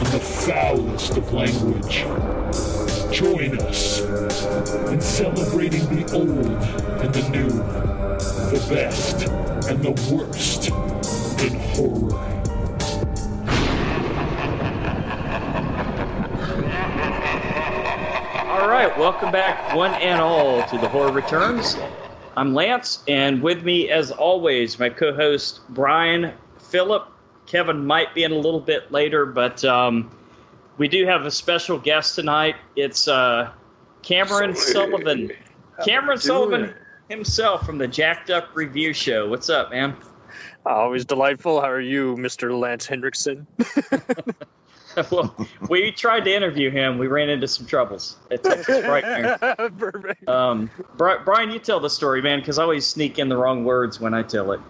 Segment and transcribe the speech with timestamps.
[0.00, 2.04] and the foulest of language.
[3.12, 4.00] Join us
[4.88, 6.62] in celebrating the old
[7.02, 7.50] and the new,
[8.50, 9.28] the best
[9.68, 10.68] and the worst
[11.42, 12.16] in horror.
[18.48, 21.76] All right, welcome back, one and all, to the Horror Returns.
[22.38, 27.06] I'm Lance, and with me, as always, my co-host Brian, Philip.
[27.50, 30.16] Kevin might be in a little bit later, but um,
[30.78, 32.54] we do have a special guest tonight.
[32.76, 33.50] It's uh,
[34.02, 35.32] Cameron Sullivan.
[35.84, 36.72] Cameron Sullivan
[37.08, 39.28] himself from the Jacked Up Review Show.
[39.28, 39.96] What's up, man?
[40.64, 41.60] Always delightful.
[41.60, 42.56] How are you, Mr.
[42.56, 43.48] Lance Henriksen?
[45.10, 45.34] well,
[45.68, 46.98] we tried to interview him.
[46.98, 49.78] We ran into some troubles at Texas Frightmare.
[49.78, 50.28] Perfect.
[50.28, 54.00] Um, Brian, you tell the story, man, because I always sneak in the wrong words
[54.00, 54.60] when I tell it.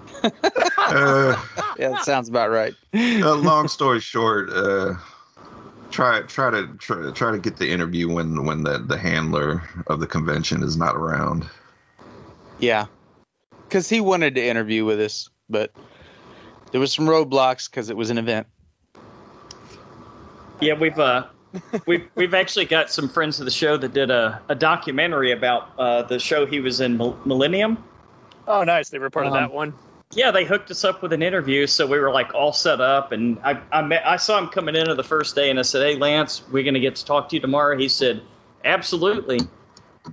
[0.76, 1.40] Uh,
[1.78, 2.74] Yeah, that sounds about right.
[2.94, 4.94] uh, long story short, uh,
[5.90, 10.00] try try to try, try to get the interview when when the the handler of
[10.00, 11.48] the convention is not around.
[12.58, 12.86] Yeah,
[13.66, 15.72] because he wanted to interview with us, but
[16.72, 18.46] there was some roadblocks because it was an event.
[20.60, 21.26] Yeah, we've uh,
[21.86, 25.70] we've we've actually got some friends of the show that did a, a documentary about
[25.78, 27.82] uh, the show he was in, Millennium.
[28.46, 28.88] Oh, nice.
[28.90, 29.74] They were part of Um, that one.
[30.12, 33.12] Yeah, they hooked us up with an interview, so we were like all set up.
[33.12, 35.86] And I I, met, I saw him coming into the first day, and I said,
[35.86, 38.22] "Hey, Lance, we're gonna get to talk to you tomorrow." He said,
[38.64, 39.40] "Absolutely."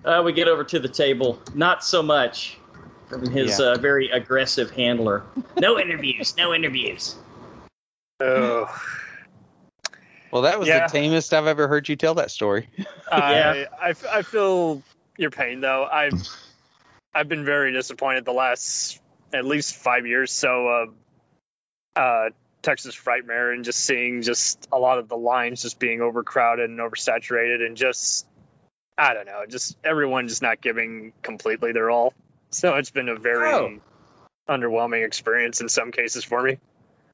[0.06, 2.57] Uh, we get over to the table, not so much
[3.07, 3.68] from his Yeah.
[3.68, 5.24] uh, very aggressive handler.
[5.57, 7.16] No interviews, no interviews.
[8.19, 8.66] Oh,
[10.38, 10.86] Well, that was Yeah.
[10.86, 12.70] the tamest I've ever heard you tell that story.
[13.12, 14.84] I, I, I feel
[15.18, 15.84] your pain though.
[15.84, 16.14] I've
[17.16, 19.02] I've been very disappointed the last
[19.34, 20.31] at least five years.
[20.31, 20.92] So,
[21.96, 22.30] uh, uh,
[22.62, 26.78] Texas Frightmare and just seeing just a lot of the lines just being overcrowded and
[26.78, 28.28] oversaturated and just
[28.96, 32.14] I don't know, just everyone just not giving completely their all.
[32.52, 33.81] So it's been a very Oh.
[34.48, 36.59] underwhelming experience in some cases for me.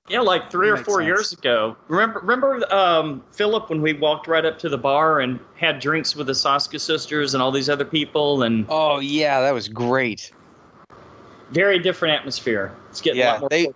[0.10, 1.08] Yeah, like three or four sense.
[1.08, 1.78] years ago.
[1.88, 6.16] Remember, remember um, Philip when we walked right up to the bar and had drinks
[6.16, 10.32] with the Soska sisters and all these other people, and Oh yeah, that was great.
[11.52, 12.76] very different atmosphere.
[12.90, 13.50] It's getting a Yeah, lot more.
[13.50, 13.68] they-.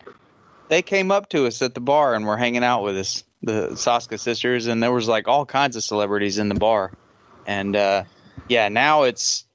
[0.69, 3.69] They came up to us at the bar and were hanging out with us, the
[3.71, 6.91] Soska sisters, and there was like all kinds of celebrities in the bar.
[7.45, 8.03] And uh,
[8.49, 9.45] yeah, now it's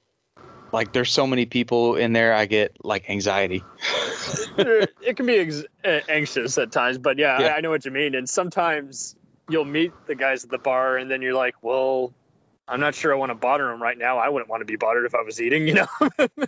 [0.73, 3.63] like there's so many people in there, I get like anxiety.
[4.57, 7.47] it can be ex- uh, anxious at times, but yeah, Yeah.
[7.47, 8.15] I, I know what you mean.
[8.15, 9.15] And sometimes
[9.49, 12.13] you'll meet the guys at the bar, and then you're like, well,
[12.67, 14.17] I'm not sure I want to bother them right now.
[14.17, 15.87] I wouldn't want to be bothered if I was eating, you know.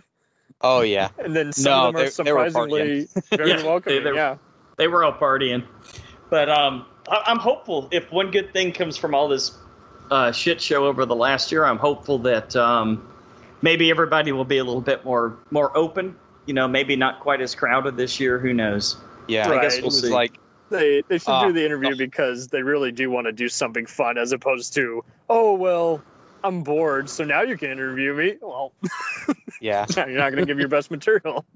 [0.62, 3.62] Oh yeah, and then some No, of them are they- they surprisingly very Yeah, they-
[3.62, 4.04] welcoming.
[4.04, 4.36] they- yeah.
[4.78, 5.66] They were all partying,
[6.30, 7.88] but um, I, I'm hopeful.
[7.92, 9.54] If one good thing comes from all this
[10.10, 13.06] uh, shit show over the last year, I'm hopeful that um,
[13.62, 16.16] maybe everybody will be a little bit more more open.
[16.46, 18.38] You know, maybe not quite as crowded this year.
[18.38, 18.96] Who knows?
[19.28, 19.48] yeah.
[19.48, 19.58] Right.
[19.58, 20.08] I guess we'll was see.
[20.08, 20.38] like
[20.70, 21.46] They they should Ah.
[21.46, 25.04] do the interview because they really do want to do something fun as opposed to
[25.28, 26.02] oh well
[26.44, 28.36] I'm bored so now you can interview me.
[28.40, 28.72] Well,
[29.60, 29.86] yeah.
[29.96, 31.44] you're not going to give your best material.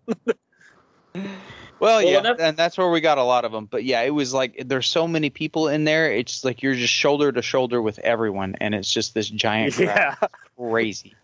[1.78, 3.64] Well, yeah, enough- and that's where we got a lot of them.
[3.64, 6.12] But yeah, it was like there's so many people in there.
[6.12, 9.86] It's like you're just shoulder to shoulder with everyone, and it's just this giant crowd.
[9.86, 10.14] Yeah.
[10.58, 11.14] Crazy.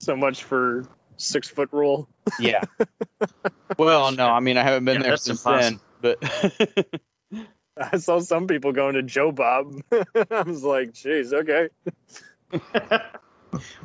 [0.00, 0.84] So much for
[1.16, 2.08] six foot rule.
[2.38, 2.62] Yeah.
[3.78, 5.80] well, no, I mean I haven't been Yeah, there that's since impossible.
[6.02, 7.00] then, but
[7.92, 9.74] I saw some people going to Joe Bob.
[9.92, 11.68] I was like, jeez, okay.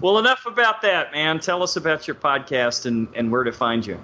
[0.01, 1.39] well, enough about that, man.
[1.39, 3.99] Tell us about your podcast and, and where to find you.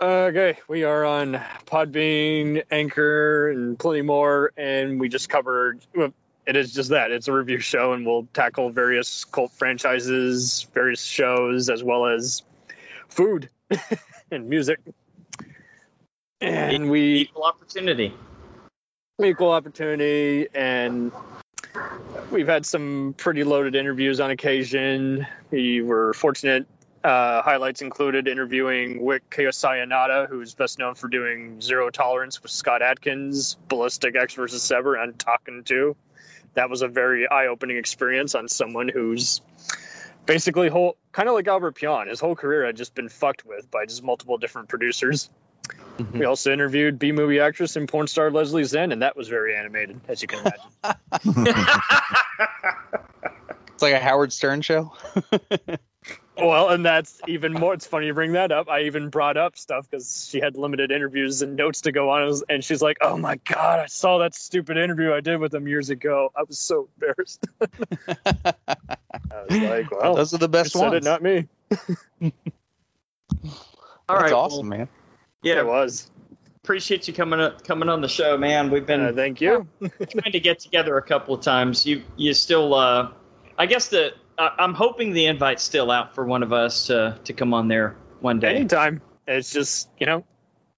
[0.00, 5.80] Uh, okay, we are on Podbean, Anchor, and plenty more, and we just covered.
[6.46, 11.02] It is just that it's a review show, and we'll tackle various cult franchises, various
[11.02, 12.42] shows, as well as
[13.08, 13.50] food
[14.30, 14.78] and music.
[16.40, 18.14] And we Equal opportunity.
[19.22, 21.10] equal opportunity and
[22.30, 26.66] we've had some pretty loaded interviews on occasion we were fortunate
[27.02, 32.82] uh, highlights included interviewing Wych Kaosayananda, who's best known for doing Zero Tolerance with Scott
[32.82, 35.94] Adkins, Ballistic Ecks versus Sever, and Talking to.
[36.56, 39.40] That was a very eye-opening experience on someone who's
[40.26, 42.08] basically whole kind of like Albert Pyun.
[42.08, 45.30] His whole career had just been fucked with by just multiple different producers.
[45.98, 46.18] Mhm.
[46.20, 49.56] We also interviewed B movie actress and porn star Lezley Zen, and that was very
[49.56, 51.54] animated, as you can imagine.
[53.76, 54.94] It's like a Howard Stern show.
[56.36, 57.74] well, and that's even more.
[57.74, 58.68] It's funny you bring that up.
[58.68, 62.40] I even brought up stuff because she had limited interviews and notes to go on,
[62.48, 65.66] and she's like, "Oh my god, I saw that stupid interview I did with them
[65.68, 66.30] years ago.
[66.36, 67.44] I was so embarrassed."
[68.46, 70.94] I was like, "Well, Those are the you best said ones.
[70.94, 71.46] it, not me."
[74.08, 74.88] All That's right, awesome, well, man.
[75.42, 76.10] yeah, It was.
[76.62, 78.70] appreciate you coming up, coming on the show, man.
[78.70, 79.66] We've been Uh, thank you.
[79.80, 81.84] trying to get together a couple of times.
[81.86, 83.10] You you still uh
[83.58, 87.18] I guess the uh, I'm hoping the invite's still out for one of us to
[87.24, 88.56] to come on there one day.
[88.56, 89.00] Anytime.
[89.26, 90.24] It's just you know,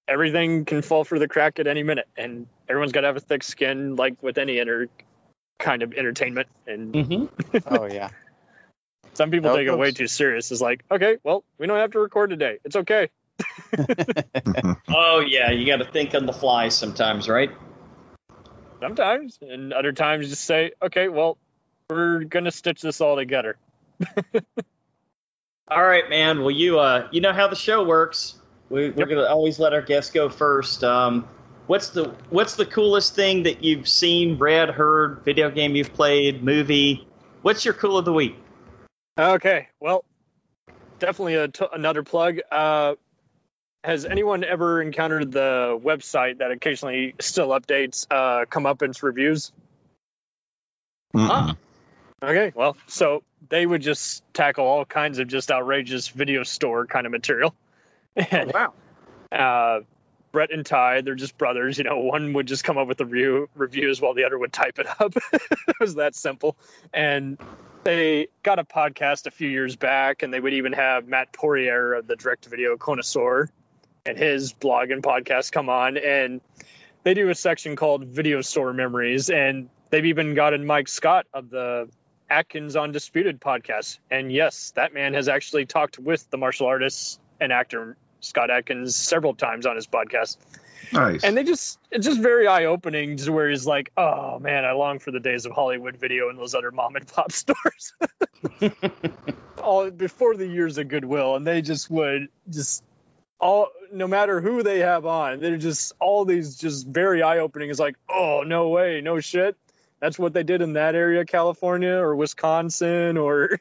[0.07, 3.21] everything can fall through the crack at any minute, and everyone's got to have a
[3.21, 4.87] thick skin, like with any inter
[5.59, 6.47] kind of entertainment.
[6.65, 7.57] And mm-hmm.
[7.75, 8.09] Oh yeah.
[9.13, 10.51] some people How take it it way too serious.
[10.51, 12.59] It's like, okay, well, we don't have to record today.
[12.63, 13.09] It's okay.
[14.89, 17.51] Oh yeah, you got to think on the fly sometimes, right?
[18.81, 21.37] Sometimes, and other times, just say, okay, well,
[21.89, 23.57] we're gonna stitch this all together.
[25.71, 26.39] All right, man.
[26.39, 28.35] Well, you uh you know how the show works.
[28.69, 29.09] We, we're Yep.
[29.09, 30.83] gonna always let our guests go first.
[30.83, 31.27] Um,
[31.67, 36.43] what's the what's the coolest thing that you've seen, read, heard, video game you've played,
[36.43, 37.07] movie?
[37.43, 38.35] What's your cool of the week?
[39.17, 40.05] Okay, well,
[40.99, 42.39] definitely a t- another plug.
[42.51, 42.95] Uh,
[43.83, 49.51] has anyone ever encountered the website that occasionally still updates uh, come up reviews?
[51.15, 51.57] Mm-mm.
[52.21, 57.05] Okay, well, so they would just tackle all kinds of just outrageous video store kind
[57.05, 57.55] of material.
[58.15, 58.73] And wow.
[59.31, 59.79] uh,
[60.31, 61.77] Brett and Ty, they're just brothers.
[61.77, 64.53] You know, one would just come up with the review reviews while the other would
[64.53, 65.13] type it up.
[65.33, 66.57] it was that simple.
[66.93, 67.37] And
[67.83, 71.93] they got a podcast a few years back, and they would even have Matt Poirier
[71.93, 73.49] of the Direct Video Connoisseur
[74.05, 76.41] and his blog and podcast come on, and
[77.03, 81.49] they do a section called Video Store Memories, and they've even gotten Mike Scott of
[81.49, 81.89] the
[82.29, 83.99] Adkins Undisputed podcast.
[84.11, 88.95] And yes, that man has actually talked with the martial artist and actor Scott Adkins
[88.95, 90.37] several times on his podcast.
[90.91, 91.23] Nice.
[91.23, 94.71] And they just it's just very eye opening to where he's like, Oh man, I
[94.71, 97.93] long for the days of Hollywood video and those other mom and pop stores.
[99.61, 102.83] all before the years of goodwill and they just would just
[103.39, 107.69] all no matter who they have on, they're just all these just very eye opening.
[107.69, 109.55] It's like, oh no way, no shit.
[109.99, 113.59] That's what they did in that area, California or Wisconsin or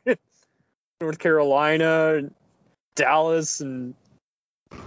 [1.00, 2.30] North Carolina,
[2.94, 3.94] Dallas and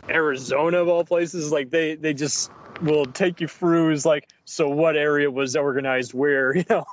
[0.10, 1.52] Arizona of all places.
[1.52, 2.52] Like they they just
[2.82, 6.86] will take you through is like, so what area was organized where, you know,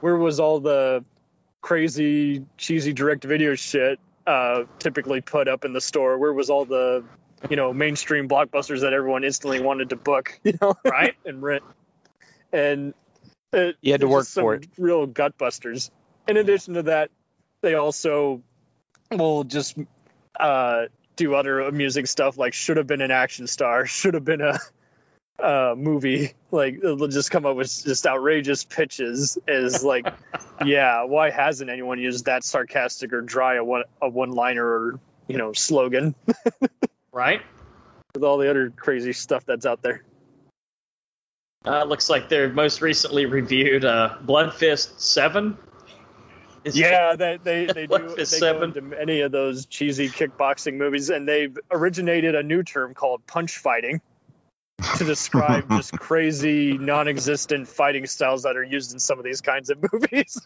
[0.00, 1.04] where was all the
[1.60, 6.18] crazy cheesy direct video shit uh typically put up in the store?
[6.18, 7.04] Where was all the
[7.50, 11.14] you know mainstream blockbusters that everyone instantly wanted to book, you know, Right.
[11.24, 11.64] and rent?
[12.52, 12.94] And
[13.52, 14.66] it, You had to work for it.
[14.78, 15.90] Real gut busters.
[16.26, 17.10] In addition to that,
[17.60, 18.42] they also
[19.10, 19.76] will just
[20.38, 20.86] uh,
[21.16, 24.58] do other music stuff like should have been an action star, should have been a
[25.42, 26.32] uh, movie.
[26.50, 29.38] Like they'll just come up with just outrageous pitches.
[29.46, 30.06] Is like,
[30.64, 35.00] yeah, why hasn't anyone used that sarcastic or dry a one a one liner or
[35.26, 36.14] you know slogan
[37.12, 37.40] Right.
[38.14, 40.02] with all the other crazy stuff that's out there?
[41.64, 45.58] Uh, looks like they're most recently reviewed uh, Blood Fist Seven.
[46.64, 50.74] Is- Yeah, they they they do they is go into many of those cheesy kickboxing
[50.74, 54.00] movies, and they've originated a new term called punch fighting
[54.98, 59.70] to describe just crazy, non-existent fighting styles that are used in some of these kinds
[59.70, 60.40] of movies.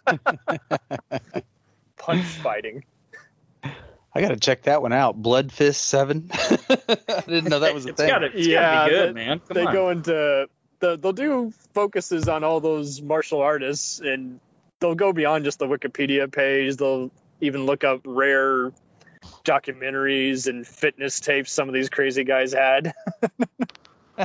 [1.99, 2.85] punch fighting.
[4.15, 5.21] I gotta check that one out.
[5.21, 6.31] Blood Fist Seven.
[6.33, 8.09] I didn't know that was a It's thing.
[8.11, 9.39] gotta, it's Yeah, gotta be good, that- man.
[9.41, 9.73] Come they on.
[9.73, 10.49] go into
[10.83, 14.39] the, they'll do focuses on all those martial artists, and
[14.81, 16.77] they'll go beyond just the Wikipedia page.
[16.77, 17.11] They'll
[17.41, 18.73] even look up rare
[19.45, 22.93] documentaries and fitness tapes some of these crazy guys had.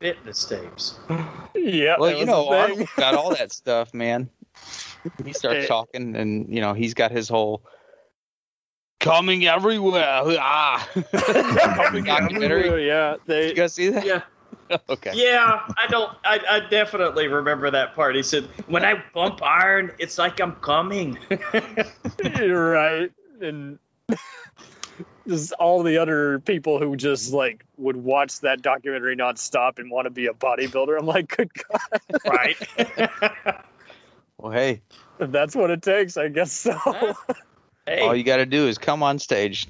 [0.00, 0.98] Fitness tapes.
[1.54, 2.56] yeah, Well, you know, a.
[2.58, 4.30] Arnold got all that stuff, man.
[5.24, 7.62] He starts talking, and you know, he's got his whole
[8.98, 10.22] coming everywhere.
[10.40, 12.64] Ah, Coming documentary.
[12.68, 14.04] everywhere, Yeah, they You guys see that?
[14.04, 14.22] Yeah.
[14.90, 15.12] okay.
[15.14, 16.10] Yeah, I don't.
[16.24, 18.16] I, I definitely remember that part.
[18.16, 21.18] He said, "When I bump iron, it's like I'm coming."
[22.18, 23.10] You're right.
[23.40, 23.78] And
[25.28, 30.06] just all the other people who just like would watch that documentary nonstop and want
[30.06, 30.98] to be a bodybuilder.
[30.98, 32.00] I'm like, good God.
[32.24, 32.56] right.
[34.38, 34.82] Well, hey,
[35.20, 36.78] If that's what it takes, I guess so.
[37.86, 39.66] Hey, all you got to do is come on stage.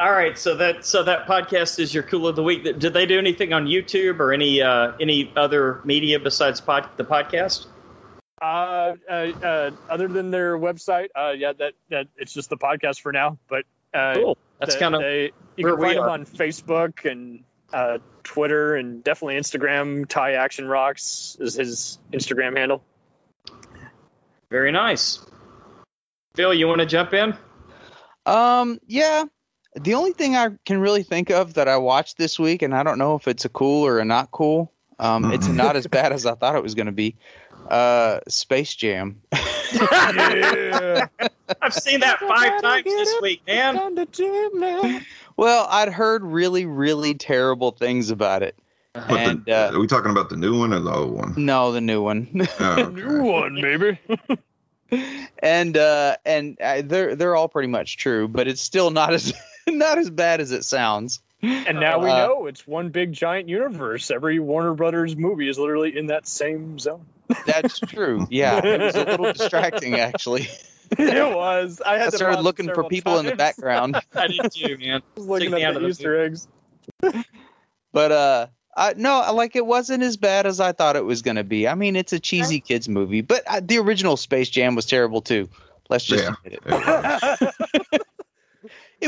[0.00, 0.38] All right.
[0.38, 2.64] So that so that podcast is your cool of the week.
[2.64, 7.04] Did they do anything on YouTube or any uh, any other media besides pod, the
[7.04, 7.66] podcast?
[8.40, 13.02] Uh, uh, uh, other than their website, uh, yeah, that, that it's just the podcast
[13.02, 13.38] for now.
[13.48, 14.38] But uh, Cool.
[14.58, 19.04] That's kind of you where can we find them on Facebook and uh, Twitter and
[19.04, 20.08] definitely Instagram.
[20.08, 22.82] Ty Action Rocks is his Instagram handle.
[24.50, 25.20] very nice.
[26.34, 27.36] Phil, you want to jump in?
[28.24, 29.24] Um, yeah.
[29.76, 32.82] The only thing I can really think of that I watched this week, and I
[32.82, 34.72] don't know if it's a cool or a not cool.
[34.98, 35.54] Um, it's Mhm.
[35.54, 37.16] not as bad as I thought it was going to be.
[37.70, 39.20] Uh, Space Jam.
[39.32, 41.06] Yeah.
[41.62, 43.76] I've seen that five times this week, man.
[45.36, 48.58] well, I'd heard really, really terrible things about it.
[48.94, 51.34] But And, the, uh, are we talking about the new one or the old one?
[51.36, 52.28] No, the new one.
[52.60, 52.90] Oh, okay.
[52.90, 53.98] New one, baby.
[55.38, 59.32] and uh, and uh, they're they're all pretty much true, but it's still not as
[59.78, 61.20] not as bad as it sounds.
[61.42, 64.10] And now we Uh, know it's one big giant universe.
[64.10, 67.06] Every Warner Brothers movie is literally in that same zone.
[67.46, 68.26] That's true.
[68.30, 70.48] Yeah, it was a little distracting actually.
[70.98, 71.80] it was.
[71.84, 73.96] I had I started looking for several people in the background.
[74.14, 75.02] I did too, man.
[75.16, 76.48] I was looking Took at the the Easter eggs.
[77.92, 78.46] But uh,
[78.76, 81.66] I, no, like it wasn't as bad as I thought it was gonna be.
[81.66, 85.22] I mean, it's a cheesy kids movie, but uh, the original Space Jam was terrible
[85.22, 85.48] too.
[85.88, 86.34] Let's just Yeah.
[86.44, 87.90] admit it.
[87.92, 88.02] It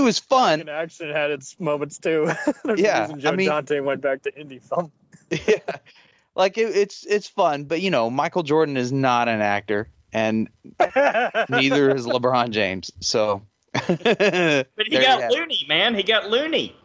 [0.01, 0.61] was fun.
[0.61, 2.31] Fucking action had its moments too.
[2.65, 4.93] There's Yeah, reason I mean- Dante went back to indie film.
[5.31, 5.77] yeah,
[6.35, 10.49] like it, it's it's fun, but you know, Michael Jordan is not an actor, and
[11.49, 12.91] neither is LeBron James.
[13.01, 15.95] So, but But he got loony, man.
[15.95, 16.77] He got loony.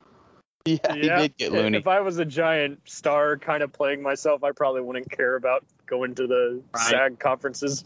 [0.65, 1.77] Yeah, he did get loony.
[1.77, 5.63] If I was a giant star kind of playing myself, I probably wouldn't care about
[5.85, 6.89] going to the Right.
[6.89, 7.85] SAG conferences.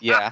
[0.00, 0.30] Yeah.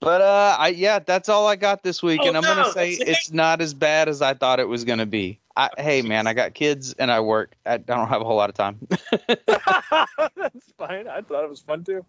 [0.00, 2.92] But uh, I yeah, that's all I got this week, Oh, and I'm gonna say
[2.92, 5.40] it's not as bad as I thought it was gonna be.
[5.56, 7.54] I, hey man, I got kids and I work.
[7.66, 8.78] I, I don't have a whole lot of time.
[9.46, 11.08] That's fine.
[11.08, 12.04] I thought it was fun too.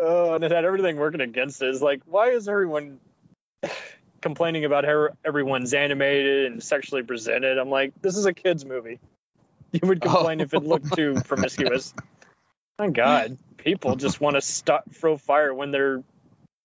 [0.00, 1.66] Oh, and it had everything working against it.
[1.66, 2.98] It's like, why is everyone
[4.22, 7.58] complaining about how everyone's animated and sexually presented?
[7.58, 8.98] I'm like, this is a kids movie.
[9.72, 11.94] You would complain if it looked too promiscuous.
[12.78, 16.02] My God, people just want to stop throw fire when they're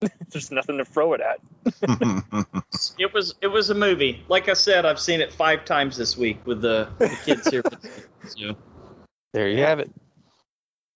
[0.30, 1.40] there's nothing to throw it at.
[3.00, 4.24] It was it was a movie.
[4.28, 7.64] Like I said, I've seen it five times this week with the, the kids here.
[8.28, 8.56] So,
[9.34, 9.92] There you have it.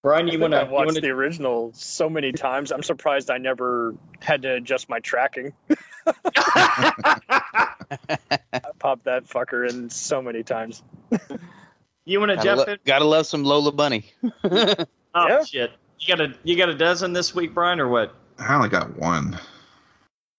[0.04, 0.62] Brian, you want to?
[0.62, 2.72] I've watched the original so many times.
[2.72, 5.54] I'm surprised I never had to adjust my tracking.
[6.08, 6.14] I
[8.80, 10.84] popped that fucker in so many times.
[12.06, 12.80] You want to Gotta, jump lo- in?
[12.86, 14.06] gotta love some Lola Bunny.
[14.44, 14.76] Oh
[15.16, 15.44] Yeah.
[15.44, 15.72] shit!
[16.00, 18.16] You got a you got a dozen this week, Brian, or what?
[18.40, 19.40] I only got one.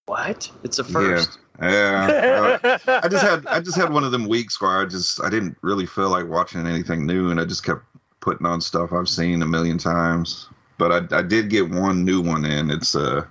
[0.05, 0.51] What?
[0.63, 1.39] It's a first.
[1.61, 2.59] Yeah.
[2.63, 5.29] uh, I just had I just had one of them weeks where I just I
[5.29, 7.83] didn't really feel like watching anything new, and I just kept
[8.19, 10.49] putting on stuff I've seen a million times.
[10.77, 12.71] But I, I did get one new one in.
[12.71, 13.29] It's a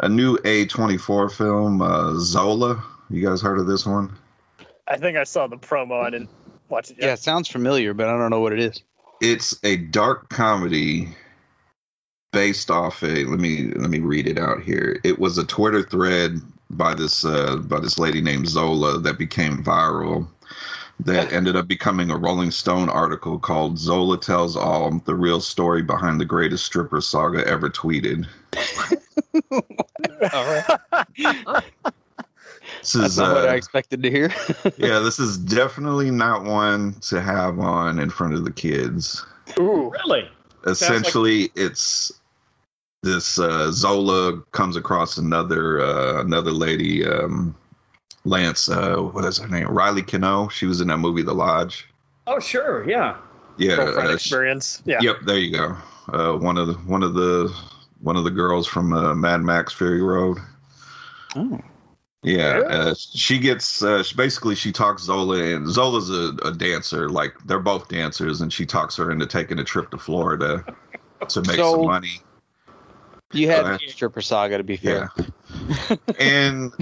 [0.00, 2.82] a new A24 film, uh, Zola.
[3.10, 4.16] You guys heard of this one?
[4.86, 6.02] I think I saw the promo.
[6.02, 6.30] I didn't
[6.68, 8.82] watch it Yeah, it sounds familiar, but I don't know what it is.
[9.20, 11.08] It's a dark comedy
[12.32, 15.00] based off a let me let me read it out here.
[15.04, 19.64] It was a Twitter thread by this uh, by this lady named Zola that became
[19.64, 20.28] viral.
[21.00, 25.82] That ended up becoming a Rolling Stone article called "Zola Tells All: The Real Story
[25.82, 28.26] Behind the Greatest Stripper Saga Ever Tweeted."
[32.80, 34.32] This That's is not what I uh, expected to hear.
[34.76, 39.24] yeah, this is definitely not one to have on in front of the kids.
[39.58, 39.90] Ooh.
[39.90, 40.28] Really?
[40.66, 42.12] essentially it's
[43.02, 47.54] this uh, Zola comes across another uh, another lady, um,
[48.24, 48.68] Lance.
[48.68, 49.68] Uh, what is her name?
[49.68, 50.50] Riley Keough.
[50.50, 51.88] She was in that movie, The Lodge.
[52.26, 53.16] Oh sure, yeah.
[53.56, 53.76] Yeah.
[53.76, 54.82] Girlfriend uh, she- experience.
[54.84, 54.98] Yeah.
[55.00, 55.16] Yep.
[55.24, 55.76] There you go.
[56.12, 57.54] Uh, one of the one of the
[58.00, 60.38] one of the girls from uh, Mad Max Fury Road.
[61.36, 61.60] oh.
[62.24, 62.64] Yeah, Yeah.
[62.66, 67.08] uh, she gets uh, she, basically she talks Zola and Zola's a, a dancer.
[67.08, 70.64] Like they're both dancers, and she talks her into taking a trip to Florida
[71.28, 72.20] to make So- some money.
[73.32, 73.90] You had Go the ahead.
[73.90, 75.10] stripper saga to be fair.
[75.16, 75.96] Yeah.
[76.18, 76.72] and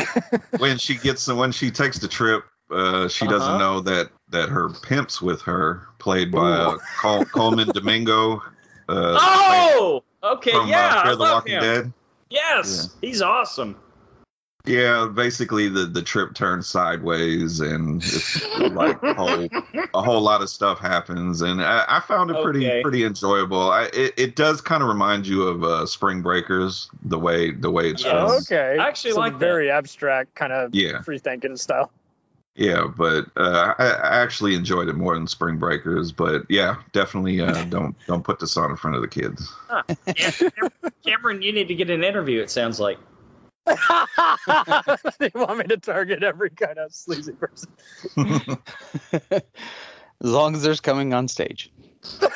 [0.59, 3.39] when she gets when she takes the trip, uh, she Uh-huh.
[3.39, 8.37] doesn't know that that her pimp's with her, played by uh, Col- Colman Domingo.
[8.89, 10.87] Uh, Oh, okay, from yeah.
[10.87, 11.61] uh, I Fear the love Walking him.
[11.63, 11.93] Dead.
[12.31, 13.77] Yes, he's awesome.
[14.67, 19.53] Yeah, basically the the trip turns sideways, and it's like a whole
[19.95, 22.81] a whole lot of stuff happens, and I, I found it pretty Okay.
[22.83, 23.71] pretty enjoyable.
[23.71, 27.71] I, it it does kind of remind you of uh, Spring Breakers, the way the
[27.71, 28.11] way it's Yes.
[28.13, 28.29] filmed.
[28.29, 28.79] Oh, okay.
[28.81, 29.39] I actually Some like that.
[29.39, 31.03] very abstract kind of Yeah.
[31.03, 31.93] free thinking style.
[32.57, 36.11] Yeah, but uh, I, I actually enjoyed it more than Spring Breakers.
[36.11, 39.53] But yeah, definitely uh, don't don't put this on in front of the kids.
[40.17, 40.71] Cameron,
[41.05, 42.41] Cameron, you need to get an interview.
[42.41, 42.99] It sounds like.
[45.19, 47.69] they want me to target every kind of sleazy person.
[49.13, 49.43] as
[50.21, 51.73] long as there's coming on stage.
[52.23, 52.29] All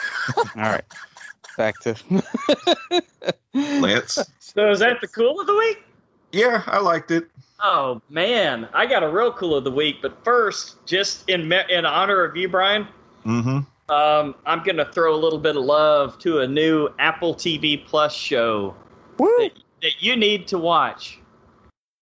[0.56, 0.84] right.
[1.56, 1.94] Back to
[3.54, 5.82] Lance, So is that the cool of the week?
[6.32, 7.26] yeah, I liked it.
[7.62, 9.96] Oh man, I got a real cool of the week.
[10.00, 12.88] But first, just in me- in honor of you, Brian,
[13.26, 13.92] Mm-hmm.
[13.92, 18.14] um, I'm gonna throw a little bit of love to a new Apple TV Plus
[18.14, 18.74] show
[19.18, 19.28] Woo!
[19.38, 19.50] that,
[19.82, 21.18] that you need to watch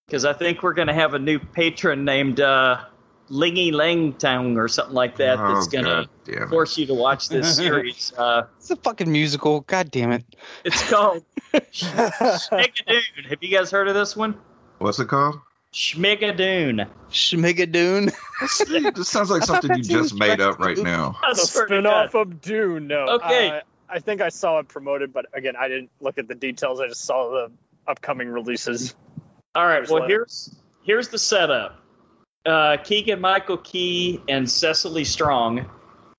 [0.08, 2.82] because I think we're gonna have a new patron named uh,
[3.28, 6.48] Lingy Langtang or something like that that's oh, gonna God damn it.
[6.48, 8.12] force you to watch this series.
[8.16, 9.60] Uh, it's a fucking musical.
[9.60, 10.24] God damn it.
[10.64, 13.26] it's called Schmigadoon.
[13.28, 14.38] Have you guys heard of this one?
[14.78, 15.40] What's it called?
[15.74, 16.88] Schmigadoon.
[17.10, 18.14] Schmigadoon.
[18.94, 21.18] This sounds like something you that's who was just made up right now.
[21.22, 22.86] I the spin-off of Dune.
[22.86, 23.06] No.
[23.16, 23.50] Okay.
[23.50, 23.60] Uh,
[23.90, 26.80] I think I saw it promoted, but again, I didn't look at the details.
[26.80, 27.52] I just saw the
[27.86, 28.94] upcoming releases.
[29.54, 29.80] All right.
[29.80, 31.80] Just Well, let here's here's the setup.
[32.46, 35.68] Uh, Keegan Michael Key and Cecily Strong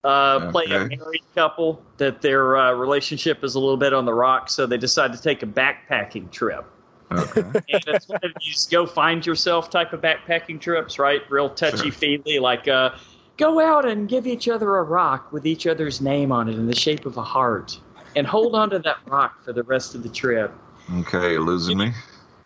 [0.03, 4.13] uh, play a married couple that their uh, relationship is a little bit on the
[4.13, 6.65] rocks, so they decide to take a backpacking trip.
[7.11, 7.41] Okay.
[7.41, 11.21] And it's one of these go find yourself type of backpacking trips, right?
[11.29, 12.91] Real touchy feely, like uh,
[13.37, 16.67] go out and give each other a rock with each other's name on it in
[16.67, 17.79] the shape of a heart,
[18.15, 20.53] and hold on to that rock for the rest of the trip.
[20.99, 21.91] Okay, you're losing me.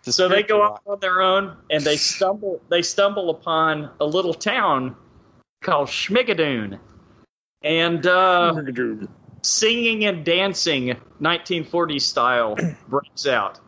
[0.05, 0.81] It's a So they go rock.
[0.87, 4.95] out on their own and they stumble they stumble upon a little town
[5.61, 6.79] called Schmigadoon.
[7.61, 8.53] And uh,
[9.41, 12.57] singing and dancing 1940s style
[12.89, 13.59] breaks out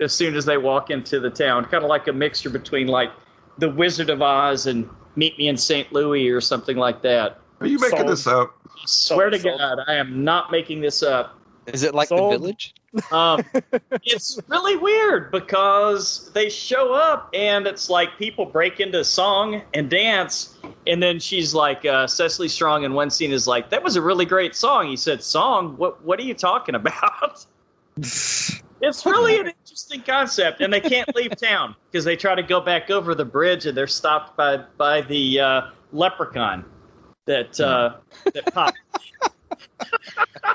[0.00, 1.64] as soon as they walk into the town.
[1.66, 3.10] Kind of like a mixture between like
[3.58, 5.92] The Wizard of Oz and Meet Me in St.
[5.92, 7.38] Louis or something like that.
[7.60, 8.08] Are you making Sold.
[8.10, 8.54] this up?
[8.66, 9.58] I swear to Sold.
[9.58, 11.38] God, I am not making this up.
[11.66, 12.32] Is it like Sold.
[12.32, 12.74] the village?
[13.10, 13.44] Um,
[14.04, 19.90] it's really weird because they show up and it's like people break into song and
[19.90, 23.96] dance, and then she's like, uh, Cecily Strong in one scene is like, "That was
[23.96, 25.76] a really great song." He said, "Song?
[25.76, 26.04] What?
[26.04, 27.44] What are you talking about?"
[27.96, 32.60] it's really an interesting concept, and they can't leave town because they try to go
[32.60, 36.64] back over the bridge and they're stopped by by the uh, leprechaun
[37.26, 37.96] that uh,
[38.32, 38.78] that popped.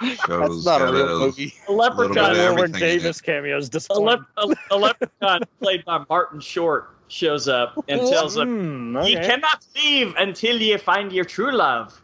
[0.02, 1.54] Shows That's not a real movie.
[1.68, 4.26] A little bit leprechaun of Warwick Davis cameos a, disappointing.
[4.38, 9.18] lep- a, a leprechaun played by Martin Short shows up and tells him, Hmm, "You
[9.18, 12.02] cannot leave until you find your true love."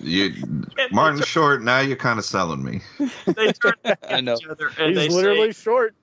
[0.00, 0.32] You,
[0.78, 1.62] And Martin Short.
[1.62, 2.80] Now you're kind of selling me.
[3.26, 4.34] They turn to I know.
[4.34, 5.94] each other and He's they literally say, short.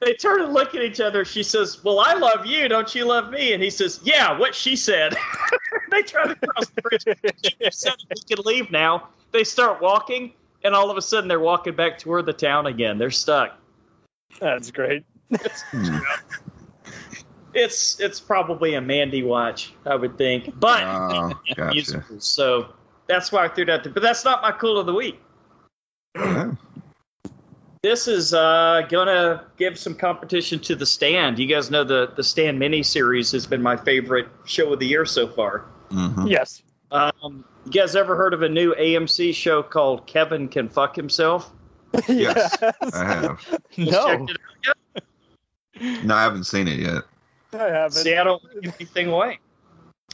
[0.00, 1.24] they turn and look at each other.
[1.24, 2.68] She says, "Well, I love you.
[2.68, 5.16] Don't you love me?" And he says, "Yeah, what she said."
[5.90, 7.04] they try to cross the bridge.
[7.42, 9.08] She said we can leave now.
[9.32, 10.32] They start walking,
[10.64, 12.98] and all of a sudden they're walking back toward the town again.
[12.98, 13.58] They're stuck.
[14.40, 15.04] That's great.
[15.70, 15.98] Hmm.
[17.54, 20.82] It's it's probably a Mandy watch, I would think, but.
[20.84, 21.70] Oh, gotcha.
[21.72, 22.24] musicals.
[22.26, 22.66] So
[23.06, 23.92] that's why I threw that there.
[23.92, 25.20] But that's not my cool of the week.
[26.16, 26.52] Yeah.
[27.80, 31.38] This is uh, gonna give some competition to the Stand.
[31.38, 34.86] You guys know the the Stand mini series has been my favorite show of the
[34.86, 35.64] year so far.
[35.90, 36.28] Mhm.
[36.28, 36.60] Yes.
[36.90, 41.50] Um, you guys ever heard of a new AMC show called Kevin Can Fuck Himself?
[42.08, 42.56] Yes,
[42.92, 43.60] I have.
[43.76, 44.06] No.
[44.26, 45.02] Checked it out
[45.84, 46.04] yet?
[46.04, 47.04] No, I haven't seen it yet.
[47.52, 47.92] I haven't.
[47.92, 49.38] See, I don't give anything away.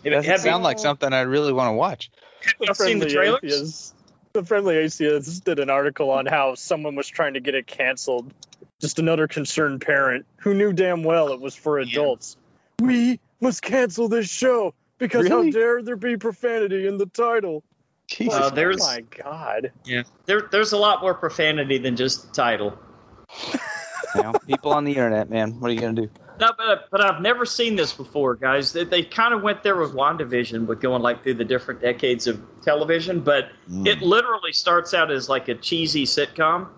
[0.02, 2.10] It doesn't Have you- like something I really want to watch.
[2.42, 3.40] have you seen the trailers?
[3.42, 3.94] Atheist,
[4.32, 8.32] the friendly atheist did an article on how someone was trying to get it canceled.
[8.80, 12.36] Just another concerned parent who knew damn well it was for adults.
[12.80, 15.46] We must cancel this show because Really?
[15.46, 17.62] how dare there be profanity in the title?
[18.08, 18.34] Jesus.
[18.34, 19.72] Uh, there's- oh my god.
[19.84, 22.78] Yeah, there, there's a lot more profanity than just the title.
[24.14, 25.60] You know, people on the internet, man.
[25.60, 26.10] What are you gonna do?
[26.40, 28.72] No, but but I've never seen this before, guys.
[28.72, 32.26] They, they kind of went there with WandaVision, with going like through the different decades
[32.26, 33.20] of television.
[33.20, 33.86] But Mm.
[33.86, 36.68] it literally starts out as like a cheesy sitcom,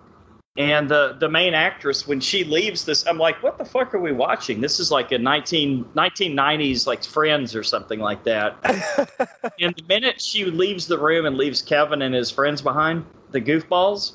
[0.57, 3.99] and the the main actress when she leaves this, I'm like, what the fuck are
[3.99, 4.61] we watching?
[4.61, 8.57] This is like a 19 1990s like Friends or something like that.
[9.59, 13.41] and the minute she leaves the room and leaves Kevin and his friends behind, the
[13.41, 14.13] goofballs,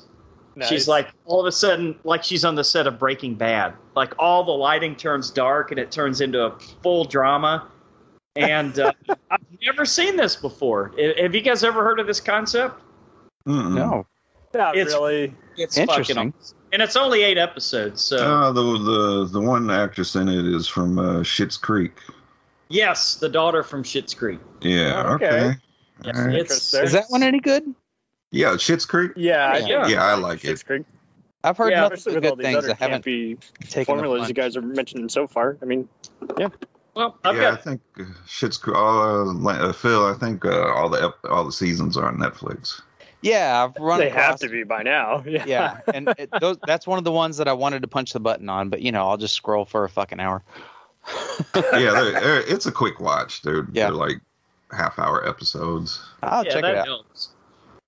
[0.67, 3.73] She's like all of a sudden, like she's on the set of Breaking Bad.
[3.95, 7.67] Like all the lighting turns dark and it turns into a full drama.
[8.35, 8.91] And uh,
[9.31, 10.91] I've never seen this before.
[10.97, 12.79] I- Have you guys ever heard of this concept?
[13.47, 13.73] Mm-mm.
[13.73, 14.05] No.
[14.53, 15.33] Not it's- really.
[15.57, 16.15] It's Interesting.
[16.15, 16.57] fucking awesome.
[16.71, 20.67] And it's only eight episodes, so Uh, the the the one actress in it is
[20.67, 21.93] from uh, Schitt's Creek.
[22.69, 24.39] yes, the daughter from Schitt's Creek.
[24.61, 25.03] Yeah.
[25.05, 25.25] Oh, okay.
[25.27, 25.55] Okay.
[26.03, 26.35] Yes, All right.
[26.35, 27.63] it's, Is that one any good?
[28.33, 29.11] Yeah, Schitt's Creek.
[29.15, 29.87] Yeah, I Yeah.
[29.87, 30.65] Yeah, I like Schitt's it.
[30.65, 30.83] Creek.
[31.43, 32.57] I've heard Yeah, nothing Especially but good things.
[32.57, 33.37] other I haven't campy
[33.69, 35.57] taken the formulas you guys are mentioning so far.
[35.61, 35.87] I mean,
[36.37, 36.49] yeah.
[36.95, 38.75] well, I've yeah, I think uh, Schitt's Creek.
[38.77, 42.81] Uh, Phil, I think uh, all the ep- all the seasons are on Netflix.
[43.21, 43.99] Yeah, I've run.
[43.99, 45.23] they have across- to be by now.
[45.27, 45.45] Yeah.
[45.45, 48.19] Yeah, and it, those, that's one of the ones that I wanted to punch the
[48.19, 50.43] button on, but you know, I'll just scroll for a fucking hour.
[51.55, 53.41] Yeah, they're, they're, it's a quick watch.
[53.41, 53.87] They're Yeah.
[53.87, 54.21] they're like
[54.71, 56.01] half hour episodes.
[56.23, 56.85] I'll yeah, check that it out.
[56.85, 57.29] helps.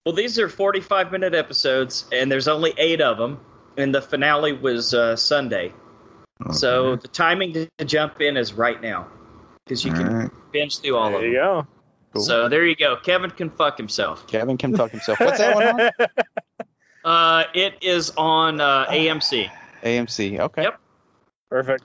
[0.05, 3.39] Well, these are 45 minute episodes, and there's only eight of them,
[3.77, 5.73] and the finale was uh, Sunday.
[6.51, 9.07] So the timing to jump in is right now,
[9.65, 10.31] because you can All right.
[10.51, 11.41] binge through all There of you them.
[11.41, 11.67] go.
[12.13, 12.21] Cool.
[12.21, 12.97] So there you go.
[12.97, 14.27] Kevin can fuck himself.
[14.27, 15.19] Kevin can fuck himself.
[15.19, 15.89] What's that one on?
[17.03, 19.47] Uh, it is on uh, AMC.
[19.83, 20.39] AMC.
[20.39, 20.63] Okay.
[20.63, 20.79] Yep.
[21.51, 21.83] Perfect.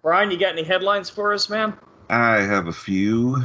[0.00, 1.74] Brian, you got any headlines for us, man?
[2.08, 3.36] I have a few.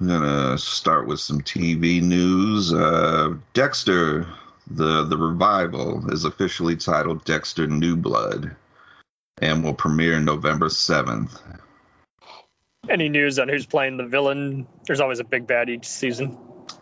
[0.00, 2.72] I'm gonna start with some TV news.
[2.72, 4.26] Uh, Dexter,
[4.68, 8.56] the the revival, is officially titled Dexter New Blood,
[9.40, 11.40] and will premiere November seventh.
[12.88, 14.66] Any news on who's playing the villain?
[14.86, 16.36] There's always a big bad each season.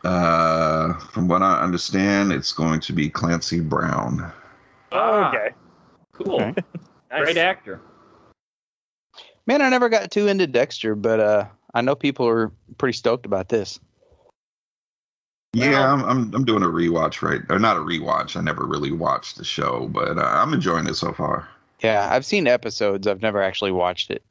[0.04, 4.32] Uh, from what I understand, it's going to be Clancy Brown.
[4.90, 5.54] Ah, okay.
[6.12, 6.40] Cool.
[6.40, 6.62] Okay.
[7.10, 7.24] Nice.
[7.24, 7.80] Great actor.
[9.46, 13.26] Man, I never got too into Dexter, but uh, I know people are pretty stoked
[13.26, 13.80] about this.
[15.54, 18.36] Yeah, I'm, I'm I'm doing a rewatch right, or not a rewatch.
[18.36, 21.46] I never really watched the show, but uh, I'm enjoying it so far.
[21.82, 23.06] Yeah, I've seen episodes.
[23.06, 24.22] I've never actually watched it.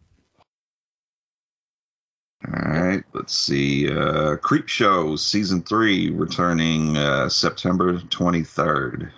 [2.48, 3.92] All right, let's see.
[3.92, 9.12] Uh, Creep Show season three returning uh, September 23rd.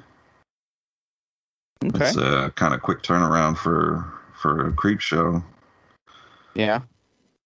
[1.86, 2.06] Okay.
[2.06, 5.42] It's a kind of quick turnaround for for a Creep Show.
[6.54, 6.82] Yeah.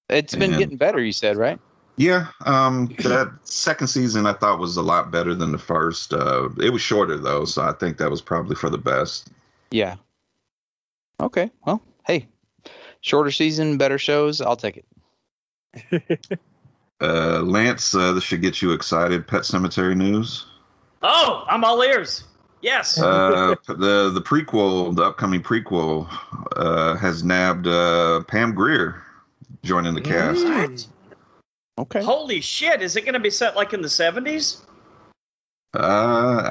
[0.10, 1.60] It's been And- getting better, you said, right?
[2.00, 6.14] Yeah, um, that second season I thought was a lot better than the first.
[6.14, 9.30] Uh, it was shorter though, so I think that was probably for the best.
[9.72, 9.96] Yeah.
[11.20, 11.50] Okay.
[11.66, 12.28] Well, hey,
[13.02, 14.42] shorter season, better shows.
[14.42, 14.84] I'll take
[15.74, 16.40] it.
[17.00, 19.28] Uh, Lance, uh, this should get you excited.
[19.28, 20.48] Pet Sematary news.
[21.04, 22.24] Oh, I'm all ears.
[22.64, 23.00] Yes.
[23.00, 26.08] Uh, the the prequel, the upcoming prequel,
[26.56, 29.04] uh, has nabbed uh, Pam Grier
[29.68, 30.90] joining the cast.
[31.80, 32.02] Okay.
[32.02, 32.82] Holy shit!
[32.82, 34.62] Is it going to be set like in the 70s?
[35.76, 35.80] Uh,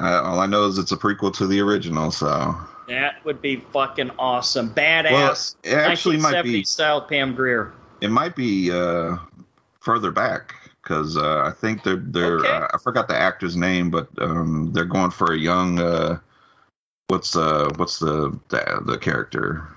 [0.01, 2.55] I, all I know is it's a prequel to the original, so
[2.87, 4.67] That would be fucking awesome.
[4.75, 5.55] well, Badass.
[5.63, 7.73] it actually might be style Pam Grier.
[7.99, 9.17] it might be uh,
[9.81, 12.47] further back because uh, I think they're they're Okay.
[12.47, 16.19] uh, I forgot the actor's name, but um, they're going for a young uh,
[17.07, 19.67] what's uh what's the the, the character,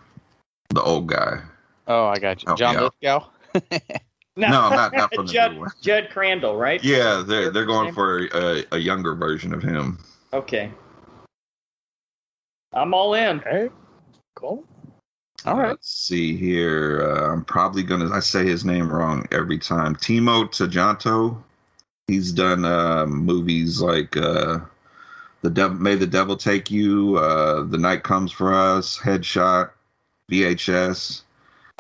[0.68, 1.42] the old guy.
[1.86, 2.46] Oh, I got you.
[2.46, 2.82] Help John me.
[2.82, 3.26] Lithgow.
[4.36, 5.70] No, not not from the Judd, new one.
[5.82, 6.82] Judd Crandall, right?
[6.82, 9.98] Yeah, they're they're going for a, a younger version of him.
[10.32, 10.72] Okay.
[12.72, 13.40] I'm all in.
[13.40, 13.70] Okay.
[14.36, 14.64] Cool.
[15.44, 15.70] All right.
[15.70, 17.02] Let's see here.
[17.02, 19.96] Uh, I'm probably gonna I say his name wrong every time.
[19.96, 21.42] Timo Tjahjanto.
[22.06, 24.60] He's done uh, movies like uh,
[25.42, 29.70] the Dev- May the Devil Take You, uh, The Night Comes for Us, Headshot,
[30.30, 31.22] VHS.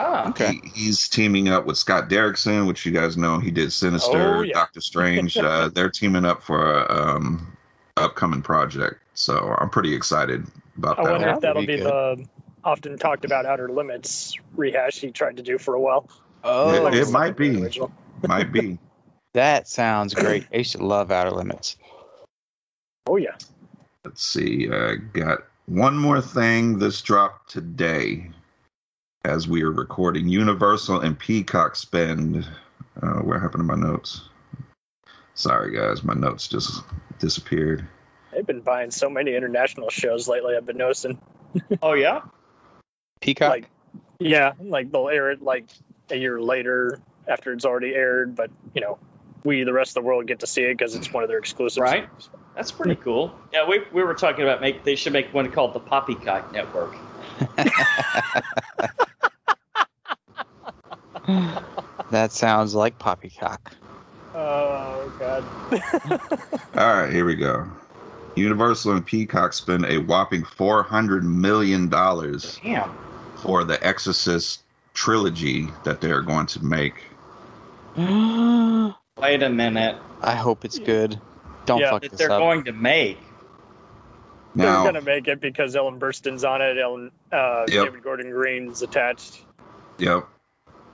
[0.02, 0.54] Ah, Okay.
[0.64, 4.40] He, he's teaming up with Scott Derrickson, which you guys know he did Sinister, Oh,
[4.42, 4.54] yeah.
[4.54, 5.36] Doctor Strange.
[5.36, 7.56] uh, they're teaming up for a um,
[7.96, 10.46] upcoming project, so I'm pretty excited
[10.78, 11.10] about I that.
[11.12, 12.24] wonder if That that'll be be the
[12.64, 16.08] often talked about Outer Limits rehash he tried to do for a while.
[16.44, 17.62] Oh, It- it might be.
[17.62, 17.92] original.
[18.26, 18.78] Might be.
[19.34, 20.46] that sounds great.
[20.52, 21.76] I used to love Outer Limits.
[23.06, 23.36] Oh yeah.
[24.04, 24.68] Let's see.
[24.72, 26.78] I got one more thing.
[26.78, 28.30] This dropped today
[29.24, 30.28] as we are recording.
[30.28, 32.46] Universal and Peacock spend.
[33.00, 34.22] Uh, where happened to my notes?
[35.34, 36.02] Sorry, guys.
[36.02, 36.82] My notes just
[37.18, 37.86] disappeared.
[38.32, 40.56] They've been buying so many international shows lately.
[40.56, 41.20] I've been noticing.
[41.82, 42.22] oh yeah.
[43.20, 43.50] Peacock.
[43.50, 43.70] Like,
[44.18, 45.66] yeah, like they'll air it like
[46.10, 48.98] a year later after it's already aired, but you know,
[49.44, 51.38] we the rest of the world get to see it because it's one of their
[51.38, 51.78] exclusives.
[51.78, 52.08] Right.
[52.54, 53.34] That's pretty cool.
[53.52, 56.94] Yeah, we, we were talking about make they should make one called the Poppycock Network.
[62.10, 63.72] that sounds like poppycock.
[64.34, 65.44] Oh god.
[66.76, 67.66] All right, here we go.
[68.36, 72.96] Universal and Peacock spend a whopping four hundred million dollars Damn.
[73.36, 74.62] for the Exorcist
[74.94, 76.94] trilogy that they're going to make.
[77.96, 79.96] Wait a minute.
[80.22, 81.20] I hope it's good.
[81.66, 82.38] Don't Yeah, fuck That this they're up.
[82.38, 83.18] going to make.
[84.54, 86.76] Now, They're gonna make it because Ellen Burstyn's on it.
[86.78, 87.84] Ellen, uh, Yep.
[87.84, 89.44] David Gordon Green's attached.
[89.98, 90.26] yep.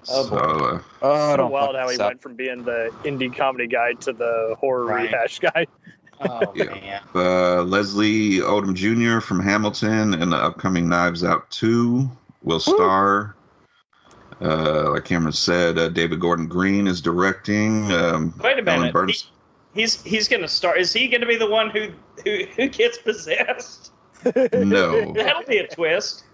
[0.09, 0.37] Oh, so, boy.
[0.39, 2.07] uh, oh, so don't wild how he up.
[2.11, 5.11] went from being the indie comedy guy to the horror Right.
[5.11, 5.67] rehash guy.
[6.19, 6.65] Oh Yeah.
[6.65, 7.03] man.
[7.15, 9.21] uh, Leslie Odom Jr.
[9.21, 12.11] from Hamilton and the upcoming Knives Out 2
[12.43, 13.37] will star.
[14.41, 17.93] Uh, like Cameron said, uh, David Gordon Green is directing.
[17.93, 18.93] Um, Wait a minute.
[18.95, 19.36] Burns- He,
[19.77, 20.79] he's he's going to start.
[20.79, 21.91] Is he going to be the one who
[22.25, 23.93] who, who gets possessed?
[24.55, 25.13] no.
[25.13, 26.25] That'll be a twist.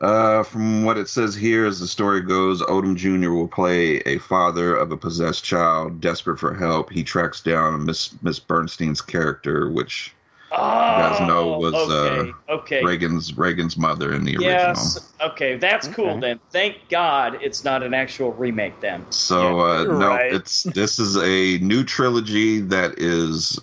[0.00, 3.30] Uh, from what it says here, as the story goes, Odom Jr.
[3.30, 6.90] will play a father of a possessed child, desperate for help.
[6.90, 10.13] He tracks down Miss Miss Bernstein's character, which
[10.56, 12.30] guys know was, okay.
[12.48, 12.84] uh, okay.
[12.84, 14.46] Regan's Regan's mother in the original.
[14.48, 14.96] Yes.
[14.96, 15.32] original.
[15.32, 16.20] Okay, that's cool Okay.
[16.20, 16.40] then.
[16.50, 19.04] Thank God it's not an actual remake then.
[19.10, 20.32] So uh, no, Right.
[20.32, 23.58] it's this is a new trilogy that is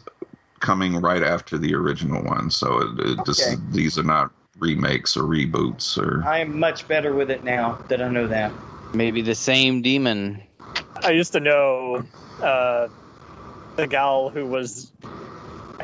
[0.59, 2.49] coming right after the original one.
[2.49, 3.31] So it, it, Okay.
[3.31, 6.23] is, these are not remakes or reboots or.
[6.25, 8.53] I am much better with it now that I know that.
[8.93, 10.43] Maybe the same demon.
[11.03, 12.03] I used to know
[12.41, 12.87] uh,
[13.75, 15.07] the gal who was, I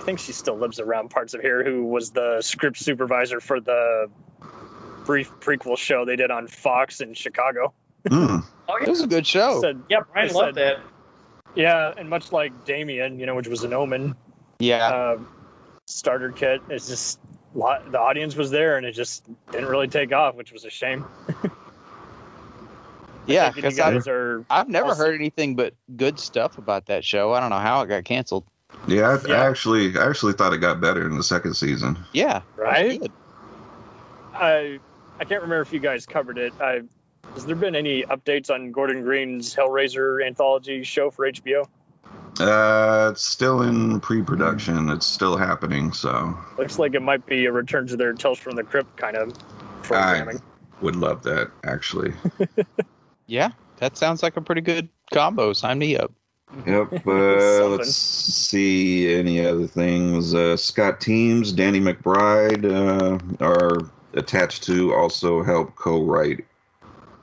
[0.07, 4.09] think she still lives around parts of here, who was the script supervisor for the
[5.05, 7.73] brief prequel show they did on Fox in Chicago.
[8.07, 9.59] Mm, Oh It was a good show.
[9.59, 10.79] Said, Yeah, Brian I loved said- that.
[11.55, 14.15] yeah, and much like Damien, you know, which was an omen
[14.59, 14.87] yeah.
[14.87, 15.17] uh,
[15.87, 17.19] starter kit, it's just
[17.53, 20.69] lot, the audience was there and it just didn't really take off, which was a
[20.69, 21.05] shame.
[23.27, 24.07] yeah, because I've,
[24.49, 27.33] I've never also- heard anything but good stuff about that show.
[27.33, 28.45] I don't know how it got canceled.
[28.87, 29.41] Yeah, I, Yeah.
[29.41, 31.97] I actually I actually thought it got better in the second season.
[32.13, 32.41] Yeah.
[32.55, 32.99] right.
[32.99, 33.11] Good.
[34.33, 34.79] I
[35.19, 36.53] I can't remember if you guys covered it.
[36.59, 36.81] I,
[37.33, 41.67] has there been any updates on Gordon Green's Hellraiser anthology show for HBO?
[42.39, 44.89] Uh, it's still in pre-production.
[44.89, 45.91] It's still happening.
[45.91, 49.17] So Looks like it might be a return to their Tales from the Crypt kind
[49.17, 49.33] of
[49.81, 50.37] programming.
[50.37, 52.13] I would love that actually.
[53.27, 53.51] Yeah.
[53.77, 55.53] That sounds like a pretty good combo.
[55.53, 56.11] Sign me up.
[56.65, 57.03] Yep.
[57.07, 60.33] Uh, let's see any other things.
[60.33, 66.45] Uh, Scott Teems, Danny McBride uh, are attached to also help co-write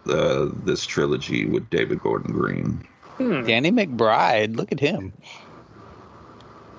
[0.09, 2.87] uh, this trilogy with David Gordon Green.
[3.19, 3.45] Hmm.
[3.47, 4.57] Danny McBride.
[4.57, 5.13] Look at him.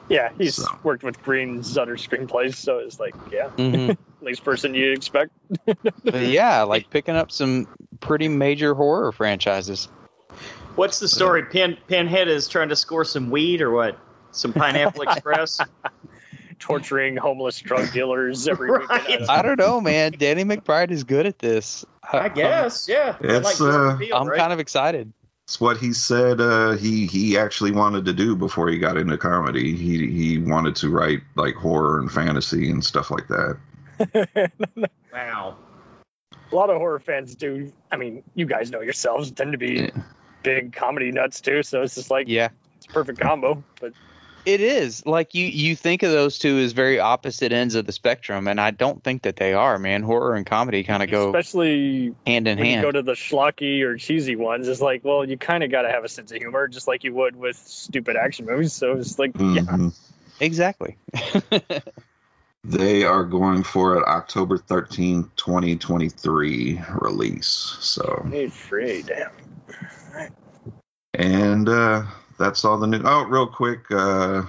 [0.09, 0.67] Yeah, he's So.
[0.83, 5.31] worked with Green's other screenplays, so it's like, yeah, hmm least person you'd expect.
[6.03, 7.67] yeah, like picking up some
[7.99, 9.87] pretty major horror franchises.
[10.75, 11.43] What's the story?
[11.43, 13.97] Pin Pinhead is trying to score some weed or what?
[14.31, 15.59] Some Pineapple Express?
[16.59, 18.89] Torturing homeless drug dealers every Right.
[19.07, 19.25] weekend.
[19.29, 20.13] I don't know, man.
[20.17, 21.85] Danny McBride is good at this.
[22.11, 23.15] I guess, yeah.
[23.19, 24.37] It's, like uh, Peele, I'm right?
[24.37, 25.11] kind of excited.
[25.47, 29.15] It's what he said uh, he he actually wanted to do before he got into
[29.17, 29.75] comedy.
[29.75, 34.51] He he wanted to write like horror and fantasy and stuff like that.
[35.13, 35.55] wow.
[36.51, 37.71] a lot of horror fans do.
[37.91, 40.01] I mean, you guys know yourselves tend to be Yeah.
[40.45, 41.63] Big comedy nuts too.
[41.63, 42.49] So it's just like Yeah.
[42.77, 43.63] it's a perfect combo.
[43.81, 43.93] But
[44.45, 47.91] It is like you you think of those two as very opposite ends of the
[47.91, 49.79] spectrum, and I don't think that they are.
[49.79, 53.13] Man, horror and comedy kind of go especially hand in when you go to the
[53.13, 56.31] schlocky or cheesy ones, it's like, well, you kind of got to have a sense
[56.31, 58.73] of humor, just like you would with stupid action movies.
[58.73, 59.93] So it's like, yeah, Mhm.
[60.39, 60.97] Exactly.
[62.67, 67.77] They are going for an October 13, 2023 release.
[67.79, 69.29] So hey, free, damn.
[71.13, 72.03] And uh,
[72.37, 73.01] that's all the news.
[73.05, 74.43] Oh, real quick, uh,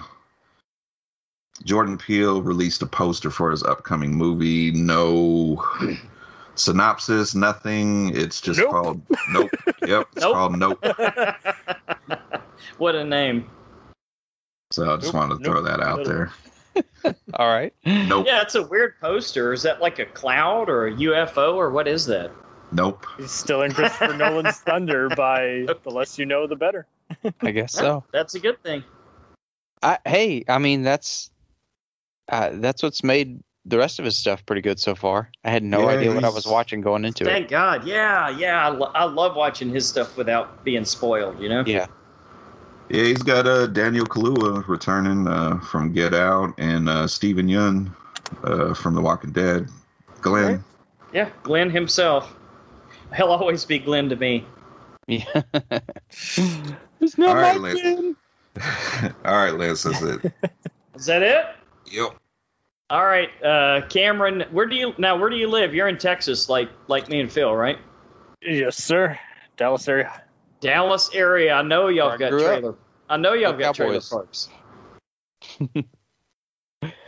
[1.63, 4.71] Jordan Peele released a poster for his upcoming movie.
[4.71, 5.63] No
[6.55, 8.15] synopsis, nothing.
[8.15, 8.71] It's just Nope.
[8.71, 9.01] called
[9.31, 9.51] Nope.
[9.85, 10.33] Yep, it's Nope.
[10.33, 10.83] called Nope.
[12.77, 13.49] what a name.
[14.71, 16.31] So I just Nope, wanted to throw that out there.
[17.35, 17.73] All right.
[17.85, 18.27] Nope.
[18.27, 19.53] Yeah, it's a weird poster.
[19.53, 22.31] Is that like a cloud or a UFO or what is that?
[22.71, 23.05] Nope.
[23.17, 26.85] He's still in Christopher Nolan's thunder by the less you know, the better.
[27.41, 28.03] I guess so.
[28.11, 28.83] That's a good thing.
[29.81, 31.29] I, hey, I mean that's
[32.29, 35.29] uh, that's what's made the rest of his stuff pretty good so far.
[35.43, 37.27] I had no Yeah, idea what I was watching going into it.
[37.27, 37.85] Thank God.
[37.85, 38.65] Yeah, yeah.
[38.65, 41.63] I, lo- I love watching his stuff without being spoiled, you know?
[41.65, 41.87] Yeah.
[42.89, 47.91] Yeah, he's got uh, Daniel Kaluuya returning uh, from Get Out and uh, Steven Yeun
[48.43, 49.67] uh, from The Walking Dead.
[50.21, 50.63] Glenn.
[51.13, 52.33] Yeah, Glenn himself.
[53.15, 54.45] He'll always be Glenn to me.
[55.07, 55.23] Yeah.
[56.99, 57.81] it's not All right, my Liz.
[57.81, 58.15] Glenn.
[59.25, 60.33] All right, Liz, that's it.
[60.95, 61.45] Is that it?
[61.91, 62.15] Yep.
[62.89, 65.17] All right, uh, Cameron, where do you now?
[65.17, 65.75] Where do you live?
[65.75, 67.77] You're in Texas, like like me and Phil, right?
[68.41, 69.19] Yes, sir.
[69.57, 70.23] Dallas area.
[70.61, 71.53] Dallas area.
[71.53, 72.59] I know y'all I got grew up.
[72.59, 72.75] trailer.
[73.09, 74.49] I know y'all Go got trailer parks.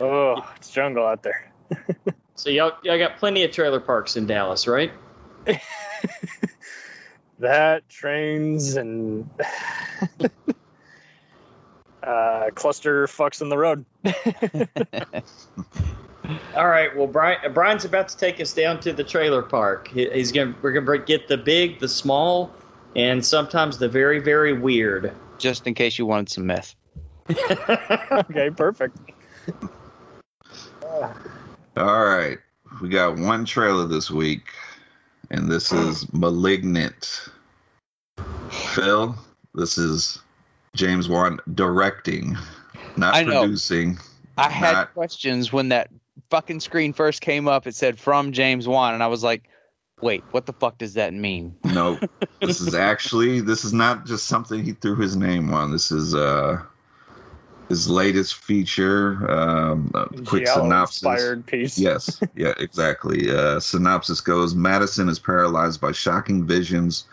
[0.01, 1.51] Oh, it's jungle out there.
[2.35, 4.91] So y'all y'all got plenty of trailer parks in Dallas, right?
[7.39, 9.29] That trains and
[12.03, 13.85] uh, cluster fucks in the road.
[16.53, 16.93] All right.
[16.95, 19.87] Well, Brian Brian's about to take us down to the trailer park.
[19.87, 22.51] He- He's gonna we're gonna get the big, the small,
[22.95, 25.13] and sometimes the very very weird.
[25.37, 26.75] Just in case you wanted some meth.
[27.29, 28.97] okay, perfect.
[31.77, 32.37] All right.
[32.81, 34.41] We got one trailer this week,
[35.31, 37.29] and this is Malignant.
[38.49, 39.15] Phil,
[39.53, 40.19] this is
[40.75, 42.37] James Wan directing,
[42.97, 43.97] not I producing.
[44.37, 45.89] I had Not- questions when that
[46.29, 47.67] fucking screen first came up.
[47.67, 49.43] It said from James Wan, and I was like,
[50.01, 51.55] wait, what the fuck does that mean?
[51.63, 51.99] No,
[52.41, 55.71] this is actually this is not just something he threw his name on.
[55.71, 56.61] This is uh
[57.69, 59.29] his latest feature.
[59.31, 61.03] Um, a quick Giallo synopsis.
[61.03, 61.79] inspired piece.
[61.89, 63.29] Yes, yeah, exactly.
[63.29, 67.05] Uh, synopsis goes Madison is paralyzed by shocking visions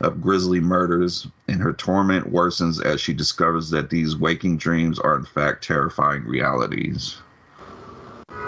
[0.00, 5.16] of grisly murders, and her torment worsens as she discovers that these waking dreams are,
[5.16, 7.16] in fact, terrifying realities.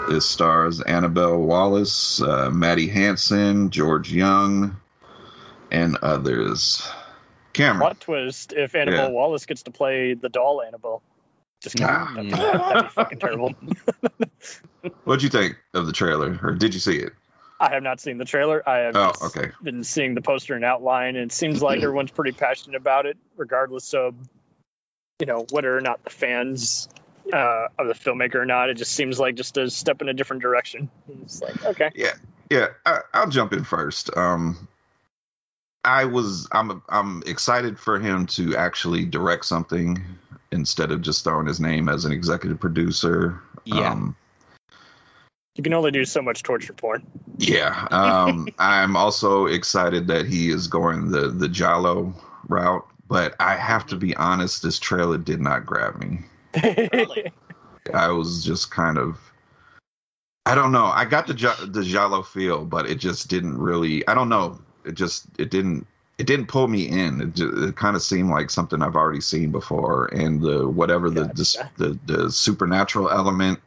[0.07, 4.75] This stars Annabelle Wallis, uh, Maddie Hasson, George Young,
[5.71, 6.87] and others.
[7.53, 7.79] Cameron.
[7.79, 9.11] Plot twist if Annabelle Yeah.
[9.13, 11.01] Wallis gets to play the doll Annabelle.
[11.61, 11.89] Just kidding.
[11.89, 12.11] Ah.
[12.15, 13.53] That'd, that'd be fucking terrible.
[15.03, 17.13] What'd you think of the trailer, or did you see it?
[17.59, 18.67] I have not seen the trailer.
[18.67, 19.51] I have Oh, okay.
[19.63, 23.17] been seeing the poster and outline, and it seems like everyone's pretty passionate about it,
[23.37, 24.13] regardless of
[25.19, 26.89] you know whether or not the fans
[27.33, 28.69] uh, of the filmmaker or not.
[28.69, 30.89] It just seems like just a step in a different direction.
[31.23, 31.91] It's like okay,
[32.51, 34.15] Yeah, I, I'll jump in first.
[34.15, 34.67] Um,
[35.83, 40.03] I was I'm I'm excited for him to actually direct something
[40.51, 43.41] instead of just throwing his name as an executive producer.
[43.65, 43.91] Yeah.
[43.91, 44.15] Um,
[45.55, 47.05] you can only do so much torture porn.
[47.37, 47.87] yeah.
[47.91, 52.13] Um, I'm also excited that he is going the the Giallo
[52.47, 56.19] route, but I have to be honest, this trailer did not grab me.
[56.61, 57.31] Really?
[57.93, 59.19] I was just kind of
[60.45, 60.85] I don't know.
[60.85, 64.07] I got the Ja- the Giallo feel, but it just didn't really.
[64.07, 64.59] I don't know.
[64.85, 67.21] It just it didn't it didn't pull me in.
[67.21, 71.09] It, just, it kind of seemed like something I've already seen before, and the whatever
[71.09, 71.71] the dis- Gotcha.
[71.77, 73.59] the the supernatural element,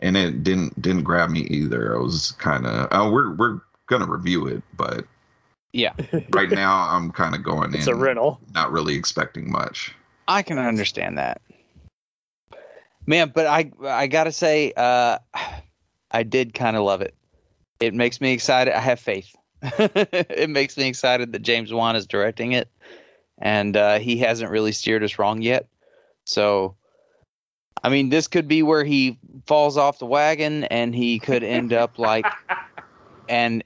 [0.00, 1.96] and it didn't didn't grab me either.
[1.96, 5.04] I was kind of oh we're we're gonna review it, but
[5.72, 5.94] Yeah.
[6.30, 8.40] right now I'm kind of going It's in a rental.
[8.54, 9.92] not really expecting much.
[10.28, 11.40] I can understand that.
[13.06, 15.18] Man, but I I gotta say, uh,
[16.12, 17.14] I did kind of love it.
[17.80, 18.76] It makes me excited.
[18.76, 19.34] I have faith.
[19.78, 22.68] it makes me excited that James Wan is directing it,
[23.38, 25.66] and uh, he hasn't really steered us wrong yet.
[26.24, 26.76] So,
[27.82, 31.72] I mean, this could be where he falls off the wagon, and he could end
[31.72, 32.26] up like
[33.28, 33.62] an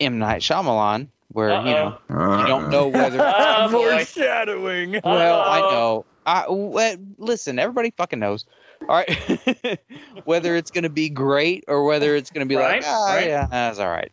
[0.00, 3.18] M Night Shyamalan, where you know you don't know whether.
[3.34, 3.68] Oh.
[3.70, 5.00] Foreshadowing.
[5.04, 5.70] Well, I Uh-oh.
[5.70, 6.04] know.
[6.26, 7.58] I w- listen.
[7.58, 8.44] Everybody fucking knows.
[8.88, 9.78] All right,
[10.24, 13.14] whether it's going to be great or whether it's going to be Right, like, ah,
[13.14, 13.26] right.
[13.26, 14.12] yeah, that's all right.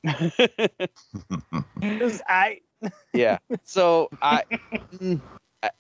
[2.28, 2.60] I.
[3.14, 3.40] yeah.
[3.64, 4.44] So I,
[4.94, 5.22] mm,
[5.64, 5.72] I-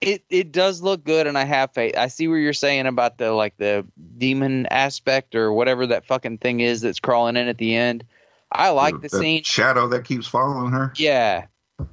[0.00, 1.96] it it does look good, and I have faith.
[1.96, 3.86] I see what you're saying about the like the
[4.18, 8.04] demon aspect or whatever that fucking thing is that's crawling in at the end.
[8.50, 9.42] I like the That scene.
[9.44, 10.92] shadow that keeps following her.
[10.96, 11.46] Yeah.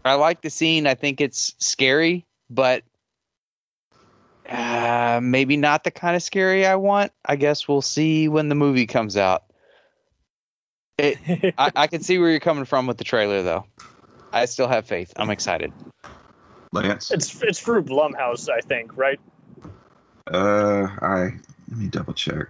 [0.04, 0.88] I like the scene.
[0.88, 2.84] I think it's scary, but
[4.50, 7.12] uh, maybe not the kind of scary I want.
[7.24, 9.44] I guess we'll see when the movie comes out.
[10.98, 13.66] It, I, I can see where you're coming from with the trailer, though.
[14.34, 15.14] I still have faith.
[15.16, 15.72] I'm excited.
[16.72, 17.12] Lance.
[17.12, 19.20] It's it's through Blumhouse, I think, right?
[20.32, 21.34] Uh, I
[21.70, 22.48] let me double check.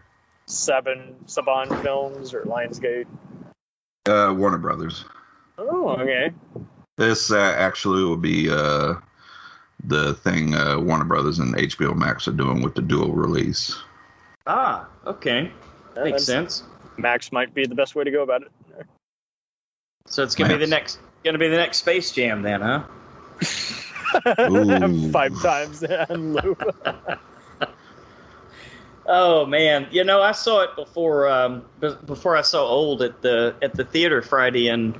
[0.48, 3.06] Seven Saban Films or Lionsgate.
[4.06, 5.06] Uh, Warner Brothers.
[5.58, 6.32] Oh, okay.
[6.98, 8.96] This uh, actually will be uh
[9.84, 13.76] the thing uh, Warner Brothers and HBO Max are doing with the dual release.
[14.46, 15.52] Ah, okay.
[15.96, 16.64] Yeah, Makes sense.
[16.98, 18.52] Max might be the best way to go about it.
[20.08, 22.84] So it's gonna be the next gonna be the next Space Jam then, huh?
[25.12, 26.76] Five times and loop.
[29.12, 33.24] Oh man, you know I saw it before um, be- before I saw Old at
[33.24, 34.96] the at the theater Friday, and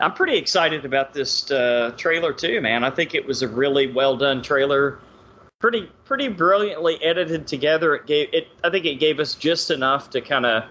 [0.00, 2.84] I'm pretty excited about this uh, trailer too, man.
[2.84, 5.00] I think it was a really well done trailer
[5.64, 7.94] pretty pretty brilliantly edited together.
[7.94, 8.48] It gave it.
[8.62, 10.64] I think it gave us just enough to kind of.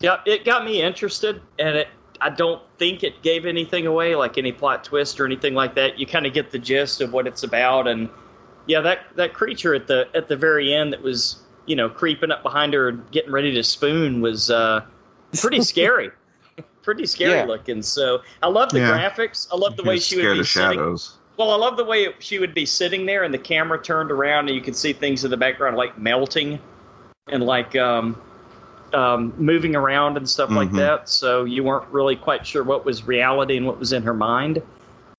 [0.00, 1.88] Yeah, it got me interested, and it.
[2.20, 6.00] I don't think it gave anything away, like any plot twist or anything like that.
[6.00, 8.08] You kind of get the gist of what it's about, and
[8.66, 12.32] yeah, that that creature at the at the very end that was you know creeping
[12.32, 14.84] up behind her and getting ready to spoon was uh,
[15.40, 16.10] pretty scary.
[16.88, 17.44] Pretty scary Yeah.
[17.44, 17.82] looking.
[17.82, 18.92] So I love the Yeah.
[19.10, 19.46] graphics.
[19.52, 20.78] I love the way she would be of sitting.
[20.78, 21.18] shadows.
[21.36, 24.48] Well, I love the way she would be sitting there and the camera turned around
[24.48, 26.58] and you could see things in the background like melting
[27.30, 28.18] and like um,
[28.94, 30.78] um, moving around and stuff like Mhm.
[30.78, 31.10] that.
[31.10, 34.62] So you weren't really quite sure what was reality and what was in her mind.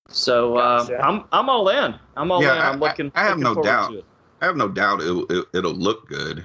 [0.08, 1.06] So uh, Gotcha.
[1.06, 1.94] I'm I'm all in.
[2.16, 2.58] I'm all Yeah, in.
[2.62, 3.12] I'm I- I- looking.
[3.14, 4.04] I have looking no forward doubt.
[4.42, 6.42] I have no doubt it'll, it, it'll look good,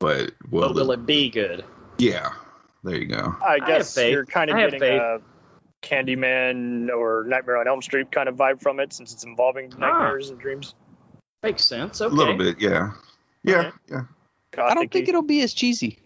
[0.00, 1.64] but will, But will the- it be good?
[1.96, 2.28] yeah,
[2.82, 3.34] there you go.
[3.44, 4.12] I guess faith.
[4.12, 5.00] you're kind of I getting faith.
[5.00, 5.20] a
[5.82, 9.78] Candyman or Nightmare on Elm Street kind of vibe from it, since it's involving Ah.
[9.78, 10.74] nightmares and dreams.
[11.42, 12.00] Makes sense.
[12.00, 12.12] Okay.
[12.12, 12.92] A little bit, yeah,
[13.42, 13.70] yeah, Okay.
[13.90, 14.02] yeah.
[14.64, 15.98] I don't think it'll be as cheesy.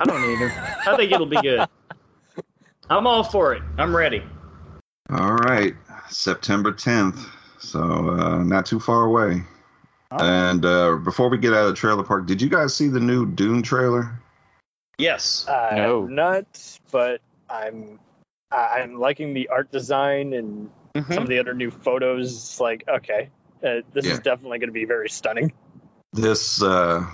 [0.00, 0.50] I don't either.
[0.86, 1.66] I think it'll be good.
[2.88, 3.62] I'm all for it.
[3.78, 4.22] I'm ready.
[5.10, 5.74] All right,
[6.08, 7.24] September 10th,
[7.58, 9.42] so uh, not too far away.
[10.12, 12.98] And uh, before we get out of the trailer park, did you guys see the
[12.98, 14.20] new Dune trailer?
[15.00, 15.46] Yes.
[15.48, 16.02] I No.
[16.02, 17.98] have not, but I'm
[18.52, 21.14] I- I'm liking the art design and Mhm.
[21.14, 22.32] some of the other new photos.
[22.32, 23.30] It's like okay,
[23.64, 24.12] uh, this Yeah.
[24.14, 25.52] is definitely going to be very stunning.
[26.12, 27.06] This uh,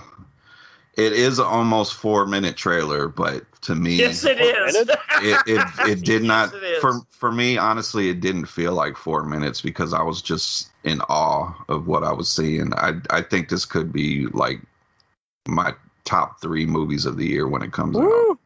[0.95, 4.75] it is almost four minute trailer, but to me, Yes, it is.
[5.21, 6.81] it, it, it did not Yes, it is.
[6.81, 11.01] for for me honestly it didn't feel like four minutes because i was just in
[11.09, 14.61] awe of what i was seeing i i think this could be like
[15.47, 15.73] my
[16.07, 18.37] top three movies of the year when it comes out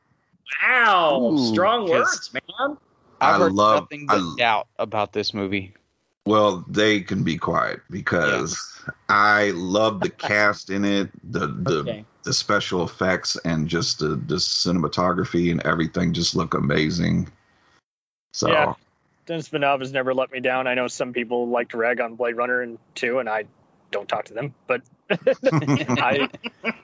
[0.64, 2.78] Wow, Ooh, strong 'cause- words, man.
[3.22, 5.74] I've I heard love- nothing but I- doubt about this movie.
[6.26, 8.56] well they can be quiet because
[9.10, 12.06] i love the cast in it the the Okay.
[12.24, 17.28] the special effects and just the the cinematography and everything just look amazing
[18.34, 18.74] so Yeah.
[19.28, 20.66] Denis Villeneuve has never let me down.
[20.68, 23.46] I know some people like to rag on Blade Runner and two, and I
[23.92, 26.30] don't talk to them, but I,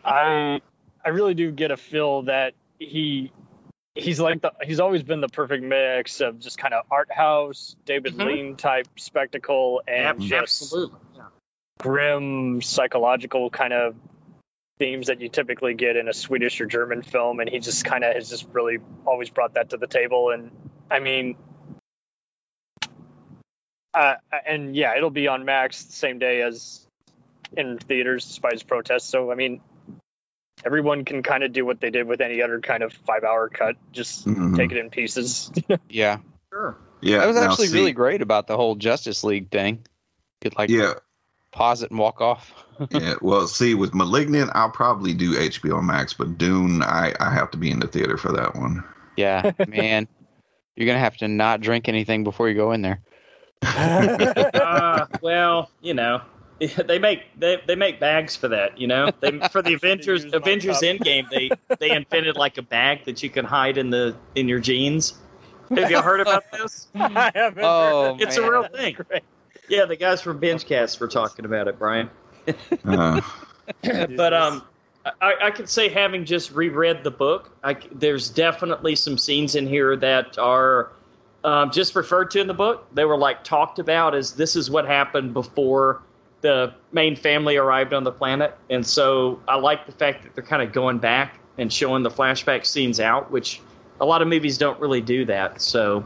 [0.04, 0.62] I,
[1.04, 3.32] I really do get a feel that he,
[3.96, 7.76] he's like the, he's always been the perfect mix of just kind of art house,
[7.86, 8.26] David Mhm.
[8.26, 11.00] Lean type spectacle, and Ab- just Absolutely.
[11.16, 11.24] Yeah.
[11.80, 13.96] grim psychological kind of
[14.80, 18.04] themes that you typically get in a Swedish or German film, and he just kind
[18.04, 20.30] of has just really always brought that to the table.
[20.30, 20.52] And
[20.92, 21.36] I mean,
[23.94, 26.87] uh, and yeah, it'll be on Max the same day as
[27.56, 29.06] in theaters, despite his protests.
[29.06, 29.62] So I mean,
[30.66, 33.76] everyone can kind of do what they did with any other kind of five-hour cut,
[33.92, 34.56] just Mhm.
[34.58, 35.52] take it in pieces.
[35.90, 36.18] Yeah,
[36.52, 36.76] Sure.
[37.02, 39.86] yeah that was actually see- really great about the whole Justice League thing.
[40.42, 40.94] Could like yeah
[41.52, 42.54] pause it and walk off.
[42.92, 47.50] yeah, well, see, with *Malignant*, I'll probably do HBO Max, but *Dune*, I, I have
[47.52, 48.84] to be in the theater for that one.
[49.16, 50.08] Yeah, man,
[50.76, 53.00] you're gonna have to not drink anything before you go in there.
[53.64, 56.22] Uh, well, you know,
[56.60, 58.78] they make they, they make bags for that.
[58.80, 60.82] You know, they, for the Avengers Avengers.
[60.82, 64.60] Endgame, they they invented like a bag that you can hide in the in your
[64.60, 65.14] jeans.
[65.76, 66.88] Have you heard about this?
[66.96, 68.44] I haven't Oh, heard It's that.
[68.44, 68.96] a real thing.
[68.96, 69.24] great.
[69.70, 72.10] Yeah, the guys from BingeCast were talking about it, Brian.
[72.86, 73.20] Uh,
[73.82, 74.64] but um,
[75.22, 79.56] I, I could say having just reread the book, I c there's definitely some scenes
[79.56, 80.92] in here that are
[81.44, 82.88] um, just referred to in the book.
[82.94, 86.02] They were like talked about as this is what happened before
[86.42, 90.44] the main family arrived on the planet, and so I like the fact that they're
[90.44, 93.60] kind of going back and showing the flashback scenes out, which
[94.00, 95.62] a lot of movies don't really do that.
[95.62, 96.06] So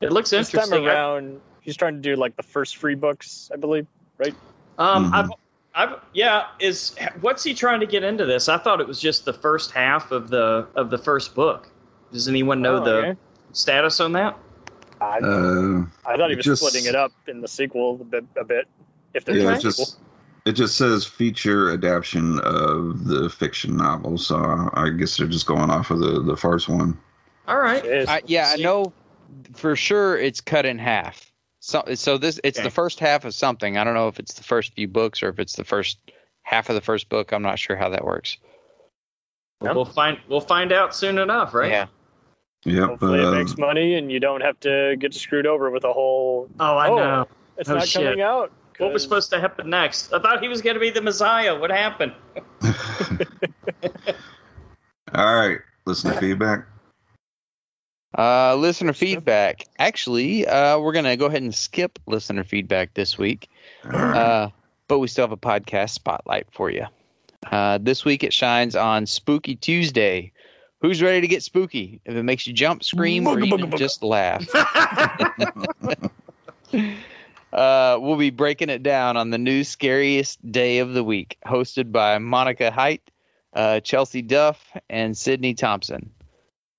[0.00, 0.88] it looks This time interesting.
[0.88, 3.86] I- around, he's trying to do like the first three books, I believe.
[4.18, 4.34] Right?
[4.78, 5.14] Um, Mhm.
[5.14, 5.30] I've,
[5.74, 6.46] I've, yeah.
[6.60, 8.48] Is what's he trying to get into this?
[8.48, 11.68] I thought it was just the first half of the of the first book.
[12.12, 13.16] Does anyone know Oh, the okay.
[13.52, 14.36] status on that?
[15.00, 18.24] I, uh, I thought he was just- splitting it up in the sequel a bit.
[18.36, 18.68] A bit
[19.14, 19.70] if there's yeah, a it sequel.
[19.70, 19.98] just
[20.44, 25.70] it just says feature adaptation of the fiction novel, so I guess they're just going
[25.70, 26.98] off of the the first one.
[27.48, 27.82] All right.
[27.82, 28.08] Jeez.
[28.08, 28.92] I, yeah, I know
[29.54, 31.30] for sure it's cut in half.
[31.60, 32.66] So, so this it's Okay.
[32.66, 33.76] the first half of something.
[33.78, 35.98] I don't know if it's the first few books or if it's the first
[36.42, 37.32] half of the first book.
[37.32, 38.38] I'm not sure how that works.
[39.60, 41.70] Well, we'll find we'll find out soon enough, right?
[41.70, 41.86] Yeah.
[42.64, 42.88] Yep.
[42.88, 45.92] Hopefully uh, it makes money and you don't have to get screwed over with a
[45.92, 46.48] whole.
[46.58, 47.28] Oh, I Oh, know.
[47.56, 48.02] It's Oh, not shit.
[48.02, 48.52] coming out.
[48.78, 50.12] What was supposed to happen next?
[50.12, 51.58] I thought he was going to be the Messiah.
[51.58, 52.12] What happened?
[55.14, 55.58] All right.
[55.84, 56.66] Listen to feedback.
[58.16, 59.64] Uh, listener feedback.
[59.78, 63.48] Actually, uh, we're gonna go ahead and skip listener feedback this week.
[63.84, 64.16] All right.
[64.16, 64.48] Uh,
[64.86, 66.84] but we still have a podcast spotlight for you.
[67.50, 70.32] Uh, this week it shines on Spooky Tuesday.
[70.82, 72.00] Who's ready to get spooky?
[72.04, 73.78] If it makes you jump, scream, or even booga, booga.
[73.78, 74.46] just laugh.
[77.52, 81.92] Uh, we'll be breaking it down on the new scariest day of the week, hosted
[81.92, 83.02] by Monica Height,
[83.52, 86.12] uh, Chelsea Duff, and Sydney Thompson.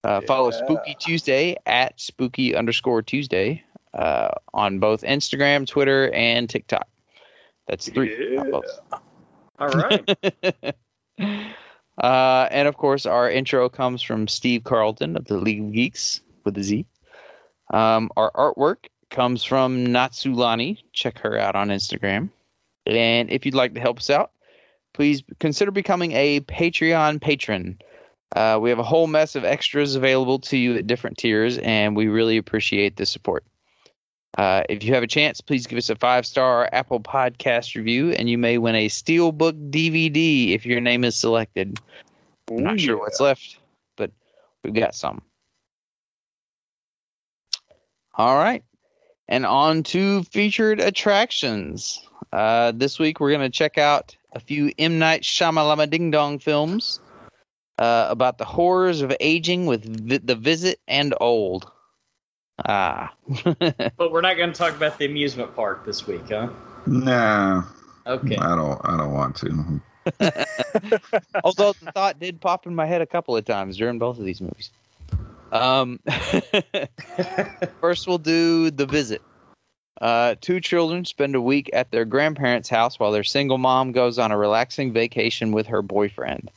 [0.03, 3.63] Uh, Follow Spooky Tuesday at spooky underscore Tuesday
[3.93, 6.87] uh, on both Instagram, Twitter, and TikTok.
[7.67, 8.35] That's three.
[8.35, 8.59] Yeah.
[9.59, 10.17] All right.
[11.97, 16.19] uh, and of course, our intro comes from Steve Carlton of the League of Geeks
[16.43, 16.85] with a Z.
[17.71, 20.79] Um, our artwork comes from Natsulani.
[20.91, 22.29] Check her out on Instagram.
[22.85, 24.31] And if you'd like to help us out,
[24.93, 27.79] please consider becoming a Patreon patron.
[28.35, 31.95] Uh, we have a whole mess of extras available to you at different tiers, and
[31.95, 33.45] we really appreciate the support.
[34.35, 38.11] Uh, if you have a chance, please give us a five star Apple Podcast review,
[38.11, 41.79] and you may win a Steelbook DVD if your name is selected.
[42.49, 43.59] I'm not sure what's left,
[43.95, 44.11] but
[44.63, 45.21] we've got some.
[48.15, 48.63] All right.
[49.27, 52.01] And on to featured attractions.
[52.31, 54.99] Uh, this week we're going to check out a few M.
[54.99, 56.99] Night Shyamalama Ding Dong films
[57.77, 61.71] uh, about the horrors of aging with vi- The Visit and Old.
[62.67, 63.13] Ah.
[63.43, 66.49] but we're not going to talk about the amusement park this week, huh?
[66.85, 67.63] Nah,
[68.05, 68.35] Okay.
[68.35, 68.81] I don't.
[68.83, 69.81] I don't want to.
[71.43, 74.25] Although the thought did pop in my head a couple of times during both of
[74.25, 74.71] these movies.
[75.53, 75.99] Um,
[77.81, 79.21] first, we'll do the visit.
[80.01, 84.17] Uh, two children spend a week at their grandparents' house while their single mom goes
[84.17, 86.49] on a relaxing vacation with her boyfriend.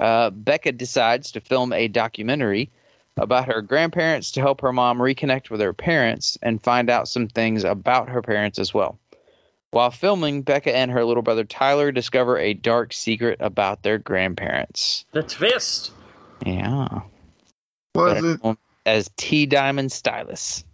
[0.00, 2.70] Uh, Becca decides to film a documentary
[3.18, 7.28] about her grandparents to help her mom reconnect with her parents and find out some
[7.28, 8.98] things about her parents as well.
[9.70, 15.04] While filming, Becca and her little brother Tyler discover a dark secret about their grandparents.
[15.12, 15.92] The twist.
[16.44, 17.02] Yeah.
[17.94, 18.58] Was it?
[18.86, 20.64] As T Diamond Stylus.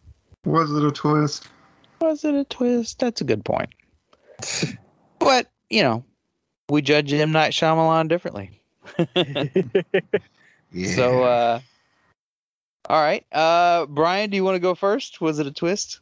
[0.44, 1.48] Was it a twist?
[2.00, 3.00] Was it a twist?
[3.00, 3.70] That's a good point.
[5.18, 6.04] but, you know,
[6.68, 7.32] we judge M.
[7.32, 8.60] Night Shyamalan differently.
[10.72, 10.94] Yeah.
[10.94, 11.60] So, uh,
[12.88, 13.24] all right.
[13.32, 15.20] Uh, Brian, do you want to go first?
[15.20, 16.00] Was it a twist?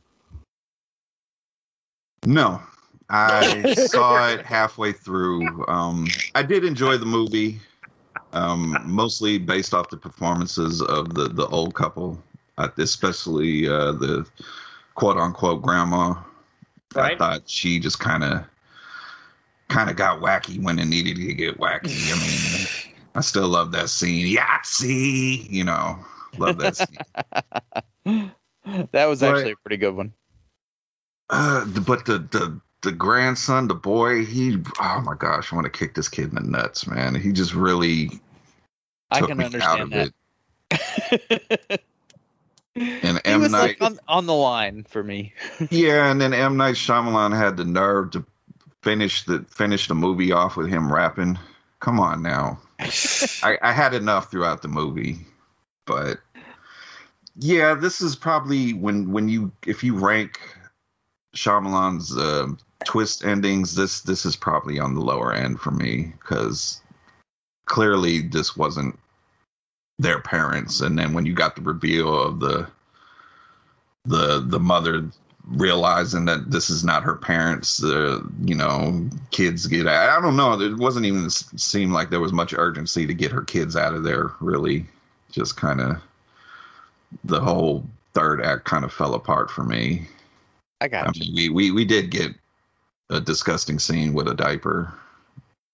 [2.25, 2.61] No,
[3.09, 5.67] I saw it halfway through.
[5.69, 7.61] Um, I did enjoy the movie,
[8.37, 12.23] um, mostly based off the performances of the the old couple,
[12.59, 14.27] uh, especially uh, the
[14.95, 16.15] quote unquote grandma.
[16.95, 18.45] I thought she just kind of
[19.69, 22.13] kind of got wacky when it needed to get wacky.
[22.13, 24.35] I mean, I still love that scene.
[24.37, 25.99] Yahtzee, you know,
[26.39, 26.99] love that scene.
[28.93, 29.31] that was Right.
[29.31, 30.13] actually a pretty good one.
[31.31, 35.77] Uh, but the the the grandson, the boy, he oh my gosh, I want to
[35.79, 37.15] kick this kid in the nuts, man.
[37.15, 38.21] He just really
[39.11, 41.81] I can understand that.
[42.77, 45.33] And he M Night, like on, on the line for me.
[45.71, 48.25] yeah, and then M Night Shyamalan had the nerve to
[48.83, 51.39] finish the finish the movie off with him rapping.
[51.81, 55.19] Come on now, I, I had enough throughout the movie,
[55.87, 56.19] but
[57.39, 60.39] yeah, this is probably when when you if you rank
[61.35, 62.49] Shyamalan's uh,
[62.85, 66.83] twist endings, this this is probably on the lower end for me because
[67.67, 68.99] clearly this wasn't
[69.99, 72.69] their parents, and then when you got the reveal of the
[74.05, 75.11] the the mother
[75.49, 80.37] realizing that this is not her parents the you know kids get out i don't
[80.37, 80.61] know.
[80.61, 84.03] It wasn't even seem like there was much urgency to get her kids out of
[84.03, 84.87] there really.
[85.33, 86.01] Just kind of
[87.25, 90.07] the whole third act kind of fell apart for me.
[90.81, 91.33] I i got you.
[91.33, 92.33] mean we we, we did get
[93.11, 94.93] a disgusting scene with a diaper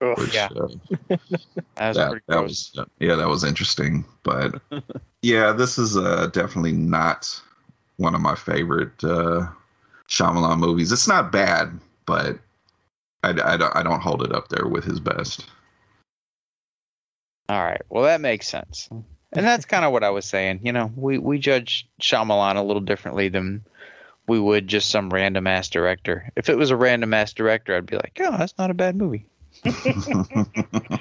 [0.02, 0.18] Ugh.
[0.18, 0.48] which Yeah.
[0.56, 0.68] uh,
[1.76, 4.60] That was that, pretty that was yeah that was interesting but
[5.22, 7.40] yeah this is uh definitely not
[7.96, 9.46] one of my favorite uh
[10.08, 12.38] Shyamalan movies it's not bad but
[13.22, 15.46] I, I, don't, I don't hold it up there with his best
[17.48, 17.82] All right.
[17.90, 18.88] Well, that makes sense.
[18.90, 20.60] And that's kind of what I was saying.
[20.62, 23.64] You know, we, we judge Shyamalan a little differently than
[24.26, 26.30] we would just some random ass director.
[26.36, 28.96] If it was a random ass director, I'd be like, oh, that's not a bad
[28.96, 29.26] movie.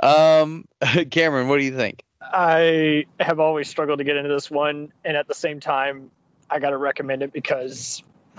[0.00, 0.64] Um,
[1.10, 2.04] Cameron, what do you think?
[2.20, 6.10] I have always struggled to get into this one, and at the same time,
[6.50, 8.02] I got to recommend it because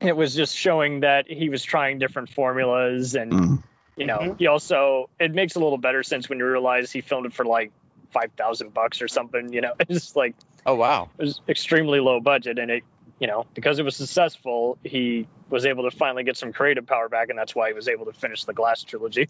[0.00, 3.62] it was just showing that he was trying different formulas, and Mm.
[3.96, 4.38] you know, Mhm.
[4.38, 7.44] he also it makes a little better sense when you realize he filmed it for
[7.44, 7.70] like
[8.10, 9.52] five thousand bucks or something.
[9.52, 10.34] You know, it's just like
[10.66, 11.10] Oh, wow.
[11.18, 12.82] it was extremely low budget, and it
[13.20, 17.08] you know, because it was successful, he was able to finally get some creative power
[17.08, 19.28] back, and that's why he was able to finish the Glass trilogy.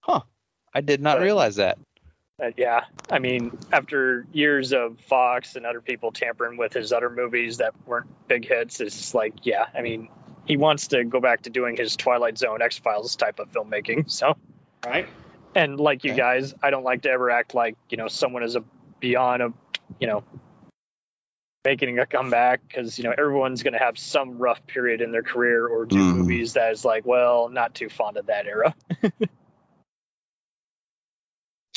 [0.00, 0.20] Huh.
[0.72, 1.78] I did not But- realize that.
[2.42, 7.08] Uh, yeah, I mean, after years of Fox and other people tampering with his other
[7.08, 10.08] movies that weren't big hits, it's just like, yeah, I mean,
[10.44, 14.10] he wants to go back to doing his Twilight Zone, X Files type of filmmaking.
[14.10, 14.36] So,
[14.84, 15.06] Right?
[15.54, 16.18] and like you Okay.
[16.18, 18.64] guys, I don't like to ever act like you know someone is a
[18.98, 19.52] beyond a,
[20.00, 20.24] you know,
[21.64, 25.22] making a comeback because you know everyone's going to have some rough period in their
[25.22, 26.16] career or do Mhm.
[26.18, 28.74] movies that is like, well, not too fond of that era.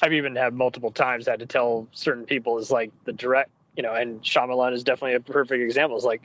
[0.01, 3.81] I've even had multiple times had to tell certain people is like the direct, you
[3.81, 5.97] know, and Shyamalan is definitely a perfect example.
[5.97, 6.21] It's like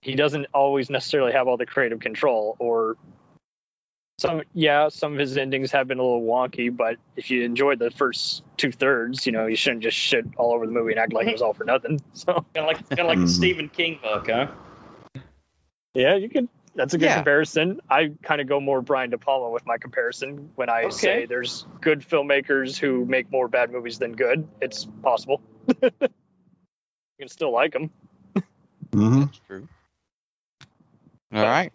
[0.00, 2.96] he doesn't always necessarily have all the creative control, or
[4.18, 6.74] some, yeah, some of his endings have been a little wonky.
[6.74, 10.52] But if you enjoyed the first two thirds, you know, you shouldn't just shit all
[10.54, 12.00] over the movie and act like it was all for nothing.
[12.14, 13.28] So Kind of like kind of like the Mhm.
[13.28, 14.46] Stephen King book, huh?
[15.94, 16.48] yeah, you can.
[16.76, 17.14] That's a good Yeah.
[17.16, 17.80] comparison.
[17.88, 20.90] I kind of go more Brian De Palma with my comparison when I Okay.
[20.92, 24.48] say there's good filmmakers who make more bad movies than good.
[24.60, 25.40] It's possible.
[25.82, 25.90] you
[27.20, 27.90] can still like them.
[28.92, 29.68] hmm That's true.
[31.32, 31.72] All right.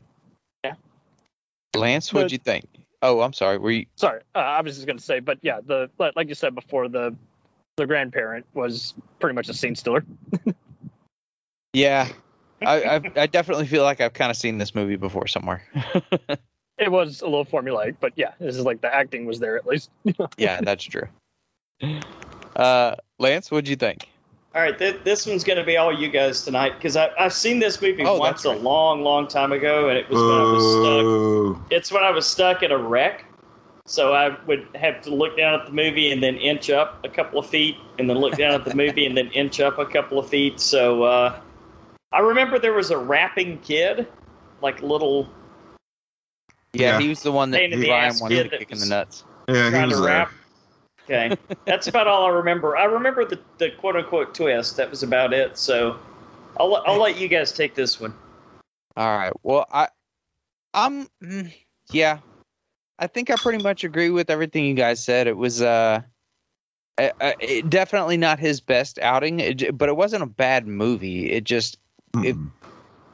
[1.75, 2.65] Lance, what'd you think?
[3.01, 3.57] Oh, I'm sorry.
[3.57, 3.85] Were you?
[3.95, 6.55] Sorry, uh, I was just going to say, but yeah, the like like you said
[6.55, 7.15] before, the
[7.77, 10.03] the grandparent was pretty much a scene stealer.
[11.73, 12.07] Yeah.
[12.61, 15.63] I, I I definitely feel like I've kind of seen this movie before somewhere.
[16.79, 19.67] It was a little formulaic, but yeah, this is like the acting was there at
[19.67, 19.89] least.
[20.37, 21.09] yeah, that's true.
[22.55, 24.07] Uh, Lance, what'd you think?
[24.59, 27.59] All right, th- this one's going to be all you guys tonight because I've seen
[27.59, 30.51] this movie Oh, once that's a long, long time ago, and it was when I
[30.51, 31.71] was stuck.
[31.71, 33.23] It's when I was stuck in a wreck,
[33.85, 37.09] so I would have to look down at the movie and then inch up a
[37.09, 39.85] couple of feet, and then look down at the movie and then inch up a
[39.85, 40.59] couple of feet.
[40.59, 41.39] So uh,
[42.11, 44.07] I remember there was a rapping kid,
[44.61, 45.29] like little
[46.73, 46.99] Yeah, Yeah.
[46.99, 48.75] he was the one that Pain in the ass wanted kid to that kick in
[48.75, 49.23] was- picking the nuts.
[49.47, 50.05] yeah, he was to there.
[50.09, 50.31] rap.
[51.09, 51.35] Okay,
[51.65, 52.77] that's about all I remember.
[52.77, 54.77] I remember the, the quote unquote twist.
[54.77, 55.57] That was about it.
[55.57, 55.97] So
[56.59, 58.13] I'll let- I'll let you guys take this one.
[58.95, 59.33] All right.
[59.41, 59.87] Well, I,
[60.73, 61.51] I'm, mm,
[61.91, 62.19] yeah,
[62.99, 65.25] I think I pretty much agree with everything you guys said.
[65.25, 66.01] It was, uh,
[66.99, 71.31] uh, uh, it, definitely not his best outing, it, but it wasn't a bad movie.
[71.31, 71.77] It just,
[72.23, 72.51] It- Mm.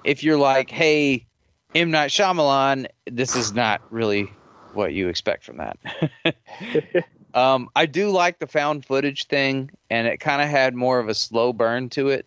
[0.04, 1.26] if you're like, hey,
[1.74, 4.32] M Night Shyamalan, this is not really
[4.74, 5.78] what you expect from that.
[7.36, 11.10] um, I do like the found footage thing, and it kind of had more of
[11.10, 12.26] a slow burn to it,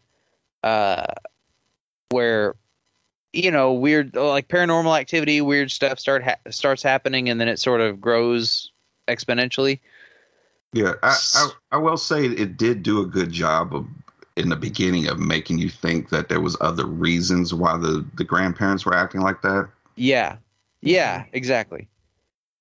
[0.62, 1.06] uh,
[2.10, 2.54] where
[3.32, 7.58] you know weird like paranormal activity, weird stuff start ha- starts happening, and then it
[7.58, 8.70] sort of grows
[9.08, 9.80] exponentially.
[10.74, 13.86] Yeah, I, I I will say it did do a good job of
[14.36, 18.24] in the beginning of making you think that there was other reasons why the the
[18.24, 19.70] grandparents were acting like that.
[19.96, 20.36] Yeah,
[20.82, 21.88] yeah, exactly.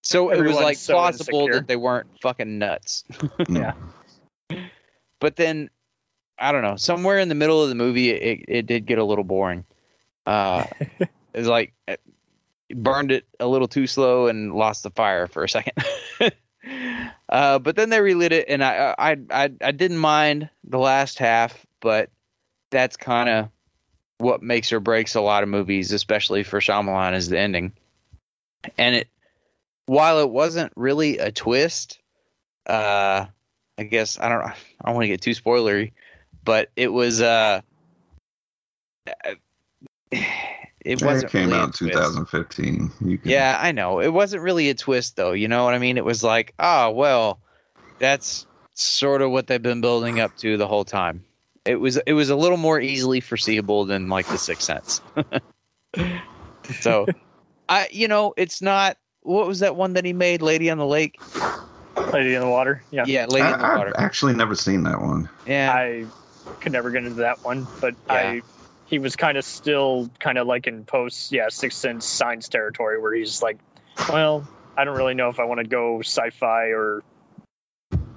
[0.08, 1.60] So it was like so plausible insecure.
[1.60, 3.03] that they weren't fucking nuts.
[3.38, 3.76] Mm.
[4.49, 4.68] Yeah.
[5.20, 5.70] But then,
[6.39, 6.78] I don't know.
[6.78, 9.66] Somewhere in the middle of the movie, it, it did get a little boring.
[10.26, 10.66] Uh,
[11.34, 11.99] it's like it
[12.74, 15.74] burned it a little too slow and lost the fire for a second.
[17.30, 21.20] uh, but then they relit it, and I I I, I didn't mind the last
[21.20, 22.10] half, but
[22.70, 23.49] that's kind of
[24.20, 27.74] what makes or breaks a lot of movies, especially for Shyamalan, is the ending.
[28.78, 29.08] And it,
[29.88, 32.00] while it wasn't really a twist,
[32.68, 33.26] uh,
[33.78, 34.54] I guess I don't I
[34.86, 35.94] don't want to get too spoilery,
[36.44, 37.62] but it was uh
[40.12, 42.92] it wasn't it came really out in 2015.
[43.02, 44.00] You can, Yeah, I know.
[44.00, 45.98] It wasn't really a twist though, you know what I mean?
[45.98, 47.40] It was like, oh well,
[47.98, 51.24] that's sort of what they've been building up to the whole time.
[51.66, 55.02] It was it was a little more easily foreseeable than like the Sixth Sense.
[56.80, 57.08] so
[57.68, 58.98] I you know, it's not
[59.28, 61.20] what was that one that he made, Lady on the Lake?
[62.14, 62.82] Lady in the Water.
[62.92, 63.04] Yeah.
[63.06, 63.94] Yeah, Lady I, in the Water.
[63.96, 65.30] I've actually never seen that one.
[65.46, 65.72] Yeah.
[65.74, 66.06] I
[66.62, 68.14] could never get into that one, but Yeah.
[68.14, 68.42] I
[68.86, 73.02] he was kind of still kind of like in post yeah Sixth Sense Signs territory
[73.02, 73.58] where he's like,
[74.08, 74.48] well,
[74.78, 77.04] I don't really know if I want to go sci-fi or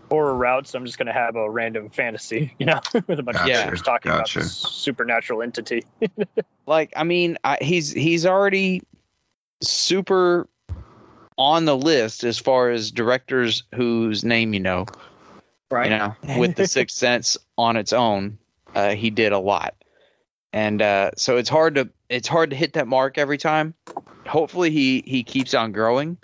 [0.08, 3.38] horror route, so I'm just gonna have a random fantasy, you know, with a bunch
[3.38, 4.38] Gotcha, of characters talking gotcha.
[4.38, 5.84] about this supernatural entity.
[6.66, 8.82] like I mean, I, he's he's already
[9.60, 10.48] super
[11.40, 14.84] on the list as far as directors whose name you know.
[15.70, 15.90] Right.
[15.90, 18.38] You know, with the Sixth Sense on its own,
[18.74, 19.74] uh, he did a lot,
[20.52, 23.72] and uh, so it's hard to it's hard to hit that mark every time.
[24.26, 26.18] Hopefully, he he keeps on growing,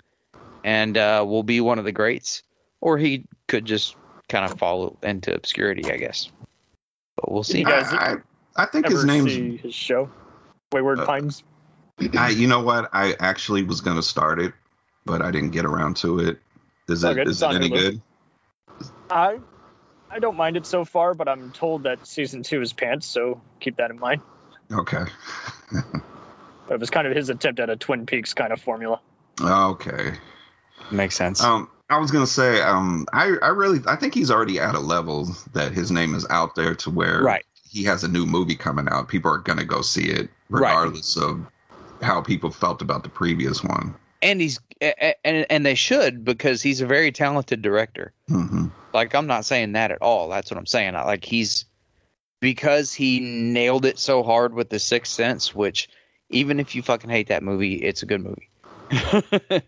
[0.63, 2.43] and uh, will be one of the greats,
[2.81, 3.95] or he could just
[4.29, 6.29] kind of fall into obscurity, I guess.
[7.15, 7.59] But we'll see.
[7.59, 8.17] You guys- I,
[8.57, 9.33] I think his name's.
[9.33, 10.09] see his show,
[10.73, 11.43] Wayward Uh, Pines?
[12.17, 12.89] I, you know what?
[12.93, 14.53] I actually was gonna start it,
[15.07, 16.37] but I didn't get around to it.
[16.87, 17.27] Is it good.
[17.27, 18.01] is It's it any good?
[19.09, 19.39] I
[20.11, 23.41] I don't mind it so far, but I'm told that season two is pants, so
[23.59, 24.21] keep that in mind.
[24.71, 25.03] Okay.
[26.67, 28.99] But it was kind of his attempt at a Twin Peaks kind of formula.
[29.41, 30.15] Okay.
[30.91, 31.41] Makes sense.
[31.41, 34.79] Um, I was gonna say, um, I I really I think he's already at a
[34.79, 37.45] level that his name is out there to where right.
[37.69, 39.07] he has a new movie coming out.
[39.07, 40.71] People are gonna go see it Right.
[40.71, 41.45] regardless of
[42.01, 43.95] how people felt about the previous one.
[44.21, 48.13] And he's a- a- and and they should because he's a very talented director.
[48.27, 50.29] hmm Like I'm not saying that at all.
[50.29, 50.95] That's what I'm saying.
[50.95, 51.65] I- Like he's
[52.39, 55.89] because he nailed it so hard with the Sixth Sense, which
[56.29, 58.49] even if you fucking hate that movie, it's a good movie.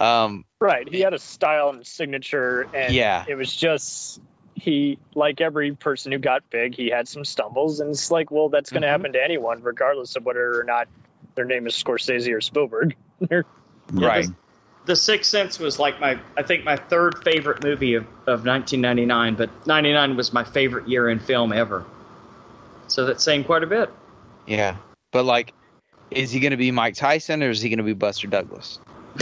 [0.00, 0.88] um, Right.
[0.88, 3.24] He had a style and signature, and Yeah.
[3.28, 4.20] it was just
[4.54, 8.48] he, like every person who got big, he had some stumbles, and it's like, well,
[8.48, 8.90] that's going to Mhm.
[8.92, 10.88] happen to anyone, regardless of whether or not
[11.34, 12.94] their name is Scorsese or Spielberg.
[13.92, 14.28] Right.
[14.86, 19.34] The Sixth Sense was like my, I think my third favorite movie of, of 1999,
[19.34, 21.84] but 99 was my favorite year in film ever.
[22.88, 23.90] So that's saying quite a bit.
[24.46, 24.76] yeah,
[25.10, 25.54] but like,
[26.10, 28.78] is he going to be Mike Tyson or is he going to be Buster Douglas?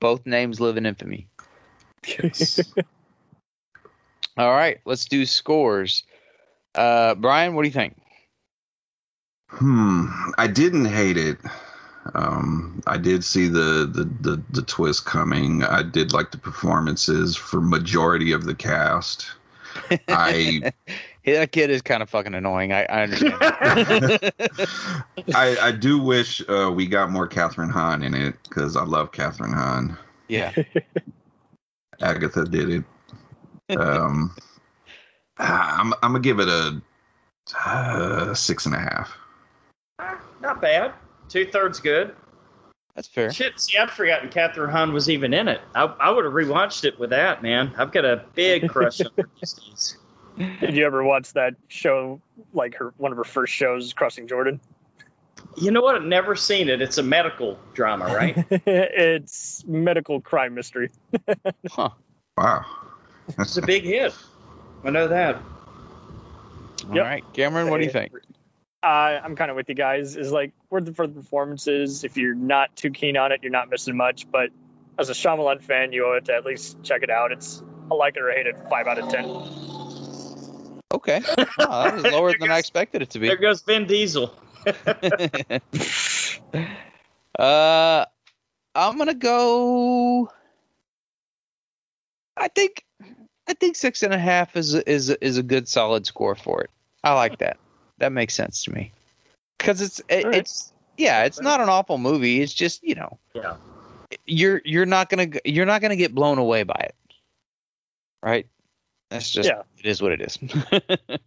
[0.00, 1.28] Both names live in infamy.
[2.06, 2.60] Yes.
[4.36, 6.04] All right, let's do scores.
[6.74, 8.01] Uh, Brian, what do you think?
[9.52, 10.06] Hmm.
[10.38, 11.38] I didn't hate it.
[12.14, 15.62] Um, I did see the, the the the twist coming.
[15.62, 19.26] I did like the performances for majority of the cast.
[20.08, 20.72] I
[21.24, 22.72] that kid is kind of fucking annoying.
[22.72, 23.36] I, I understand.
[25.34, 29.12] I, I do wish uh, we got more Kathryn Hahn in it because I love
[29.12, 29.96] Kathryn Hahn.
[30.28, 30.52] yeah.
[32.00, 32.84] Agatha did it.
[33.78, 34.34] Um,
[35.38, 36.82] I'm I'm gonna give it a
[37.64, 39.16] uh, six and a half.
[40.42, 40.92] Not bad.
[41.28, 42.14] Two thirds good.
[42.94, 43.32] That's fair.
[43.32, 45.60] Shit, see, I'd forgotten Kathryn Hahn was even in it.
[45.74, 47.72] I, I would have rewatched it with that, man.
[47.78, 49.96] I've got a big crush on her these days.
[50.60, 52.20] Did you ever watch that show,
[52.52, 54.60] like her one of her first shows, Crossing Jordan?
[55.56, 55.94] You know what?
[55.94, 56.82] I've never seen it.
[56.82, 58.36] It's a medical drama, right?
[58.50, 60.90] it's medical crime mystery.
[61.70, 61.90] Huh.
[62.36, 62.64] Wow.
[63.38, 64.14] It's a big hit.
[64.84, 65.36] I know that.
[66.88, 67.04] All Yep.
[67.04, 68.12] right, Cameron, what do you think?
[68.82, 70.16] Uh, I'm kind of with you guys.
[70.16, 72.02] Is like worth it for the performances.
[72.04, 74.26] If you're not too keen on it, you're not missing much.
[74.30, 74.50] But
[74.98, 77.30] as a Shyamalan fan, you owe it to at least check it out.
[77.32, 79.24] It's I like it or hate it, five out of ten.
[80.92, 81.22] Okay.
[81.58, 83.28] Oh, that was lower than I expected it to be.
[83.28, 84.34] There goes Vin Diesel.
[87.38, 88.04] uh,
[88.74, 90.30] I'm gonna go.
[92.36, 92.84] I think,
[93.48, 96.34] I think six and a half is a- is a- is a good solid score
[96.34, 96.70] for it.
[97.04, 97.58] I like that.
[97.98, 98.92] That makes sense to me.
[99.58, 100.40] Because it's it, All right.
[100.40, 102.40] it's yeah, it's not an awful movie.
[102.40, 103.56] It's just you know Yeah.
[104.26, 106.94] you're you're not gonna you're not gonna get blown away by it,
[108.22, 108.46] right?
[109.10, 109.62] That's just Yeah.
[109.78, 110.38] it is what it is.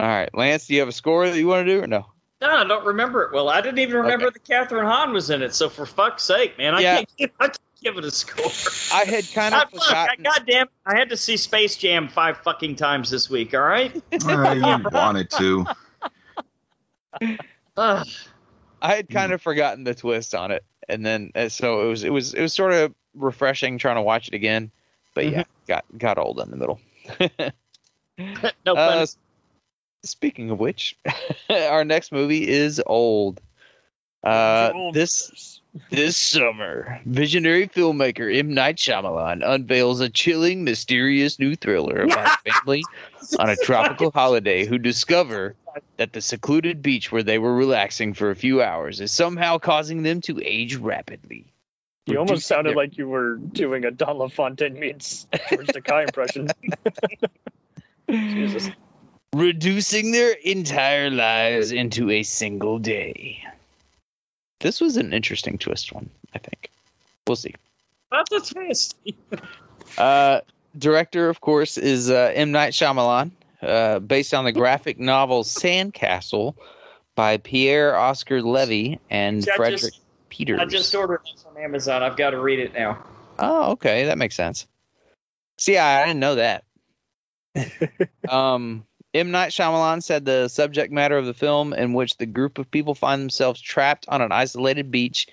[0.00, 2.06] All right, Lance, do you have a score that you want to do or no?
[2.40, 3.32] No, I don't remember it.
[3.32, 4.38] Well, I didn't even remember Okay.
[4.44, 5.56] that Kathryn Hahn was in it.
[5.56, 7.04] So for fuck's sake, man, I Yeah.
[7.18, 8.50] can't I can't give it a score.
[8.92, 10.24] I had kind I, of fuck, I, forgotten.
[10.24, 13.54] goddamn, I had to see Space Jam five fucking times this week.
[13.54, 13.92] All right.
[14.28, 15.64] Uh, you wanted to.
[17.76, 18.04] I
[18.82, 22.10] had kind of forgotten the twist on it, and then uh, so it was it
[22.10, 24.70] was it was sort of refreshing trying to watch it again.
[25.14, 26.80] But yeah, got got old in the middle.
[28.66, 28.98] no pun.
[28.98, 29.06] Uh,
[30.04, 30.96] speaking of which,
[31.50, 33.40] our next movie is old.
[34.22, 34.94] Uh, Old.
[34.94, 35.60] this
[35.90, 42.50] this summer, visionary filmmaker M Night Shyamalan unveils a chilling, mysterious new thriller about a
[42.52, 42.84] family
[43.38, 45.54] on a tropical holiday who discover
[45.96, 50.02] that the secluded beach where they were relaxing for a few hours is somehow causing
[50.02, 51.52] them to age rapidly.
[52.06, 56.48] You almost sounded their- like you were doing a Don LaFontaine meets George Takei impression.
[58.10, 58.70] Jesus.
[59.34, 63.44] reducing their entire lives into a single day.
[64.60, 66.70] This was an interesting twist one, I think.
[67.26, 67.54] We'll see.
[68.10, 68.96] That's a twist.
[69.96, 70.42] Uh,
[70.76, 72.52] director, of course, is uh, M.
[72.52, 73.30] Night Shyamalan,
[73.62, 76.54] uh, based on the graphic novel Sandcastle
[77.14, 80.60] by Pierre Oscar Levy and See, Frederik just- Peeters.
[80.60, 82.02] I just ordered this on Amazon.
[82.02, 83.02] I've got to read it now.
[83.38, 84.66] Oh, okay, that makes sense.
[85.56, 86.64] See, I, I didn't know that.
[88.28, 88.84] um,
[89.14, 89.30] M.
[89.30, 92.94] Night Shyamalan said the subject matter of the film, in which the group of people
[92.94, 95.28] find themselves trapped on an isolated beach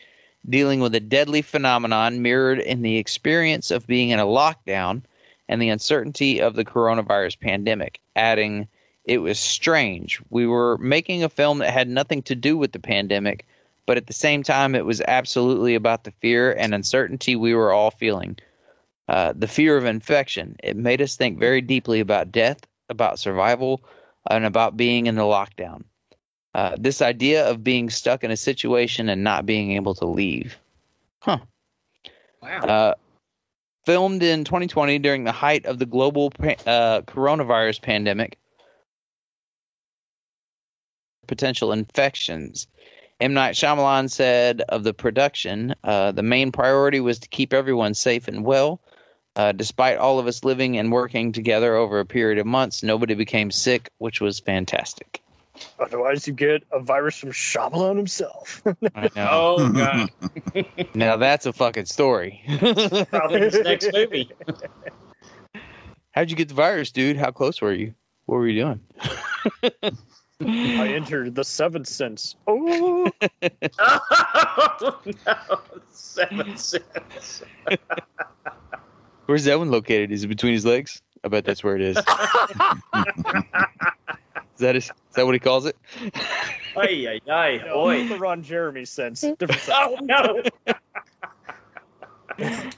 [0.47, 5.01] dealing with a deadly phenomenon mirrored in the experience of being in a lockdown
[5.49, 8.67] and the uncertainty of the coronavirus pandemic, adding,
[9.03, 10.21] It was strange.
[10.29, 13.45] We were making a film that had nothing to do with the pandemic,
[13.85, 17.73] but at the same time, it was absolutely about the fear and uncertainty we were
[17.73, 18.37] all feeling.
[19.07, 20.55] Uh, the fear of infection.
[20.63, 23.83] It made us think very deeply about death, about survival,
[24.29, 25.83] and about being in the lockdown.
[26.53, 30.57] Uh, this idea of being stuck in a situation and not being able to leave.
[31.19, 31.39] Huh.
[32.41, 32.59] Wow.
[32.59, 32.93] Uh,
[33.85, 38.37] filmed in 2020 during the height of the global uh, coronavirus pandemic,
[41.27, 42.67] potential infections.
[43.19, 43.33] M.
[43.33, 48.27] Night Shyamalan said of the production, uh, the main priority was to keep everyone safe
[48.27, 48.81] and well.
[49.35, 53.15] Uh, despite all of us living and working together over a period of months, nobody
[53.15, 55.21] became sick, which was fantastic.
[55.79, 58.61] Otherwise, you get a virus from Shyamalan himself.
[58.95, 59.55] I know.
[59.59, 60.09] oh god.
[60.95, 62.41] Now that's a fucking story.
[63.09, 64.31] Probably his next movie.
[66.11, 67.17] How'd you get the virus, dude?
[67.17, 67.93] How close were you?
[68.25, 68.79] What were you doing?
[70.41, 72.35] I entered the seventh sense.
[72.47, 73.11] Oh,
[73.79, 75.59] oh no.
[75.91, 77.43] Seven cents.
[79.25, 80.11] Where's that one located?
[80.11, 81.01] Is it between his legs?
[81.23, 81.97] I bet that's where it is.
[84.55, 85.75] Is that his, is that what he calls it?
[86.77, 87.61] Ay, ay, ay.
[87.65, 88.07] no, Oi.
[88.07, 89.19] the Ron Jeremy sense.
[89.39, 89.69] Different sense.
[89.69, 90.41] Oh no.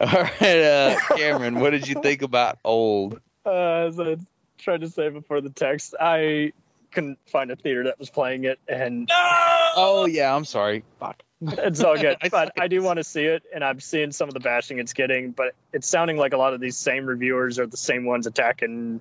[0.00, 3.20] All right, uh, Cameron, what did you think about Old?
[3.44, 4.16] Uh, as I
[4.58, 6.52] tried to say before the text, I
[6.94, 10.84] couldn't find a theater that was playing it, and Oh yeah, I'm sorry.
[10.98, 11.22] Fuck.
[11.42, 12.16] it's all good.
[12.22, 14.78] I but I do want to see it, and I'm seeing some of the bashing
[14.78, 18.04] it's getting, but it's sounding like a lot of these same reviewers are the same
[18.06, 19.00] ones attacking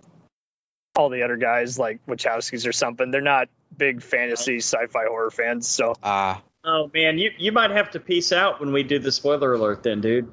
[0.96, 3.12] all the other guys, like Wachowskis or something.
[3.12, 7.92] They're not big fantasy sci-fi horror fans, so Ah, Oh man, you you might have
[7.92, 10.32] to peace out when we do the spoiler alert, then, dude.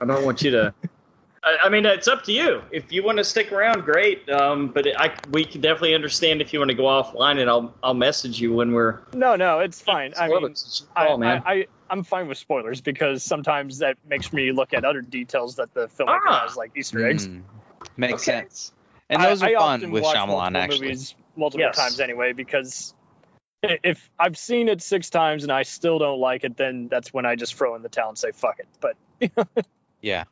[0.00, 0.74] I don't want you to.
[1.42, 2.62] I, I mean, it's up to you.
[2.70, 4.28] If you want to stick around, great.
[4.28, 7.74] Um, but I we can definitely understand if you want to go offline, and I'll
[7.82, 9.00] I'll message you when we're.
[9.14, 10.12] no, no, it's fine.
[10.18, 11.42] I mean, Spoilers, it's your I, call, man.
[11.44, 15.56] I, I, I'm fine with spoilers because sometimes that makes me look at other details
[15.56, 16.40] that the filmmaker Ah.
[16.42, 17.26] has, like Easter eggs.
[17.26, 17.42] mm,
[17.96, 18.40] makes Okay.
[18.40, 18.72] sense.
[19.08, 20.88] And those I are often fun with watch Shyamalan, actually.
[20.88, 21.76] Movies multiple Yes.
[21.76, 22.94] times anyway because
[23.62, 27.24] if I've seen it six times and I still don't like it, then that's when
[27.26, 28.68] I just throw in the towel and say fuck it.
[28.80, 29.64] But
[30.00, 30.24] Yeah.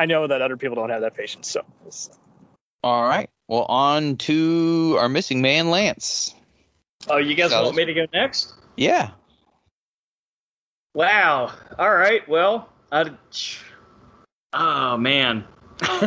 [0.00, 1.62] I know that other people don't have that patience, so
[2.82, 3.28] All right.
[3.48, 6.34] Well, on to our missing man, Lance.
[7.08, 8.54] oh, you guys So- want me to go next?
[8.78, 9.10] Yeah.
[10.94, 11.52] Wow.
[11.78, 12.26] All right.
[12.26, 13.10] Well, I.
[14.54, 15.44] Oh man.
[15.86, 16.02] All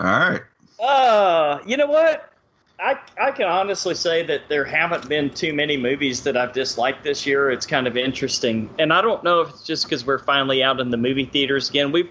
[0.00, 0.42] right.
[0.78, 2.33] Uh, you know what?
[2.78, 7.04] I I can honestly say that there haven't been too many movies that I've disliked
[7.04, 7.50] this year.
[7.50, 10.80] It's kind of interesting, and I don't know if it's just because we're finally out
[10.80, 11.92] in the movie theaters again.
[11.92, 12.10] We've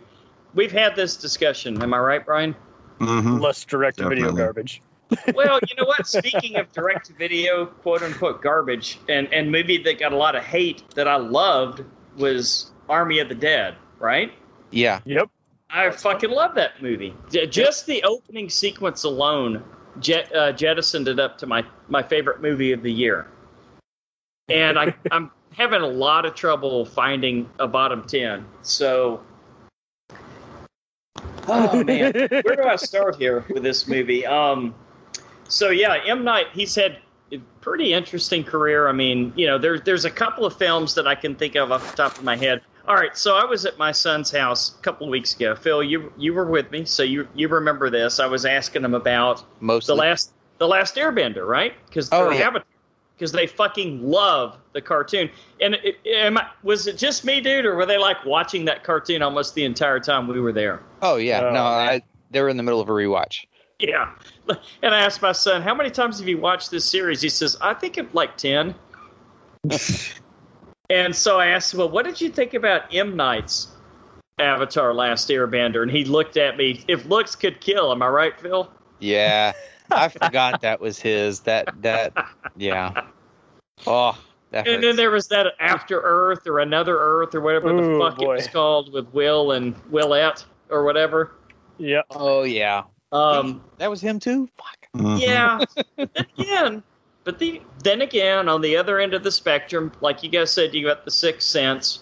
[0.53, 1.81] we've had this discussion.
[1.81, 2.55] Am I right, Brian?
[2.99, 4.81] hmm less direct to video garbage.
[5.35, 6.07] Well, you know what?
[6.07, 10.35] Speaking of direct to video, quote unquote garbage, and and movie that got a lot
[10.35, 11.83] of hate that I loved
[12.17, 13.75] was Army of the Dead.
[13.99, 14.31] Right?
[14.71, 15.01] Yeah.
[15.05, 15.29] Yep.
[15.69, 17.13] I fucking love that movie.
[17.29, 19.63] Just the opening sequence alone
[19.99, 23.27] jet, uh, jettisoned it up to my, my favorite movie of the year.
[24.49, 28.45] And I, I'm having a lot of trouble finding a bottom 10.
[28.61, 29.21] So,
[31.47, 34.25] oh man, where do I start here with this movie?
[34.25, 34.75] Um,
[35.47, 36.97] so yeah, M Night, he's had
[37.31, 38.87] a pretty interesting career.
[38.87, 41.71] I mean, you know, there's there's a couple of films that I can think of
[41.71, 42.61] off the top of my head.
[42.85, 45.55] All right, so I was at my son's house a couple of weeks ago.
[45.55, 48.19] Phil, you you were with me, so you you remember this.
[48.19, 49.95] I was asking him about Mostly.
[49.95, 51.73] the last the last Airbender, right?
[51.87, 52.51] Because Oh, yeah.
[53.15, 55.29] because they fucking love the cartoon.
[55.61, 58.83] And it, am I, was it just me, dude, or were they like watching that
[58.83, 60.81] cartoon almost the entire time we were there?
[61.01, 61.41] oh yeah.
[61.41, 61.63] Oh, no.
[61.63, 63.45] I, they were in the middle of a rewatch.
[63.79, 64.11] Yeah.
[64.81, 67.21] And I asked my son, how many times have you watched this series?
[67.21, 68.75] He says, I think of like 10.
[70.93, 73.15] and so I asked him, well, what did you think about M.
[73.15, 73.69] Night's
[74.37, 75.81] Avatar Last Airbender?
[75.81, 78.71] And he looked at me, if looks could kill, am I right, Phil?
[78.99, 79.53] Yeah.
[79.91, 81.41] I forgot that was his.
[81.41, 82.13] That that
[82.55, 83.05] yeah.
[83.87, 84.17] Oh,
[84.51, 87.99] that And then there was that After Earth or Another Earth or whatever the Ooh,
[87.99, 91.31] fuck it was called with Will and Willette or whatever.
[91.79, 92.03] Yeah.
[92.11, 92.83] Oh yeah.
[93.11, 94.47] Um, That was him too.
[94.57, 94.87] Fuck.
[94.95, 95.19] Mhm.
[95.19, 95.59] Yeah.
[95.97, 96.83] again,
[97.23, 100.73] but the, then again, on the other end of the spectrum, like you guys said,
[100.73, 101.99] you got the Sixth Sense.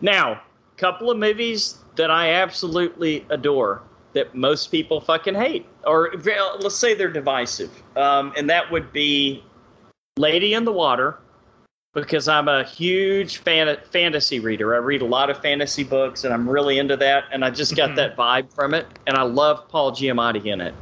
[0.00, 0.40] Now, a
[0.76, 3.82] couple of movies that I absolutely adore
[4.12, 9.42] that most people fucking hate, or let's say they're divisive, um, and that would be
[10.16, 11.18] Lady in the Water
[11.94, 14.74] because I'm a huge fan fantasy reader.
[14.74, 17.24] I read a lot of fantasy books, and I'm really into that.
[17.32, 17.96] And I just got Mhm.
[17.96, 20.74] that vibe from it, and I love Paul Giamatti in it.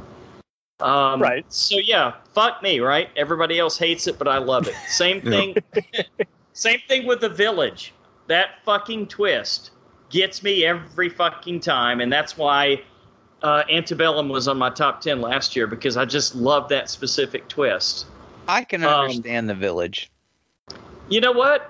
[0.83, 1.45] Um, Right.
[1.47, 3.09] So yeah, fuck me, right?
[3.15, 4.75] Everybody else hates it, but I love it.
[4.87, 5.55] Same thing.
[6.53, 7.93] same thing with the Village.
[8.27, 9.71] That fucking twist
[10.09, 12.81] gets me every fucking time, and that's why
[13.41, 17.47] uh, Antebellum was on my top ten last year because I just love that specific
[17.47, 18.05] twist.
[18.47, 20.09] I can Um, understand the village.
[21.09, 21.69] You know what?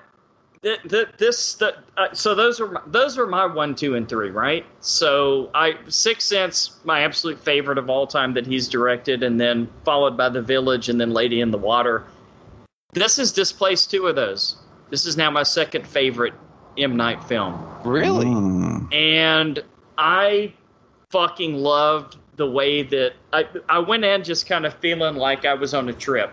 [0.64, 4.08] Th- th- this the, uh, so those are my, those are my one, two, and
[4.08, 4.64] three, right?
[4.80, 9.68] So I Sixth Sense, my absolute favorite of all time that he's directed, and then
[9.84, 12.04] followed by The Village, and then Lady in the Water.
[12.94, 14.56] This has displaced two of those.
[14.88, 16.32] This is now my second favorite
[16.78, 18.24] M Night film, Really?
[18.24, 18.92] Mm.
[18.94, 19.62] and
[19.98, 20.54] I
[21.10, 25.54] fucking loved the way that I I went in just kind of feeling like I
[25.54, 26.32] was on a trip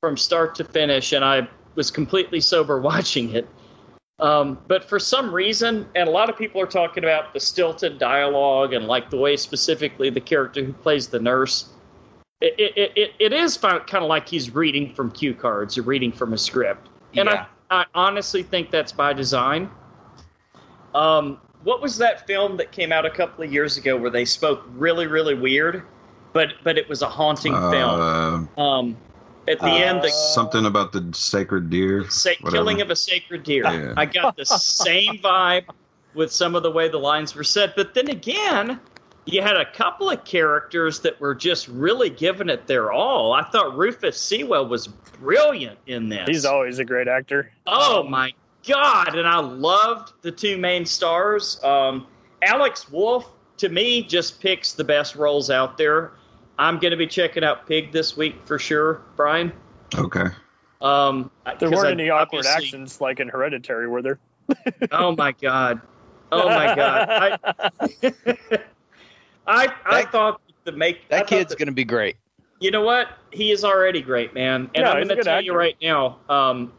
[0.00, 1.46] from start to finish, and I
[1.76, 3.46] was completely sober watching it.
[4.20, 7.98] Um, but for some reason, and a lot of people are talking about the stilted
[7.98, 11.70] dialogue and like the way specifically the character who plays the nurse.
[12.42, 16.12] It, it, it, it is kind of like he's reading from cue cards or reading
[16.12, 16.88] from a script.
[17.14, 17.46] And Yeah.
[17.70, 19.70] I, I honestly think that's by design.
[20.94, 24.24] Um, what was that film that came out a couple of years ago where they
[24.24, 25.82] spoke really, really weird,
[26.32, 28.48] but but it was a haunting film.
[28.56, 28.96] Uh, Um,
[29.48, 32.08] at the end, the something about the sacred deer.
[32.10, 33.64] sa- killing of a sacred deer.
[33.64, 33.94] Yeah.
[33.96, 35.64] I got the same vibe
[36.14, 38.80] with some of the way the lines were said, but then again,
[39.26, 43.32] you had a couple of characters that were just really giving it their all.
[43.32, 46.26] I thought Rufus Sewell was brilliant in this.
[46.26, 47.52] He's always a great actor.
[47.66, 48.32] Oh my
[48.66, 49.16] god!
[49.16, 51.62] And I loved the two main stars.
[51.62, 52.06] Um,
[52.42, 53.26] Alex Wolff
[53.58, 56.12] to me just picks the best roles out there.
[56.60, 59.50] I'm going to be checking out Pig this week for sure, Brian.
[59.94, 60.26] Okay.
[60.82, 64.18] Um, There 'cause weren't I any awkward actions like in Hereditary, were there?
[64.92, 65.80] Oh my god!
[66.30, 67.08] Oh my god!
[67.10, 67.38] I
[69.46, 72.16] I, I thought the make That thought kid's that- gonna be great.
[72.60, 73.08] You know what?
[73.32, 74.70] He is already great, man.
[74.74, 76.18] And Yeah, I'm going to good tell you right now.
[76.28, 76.74] Um,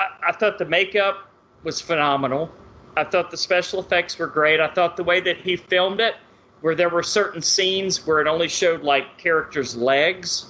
[0.00, 1.30] I, I thought the makeup
[1.62, 2.50] was phenomenal.
[2.96, 4.58] I thought the special effects were great.
[4.58, 6.16] I thought the way that he filmed it,
[6.62, 10.46] where there were certain scenes where it only showed like characters' legs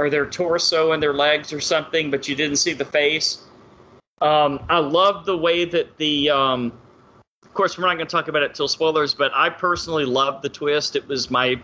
[0.00, 3.42] or their torso and their legs or something, but you didn't see the face.
[4.20, 6.30] Um, I love the way that the.
[6.30, 6.72] Um,
[7.44, 10.42] of course, we're not going to talk about it till spoilers, but I personally loved
[10.42, 10.96] the twist.
[10.96, 11.60] It was my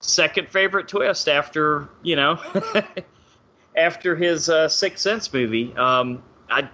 [0.00, 2.38] second favorite twist after you know
[3.76, 5.74] after his uh, Sixth Sense movie.
[5.76, 6.68] Um, I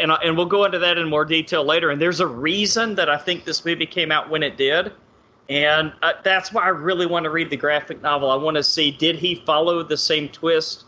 [0.00, 1.90] and and we'll go into that in more detail later.
[1.90, 4.92] And there's a reason that I think this movie came out when it did,
[5.52, 8.30] and uh, that's why I really want to read the graphic novel.
[8.30, 10.84] I want to see did he follow the same twist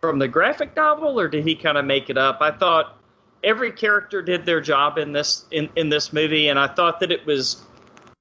[0.00, 2.38] from the graphic novel, or did he kind of make it up?
[2.40, 2.98] I thought
[3.42, 7.10] every character did their job in this in, in this movie, and I thought that
[7.10, 7.62] it was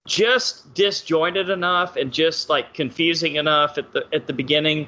[0.07, 4.87] just disjointed enough and just like confusing enough at the at the beginning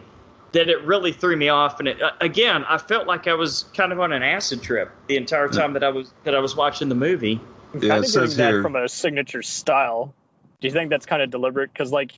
[0.53, 3.65] that it really threw me off and it, uh, again I felt like I was
[3.73, 6.55] kind of on an acid trip the entire time that I was that I was
[6.55, 7.41] watching the movie.
[7.73, 10.13] I'm Yeah, kind it of getting says that here- from a signature style.
[10.61, 11.71] Do you think that's kind of deliberate?
[11.71, 12.11] Because like,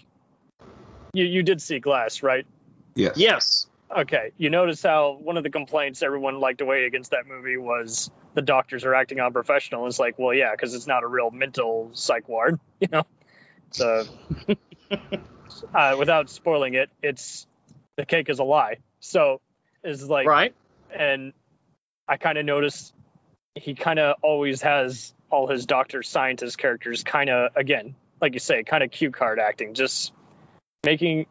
[1.14, 2.46] you you did see Glass, right?
[2.96, 3.18] Yes.
[3.18, 3.68] Yes.
[3.96, 4.32] Okay.
[4.38, 8.42] You notice how one of the complaints everyone liked away against that movie was the
[8.42, 9.88] doctors are acting unprofessional.
[9.88, 13.06] It's like, well, yeah, because it's not a real mental psych ward, you know.
[13.72, 14.06] So,
[15.74, 17.48] uh, without spoiling it, it's
[17.98, 18.78] the cake is a lie.
[19.00, 19.42] So,
[19.84, 20.54] it's like right.
[20.94, 21.34] and
[22.08, 22.94] I kind of noticed
[23.56, 28.40] he kind of always has all his doctor scientist characters kind of again, like you
[28.40, 30.14] say, kind of cue card acting, just
[30.84, 31.26] making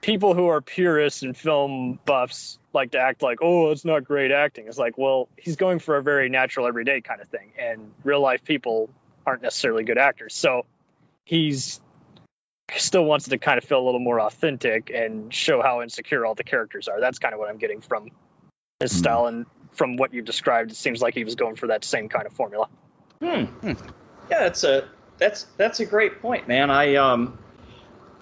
[0.00, 4.30] people who are purists and film buffs like to act like, oh, it's not great
[4.30, 4.66] acting.
[4.68, 8.20] It's like, well, he's going for a very natural, everyday kind of thing, and real
[8.20, 8.90] life people
[9.26, 10.66] aren't necessarily good actors, so
[11.24, 11.80] he's
[12.76, 16.34] still wants to kind of feel a little more authentic and show how insecure all
[16.34, 17.00] the characters are.
[17.00, 18.10] That's kind of what I'm getting from
[18.80, 18.98] his Hmm.
[18.98, 20.70] style and from what you've described.
[20.72, 22.68] It seems like he was going for that same kind of formula.
[23.22, 23.44] Hmm.
[24.30, 24.88] Yeah, that's a
[25.24, 26.70] that's that's a great point, man.
[26.70, 27.38] I um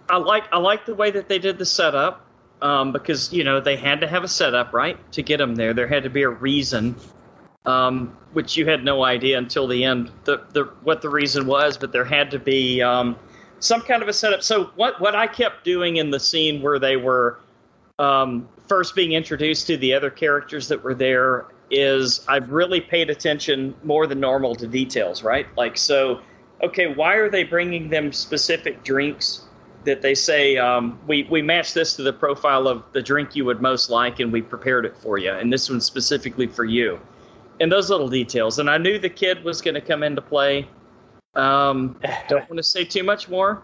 [0.08, 2.24] I like I like the way that they did the setup
[2.60, 5.74] um, because you know they had to have a setup right to get them there.
[5.74, 6.94] There had to be a reason,
[7.66, 11.76] um, which you had no idea until the end the, the what the reason was,
[11.76, 13.16] but there had to be um,
[13.58, 14.44] some kind of a setup.
[14.44, 17.40] So what what I kept doing in the scene where they were
[17.98, 23.10] um, first being introduced to the other characters that were there is I've really paid
[23.10, 25.46] attention more than normal to details, right?
[25.56, 26.20] Like, so,
[26.62, 29.42] okay, why are they bringing them specific drinks
[29.84, 33.44] that they say um, we we matched this to the profile of the drink you
[33.44, 37.00] would most like, and we prepared it for you, and this one's specifically for you.
[37.60, 40.68] And those little details, and I knew the kid was going to come into play.
[41.34, 41.96] Um,
[42.28, 43.62] don't want to say too much more,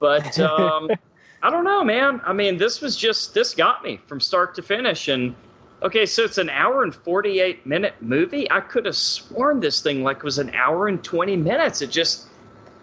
[0.00, 0.90] but um,
[1.42, 2.20] I don't know, man.
[2.24, 5.34] I mean, this was just this got me from start to finish, and
[5.82, 8.50] okay, so it's an hour and forty eight minute movie.
[8.50, 11.82] I could have sworn this thing like was an hour and twenty minutes.
[11.82, 12.26] It just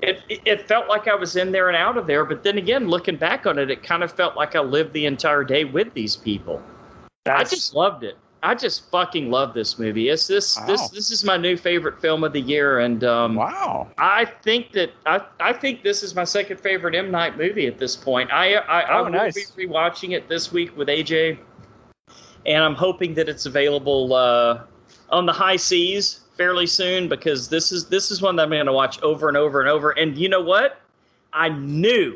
[0.02, 2.88] it, it felt like I was in there and out of there, but then again,
[2.88, 5.94] looking back on it, it kind of felt like I lived the entire day with
[5.94, 6.62] these people.
[7.26, 8.18] That's, I just loved it.
[8.42, 10.08] I just fucking love this movie.
[10.08, 10.66] It's this Wow.
[10.68, 13.90] this this is my new favorite film of the year, and um, Wow.
[13.98, 17.78] I think that I I think this is my second favorite M Night movie at
[17.78, 18.32] this point.
[18.32, 19.52] I I, I Oh, will nice.
[19.52, 21.40] be rewatching it this week with AJ,
[22.46, 24.62] and I'm hoping that it's available uh,
[25.10, 28.66] on the high seas fairly soon because this is this is one that I'm going
[28.66, 29.92] to watch over and over and over.
[29.92, 30.80] And you know what?
[31.34, 32.16] I knew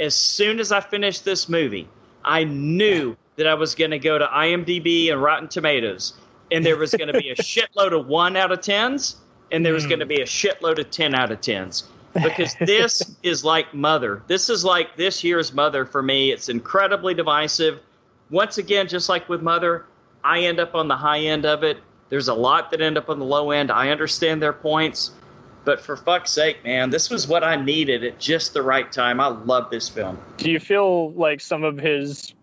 [0.00, 1.88] as soon as I finished this movie,
[2.24, 6.14] I knew that I was going to go to IMDb and Rotten Tomatoes,
[6.52, 9.16] and there was going to be a shitload of one out of tens,
[9.50, 9.88] and there was Mm.
[9.88, 11.84] going to be a shitload of ten out of tens.
[12.14, 14.22] Because this is like Mother.
[14.28, 16.30] This is like this year's Mother for me.
[16.30, 17.80] It's incredibly divisive.
[18.30, 19.86] Once again, just like with Mother,
[20.22, 21.78] I end up on the high end of it.
[22.08, 23.70] There's a lot that end up on the low end.
[23.70, 25.10] I understand their points.
[25.64, 29.18] But for fuck's sake, man, this was what I needed at just the right time.
[29.18, 30.18] I love this film.
[30.36, 32.34] Do you feel like some of his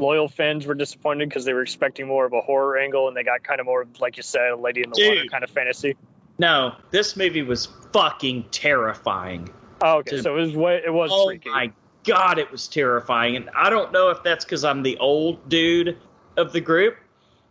[0.00, 3.24] loyal fans were disappointed because they were expecting more of a horror angle and they
[3.24, 5.96] got kind of more, like you said, a Lady in the Water kind of fantasy?
[6.38, 9.50] No, this movie was fucking terrifying.
[9.82, 10.12] Oh, okay.
[10.16, 10.22] Dude.
[10.22, 11.50] So it was it was Oh freaky.
[11.50, 11.72] my
[12.04, 13.36] god, it was terrifying.
[13.36, 15.98] And I don't know if that's because I'm the old dude
[16.36, 16.96] of the group,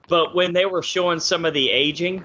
[0.07, 2.23] but when they were showing some of the aging,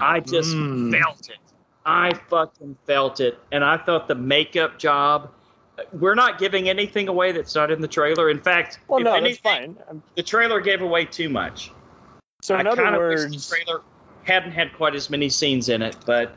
[0.00, 0.90] I just Mm.
[0.92, 1.38] felt it.
[1.84, 3.38] I fucking felt it.
[3.52, 5.30] And I thought the makeup job.
[5.92, 8.28] We're not giving anything away that's not in the trailer.
[8.28, 9.76] In fact, Well, no, anything, that's fine.
[9.88, 11.72] Um, the trailer gave away too much.
[12.42, 13.82] So in I other words, the trailer
[14.24, 16.36] hadn't had quite as many scenes in it, but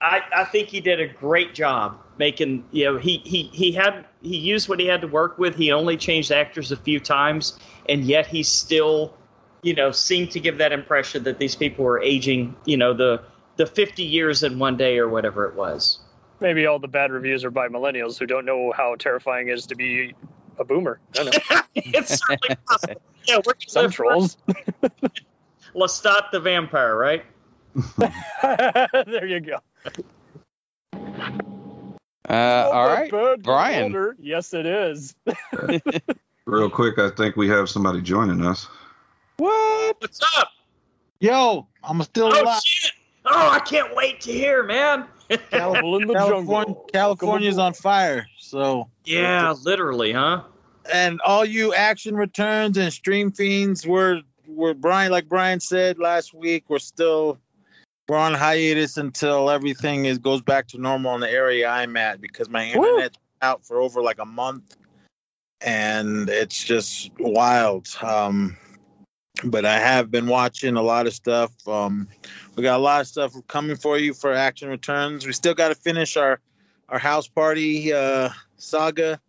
[0.00, 2.64] I, I think he did a great job making.
[2.72, 5.56] You know, he he he had he used what he had to work with.
[5.56, 9.14] He only changed actors a few times, and yet he still,
[9.62, 12.56] you know, seemed to give that impression that these people were aging.
[12.64, 13.22] You know, the
[13.56, 15.98] the 50 years in one day or whatever it was.
[16.40, 19.66] maybe all the bad reviews are by millennials who don't know how terrifying it is
[19.66, 20.14] to be
[20.58, 20.98] a boomer.
[21.18, 21.60] I don't know.
[21.74, 23.02] it's certainly possible.
[23.28, 24.38] Yeah, we're Some trolls.
[25.74, 27.22] Lestat the vampire, right?
[27.98, 29.58] there you go.
[32.28, 33.10] Uh, all right.
[33.10, 33.92] Bad Brian.
[33.92, 34.16] water.
[34.20, 35.14] Yes, it is.
[36.46, 38.68] Real quick, I think we have somebody joining us.
[39.36, 39.96] What?
[40.00, 40.48] What's up?
[41.20, 42.62] Yo, I'm still Oh alive.
[42.64, 42.92] shit!
[43.26, 45.06] Oh, I can't wait to hear, man.
[45.52, 46.88] Animal in the California, jungle.
[46.92, 48.26] California's on fire.
[48.38, 50.42] So, yeah, literally, huh?
[50.92, 56.34] and all you action returns and stream fiends, we're we're Brian, like Brian said last
[56.34, 57.38] week, we're still
[58.10, 62.20] we're on hiatus until everything is goes back to normal in the area I'm at
[62.20, 62.84] because my Woo.
[62.84, 64.76] internet's out for over like a month,
[65.60, 67.86] and it's just wild.
[68.02, 68.56] Um,
[69.44, 71.52] but I have been watching a lot of stuff.
[71.68, 72.08] Um,
[72.56, 75.24] we got a lot of stuff coming for you for action returns.
[75.24, 76.40] We still got to finish our
[76.88, 79.20] our house party uh, saga,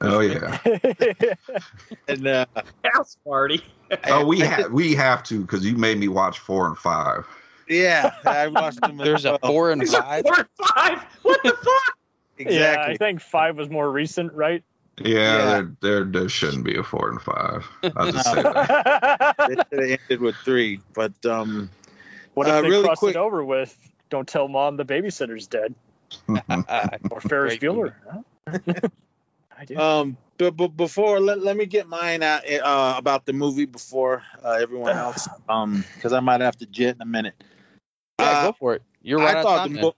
[0.00, 0.56] Oh yeah.
[2.08, 2.46] and uh,
[2.84, 3.60] House party.
[4.06, 7.26] Oh, we I- have we have to because you made me watch four and five.
[7.70, 9.00] Yeah, I watched them.
[9.00, 10.22] as There's a four and Is it five.
[10.24, 10.98] four and five?
[11.22, 11.96] What the fuck?
[12.38, 12.94] Yeah, Exactly.
[12.94, 14.62] I think five was more recent, right?
[14.98, 15.44] Yeah, Yeah.
[15.46, 17.66] There, there there shouldn't be a four and five.
[17.96, 19.34] I'll just say that.
[19.70, 21.70] it ended with three, but um,
[22.34, 23.74] what if Uh, they really crossed quick- it over with
[24.10, 25.74] "Don't tell mom the babysitter's dead"
[27.10, 27.94] or Ferris Bueller?
[28.10, 28.72] Huh?
[29.56, 29.76] I do.
[29.78, 34.22] um, but, but before let, let me get mine out uh, about the movie before
[34.42, 37.34] uh, everyone else, um, because I might have to jet in a minute.
[38.20, 38.82] Yeah, Uh, go for it.
[39.02, 39.74] You're right I thought time.
[39.74, 39.96] the mo-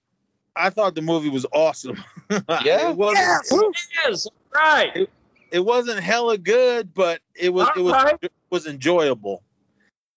[0.54, 2.02] I thought the movie was awesome.
[2.30, 2.90] Yeah?
[2.90, 3.26] it wasn't.
[3.50, 4.28] Yes, it is.
[4.54, 5.08] Right.
[5.50, 8.16] It wasn't hella good, but it was it was Alright.
[8.22, 9.42] it was enjoyable.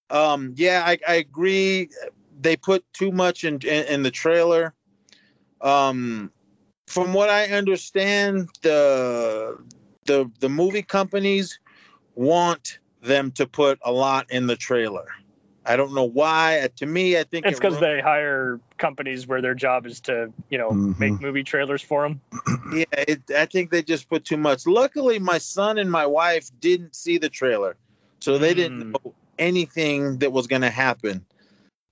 [0.10, 1.90] Um, yeah, I, I agree.
[2.40, 4.74] They put too much in, in in the trailer.
[5.62, 6.32] Um,
[6.88, 9.58] from what I understand, the
[10.06, 11.60] the the movie companies
[12.14, 15.06] want them to put a lot in the trailer.
[15.66, 16.60] I don't know why.
[16.60, 19.86] Uh, To me, I think it's it because ru- they hire companies where their job
[19.86, 21.00] is to, you know, Mhm.
[21.00, 22.22] make movie trailers for them.
[22.72, 24.68] Yeah, it, I think they just put too much.
[24.68, 27.78] Luckily, my son and my wife didn't see the trailer,
[28.20, 28.94] so they didn't Mm.
[29.06, 31.26] know anything that was going to happen.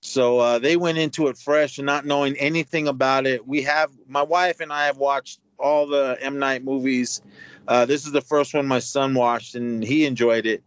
[0.02, 3.46] So uh, they went into it fresh and not knowing anything about it.
[3.46, 7.22] We have my wife and I have watched all the M Night movies.
[7.66, 10.62] Uh, this is the first one my son watched, and he enjoyed it.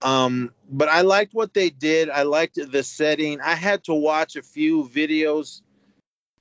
[0.00, 2.08] Um, but I liked what they did.
[2.08, 3.40] I liked the setting.
[3.40, 5.62] I had to watch a few videos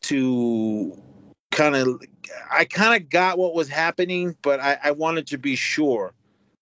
[0.04, 1.02] to
[1.52, 2.02] kind of.
[2.52, 6.14] I kind of got what was happening, but I, I wanted to be sure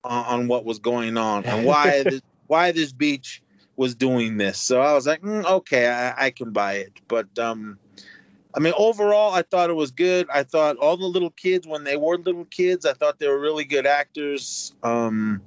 [0.03, 3.41] on, on what was going on and why this, why this beach
[3.75, 4.59] was doing this.
[4.59, 6.93] So I was like, mm, okay, I, I can buy it.
[7.07, 7.77] But um,
[8.53, 10.27] I mean, overall, I thought it was good.
[10.29, 13.39] I thought all the little kids, when they were little kids, I thought they were
[13.39, 14.73] really good actors.
[14.81, 15.41] Um,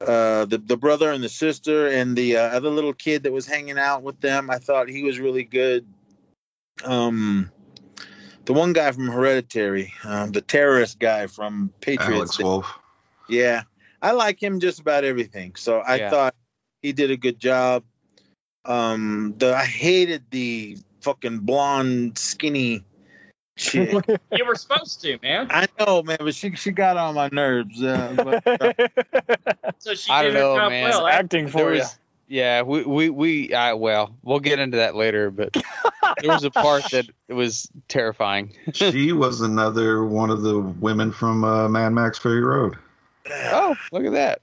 [0.00, 3.46] uh, the the brother and the sister and the uh, other little kid that was
[3.46, 5.86] hanging out with them, I thought he was really good.
[6.84, 7.50] Um,
[8.44, 12.12] the one guy from Hereditary, um, the terrorist guy from Patriots.
[12.12, 12.78] Alex Wolff.
[13.28, 13.62] Yeah,
[14.00, 15.54] I like him just about everything.
[15.56, 16.10] So I Yeah.
[16.10, 16.34] thought
[16.82, 17.84] he did a good job.
[18.64, 22.84] Um, the I hated the fucking blonde, skinny
[23.58, 23.92] chick.
[24.32, 25.48] You were supposed to, man.
[25.50, 27.82] I know, man, but she she got on my nerves.
[27.82, 30.88] Uh, but, So she I did don't know, man.
[30.88, 31.06] well.
[31.06, 31.80] acting for There you.
[31.80, 31.98] was,
[32.28, 35.52] yeah, we we we uh, well, we'll get into that later, but
[36.22, 38.52] there was a part that was terrifying.
[38.72, 42.76] she was another one of the women from uh, Mad Max Fury Road.
[43.30, 44.40] Oh, look at that.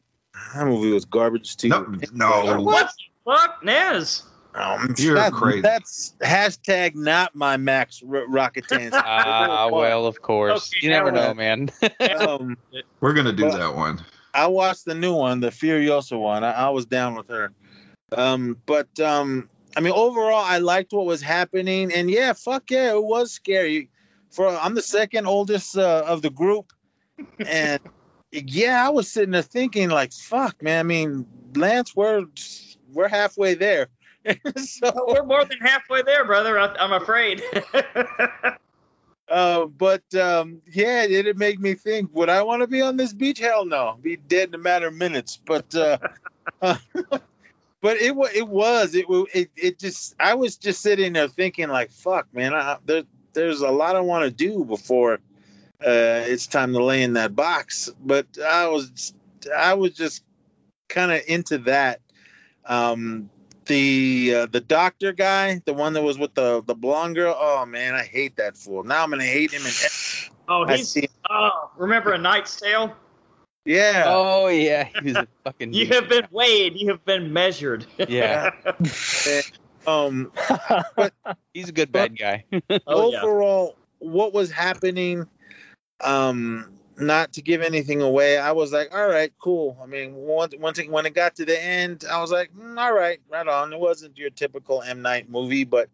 [0.56, 1.70] that movie was garbage too.
[1.70, 2.62] No, no.
[2.62, 2.92] What
[3.26, 4.24] the fuck, Nez?
[4.56, 5.62] Um, You're that- crazy.
[5.62, 8.92] That's hashtag not my Max R- Rocketans.
[8.94, 10.72] Ah, well, of course.
[10.72, 11.70] Okay, You never know, man.
[12.20, 12.58] um,
[13.02, 14.04] We're gonna do that one.
[14.34, 16.44] I watched the new one, the Furiosa one.
[16.44, 17.52] I, I was down with her.
[18.12, 22.92] Um, but um, I mean, overall, I liked what was happening, and yeah, fuck yeah,
[22.94, 23.90] it was scary.
[24.32, 26.72] For I'm the second oldest uh, of the group,
[27.40, 27.80] and
[28.32, 30.80] yeah, I was sitting there thinking like, fuck, man.
[30.80, 31.26] I mean,
[31.56, 32.26] Lance, we're
[32.92, 33.88] we're halfway there.
[34.58, 36.60] so, We're more than halfway there, brother.
[36.60, 37.44] I, I'm afraid.
[39.30, 42.98] uh, but um, yeah, it did make me think: Would I want to be on
[42.98, 43.40] this beach?
[43.40, 45.40] Hell no, be dead in a matter of minutes.
[45.46, 45.98] But uh,
[46.62, 46.78] uh,
[47.82, 51.92] but it it was it it it just I was just sitting there thinking like,
[51.92, 53.04] fuck, man, I, there
[53.34, 55.20] there's a lot I want to do before
[55.86, 57.92] uh, it's time to lay in that box.
[58.04, 59.14] But I was
[59.56, 60.24] I was just
[60.88, 62.02] kind of into that.
[62.66, 63.30] Um,
[63.66, 67.36] the uh, the doctor guy, the one that was with the the blonde girl.
[67.38, 68.84] Oh man, I hate that fool.
[68.84, 69.66] Now I'm gonna hate him.
[69.66, 69.76] And
[70.48, 70.90] oh, he's.
[70.90, 71.08] see.
[71.30, 72.96] Oh, remember a Knight's Tale?
[73.66, 74.06] Yeah.
[74.08, 75.74] Oh yeah, he was a fucking.
[75.74, 76.76] You have been weighed.
[76.76, 77.86] You have been measured.
[78.08, 78.52] Yeah,
[79.88, 80.32] Um.
[80.96, 81.14] but,
[81.54, 82.46] he's a good bad guy.
[82.88, 83.22] Oh, yeah.
[83.22, 85.28] overall, what was happening?
[86.02, 86.72] Um.
[86.98, 89.78] Not to give anything away, I was like, all right, cool.
[89.84, 92.80] I mean, once once it, when it got to the end, I was like, mm,
[92.80, 93.74] all right, right on.
[93.74, 95.90] It wasn't your typical M Night movie, but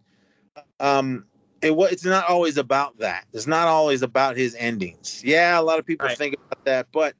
[0.80, 1.26] um,
[1.62, 1.92] it was.
[1.92, 3.26] It's not always about that.
[3.34, 5.24] It's not always about his endings.
[5.24, 6.18] Yeah, a lot of people Right.
[6.18, 7.16] think about that, but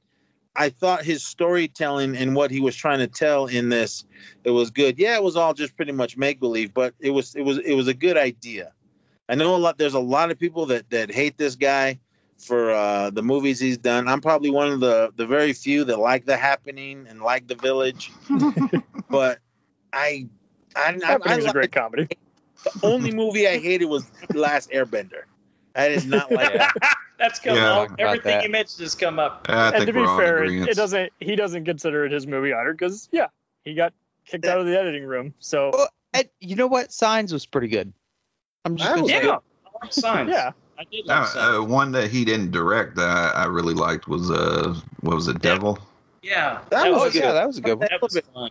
[0.54, 4.04] I thought his storytelling and what he was trying to tell in this,
[4.44, 4.98] it was good.
[4.98, 7.74] Yeah, it was all just pretty much make believe, but it was it was it
[7.74, 8.72] was a good idea.
[9.28, 9.78] I know a lot.
[9.78, 11.98] There's a lot of people that that hate this guy
[12.42, 14.08] for uh, the movies he's done.
[14.08, 17.54] I'm probably one of the the very few that like The Happening and like The
[17.54, 18.10] Village,
[19.10, 19.38] but
[19.92, 20.28] I
[20.74, 22.08] I, I, I Happening's a like- great comedy.
[22.64, 25.22] the only movie I hated was The Last Airbender.
[25.74, 26.70] I did not like Yeah.
[26.80, 26.96] that.
[27.18, 27.72] That's come Yeah.
[27.80, 27.90] up.
[27.98, 28.44] Everything that.
[28.44, 29.46] you mentioned has come up.
[29.48, 31.12] I and to be we're all in fair, it, it doesn't.
[31.20, 33.28] He doesn't consider it his movie either because yeah,
[33.64, 33.92] he got
[34.26, 35.32] kicked out of the editing room.
[35.38, 36.92] So Well, And you know what?
[36.92, 37.92] Signs was pretty good.
[38.64, 39.24] I'm just That was Yeah, it.
[39.30, 39.38] I
[39.82, 40.30] like signs.
[40.30, 40.52] yeah,
[40.82, 41.36] I did like signs.
[41.36, 45.28] Uh, uh, one that he didn't direct that I really liked was uh, what was
[45.28, 45.78] it, Devil?
[46.22, 47.32] yeah, That Oh was yeah, good.
[47.34, 47.88] that was a good one.
[47.90, 48.50] That was fun.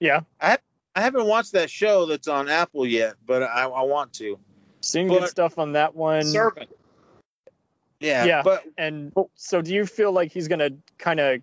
[0.00, 0.20] yeah.
[0.40, 0.58] I
[0.94, 4.38] I haven't watched that show that's on Apple yet, but I, I want to.
[4.80, 6.24] Seeing But- good stuff on that one.
[6.24, 6.70] Servant.
[8.00, 8.42] Yeah, Yeah.
[8.42, 11.40] but And so, do you feel like he's gonna kind of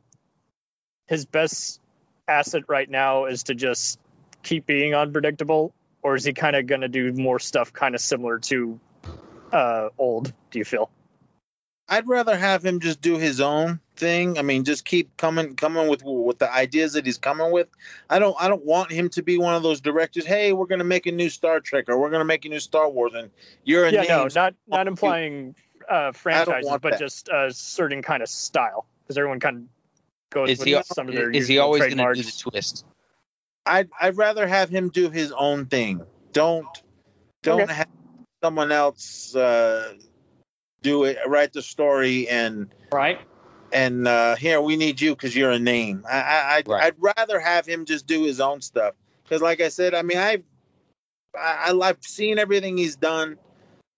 [1.08, 1.80] his best
[2.28, 4.00] asset right now is to just
[4.44, 8.40] keep being unpredictable, or is he kind of gonna do more stuff kind of similar
[8.40, 8.80] to
[9.54, 10.34] uh, old?
[10.52, 10.90] Do you feel?
[11.88, 14.40] I'd rather have him just do his own thing.
[14.40, 17.68] I mean, just keep coming coming with with the ideas that he's coming with.
[18.10, 20.26] I don't I don't want him to be one of those directors.
[20.26, 22.90] Hey, we're gonna make a new Star Trek or we're gonna make a new Star
[22.90, 23.30] Wars, and
[23.64, 24.10] you're a yeah, name.
[24.10, 25.56] no, not not implying
[25.90, 27.00] uh, franchises, but that.
[27.00, 29.64] just a certain kind of style, because everyone kind of
[30.30, 32.86] goes Is with he some of their is he always gonna do the twist?
[33.66, 36.02] I'd I'd rather have him do his own thing.
[36.32, 36.68] Don't
[37.44, 37.74] don't Okay.
[37.74, 37.88] have
[38.44, 39.94] someone else uh,
[40.82, 41.18] do it.
[41.26, 43.20] Write the story and Right.
[43.72, 46.06] and uh, here we need you because you're a name.
[46.10, 46.84] I, I I'd, Right.
[46.84, 50.18] I'd rather have him just do his own stuff because, like I said, I mean
[50.18, 50.44] I've
[51.36, 53.38] I, I- I've seen everything he's done.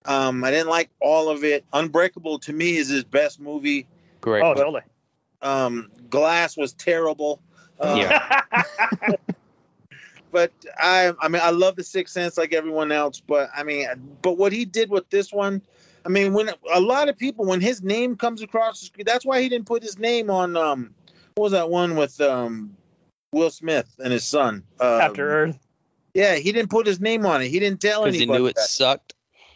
[0.04, 1.64] Um, I didn't like all of it.
[1.72, 3.88] Unbreakable to me is his best movie.
[4.20, 4.44] Great.
[4.44, 4.82] Oh, totally.
[5.42, 7.42] Um, Glass was terrible.
[7.80, 8.42] Uh, Yeah.
[10.36, 13.20] but I, I mean, I love the Sixth Sense like everyone else.
[13.20, 13.88] But I mean,
[14.20, 15.62] but what he did with this one,
[16.04, 19.24] I mean, when a lot of people, when his name comes across the screen, that's
[19.24, 20.54] why he didn't put his name on.
[20.54, 20.94] Um,
[21.36, 22.76] what was that one with um,
[23.32, 24.62] Will Smith and his son?
[24.78, 25.58] Um, After Earth.
[26.12, 27.48] Yeah, he didn't put his name on it.
[27.48, 28.18] He didn't tell anybody.
[28.18, 28.68] Because he knew it that.
[28.68, 29.14] sucked.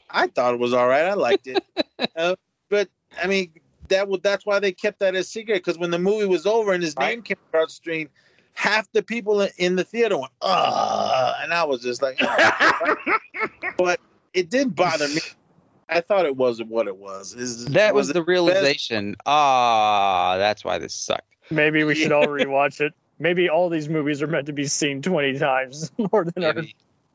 [0.09, 1.05] I thought it was all right.
[1.05, 1.63] I liked it.
[2.17, 2.37] uh,
[2.71, 2.89] but
[3.23, 3.53] I mean,
[3.89, 5.57] that was that's why they kept that a secret.
[5.57, 7.11] Because when the movie was over and his Right.
[7.11, 8.09] name came across the screen,
[8.55, 12.19] half the people in the theater went, "Ah," and I was just like,
[13.79, 14.01] but
[14.35, 15.21] it didn't bother me.
[15.89, 17.35] I thought it wasn't what it was.
[17.35, 19.17] Is- That was it the realization.
[19.27, 21.27] Ah, that's why this sucked.
[21.51, 22.93] Maybe we should all rewatch it.
[23.19, 26.57] Maybe all these movies are meant to be seen 20 times more than Earth.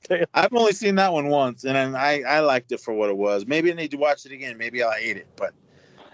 [0.09, 0.25] Maybe.
[0.33, 3.47] I've only seen that one once, and I I liked it for what it was.
[3.47, 4.57] Maybe I need to watch it again.
[4.57, 5.53] Maybe I'll hate it, but.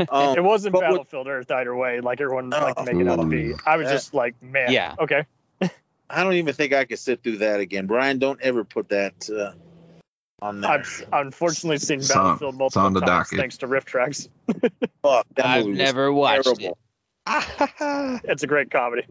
[0.10, 3.08] Um, It wasn't but what- Battlefield Earth either way, like everyone liked to make it
[3.08, 3.54] out to be.
[3.66, 3.94] I was Yeah.
[3.94, 4.96] just like, man, Yeah.
[5.00, 5.26] okay.
[6.10, 7.88] I don't even think I could sit through that again.
[7.88, 9.54] Brian, don't ever put that uh,
[10.42, 10.72] on there.
[10.72, 13.40] I've unfortunately seen It's Battlefield it's multiple on the times docket.
[13.40, 14.28] thanks to RiffTrax.
[15.02, 16.78] Fuck, that I've movie was never watched terrible.
[17.28, 18.22] it.
[18.26, 19.06] It's a great comedy.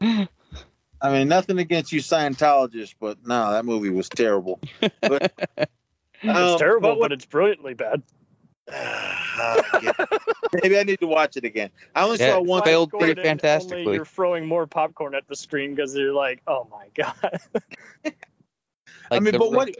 [0.00, 4.60] I mean, nothing against you Scientologists, but no, that movie was terrible.
[5.00, 5.32] But,
[6.22, 8.02] It's um, terrible, but, what- it's brilliantly bad.
[8.72, 10.08] I get.
[10.62, 11.70] Maybe I need to watch it again.
[11.94, 12.62] I only Yeah, saw one.
[12.64, 13.80] failed Popcorn pretty fantastically.
[13.80, 17.40] Only you're throwing more popcorn at the screen because you're like, oh my god.
[19.10, 19.70] I mean, the but what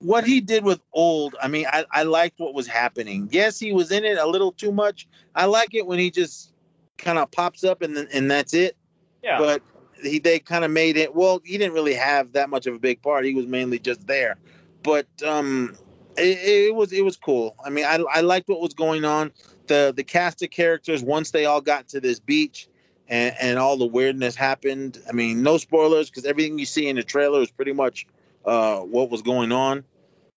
[0.00, 3.28] what he did with old, I mean, I, I liked what was happening.
[3.32, 5.08] Yes, he was in it a little too much.
[5.34, 6.52] I like it when he just
[6.98, 8.76] kind of pops up and then, and that's it.
[9.22, 9.38] Yeah.
[9.38, 9.62] But
[10.02, 11.14] he they kind of made it.
[11.14, 13.24] Well, he didn't really have that much of a big part.
[13.24, 14.36] He was mainly just there.
[14.84, 15.76] But um,
[16.18, 17.54] it, it was it was cool.
[17.64, 19.32] I mean, I I liked what was going on.
[19.66, 22.68] The the cast of characters once they all got to this beach.
[23.10, 25.00] And, and all the weirdness happened.
[25.08, 28.06] I mean, no spoilers because everything you see in the trailer is pretty much
[28.44, 29.84] uh, what was going on.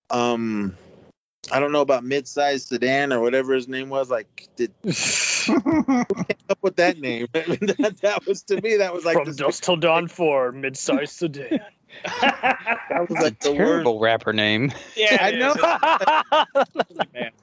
[0.10, 0.78] Um,
[1.50, 4.10] I don't know about mid-sized sedan or whatever his name was.
[4.10, 4.72] Like, did
[6.50, 7.28] up with that name?
[7.34, 8.78] that, that was to me.
[8.78, 11.60] That was like From Dusk Till Dawn 4, mid-sized sedan.
[12.04, 13.66] That was like That's a the word.
[13.66, 14.72] terrible rapper name.
[14.96, 15.56] yeah, I know.
[17.14, 17.32] Man.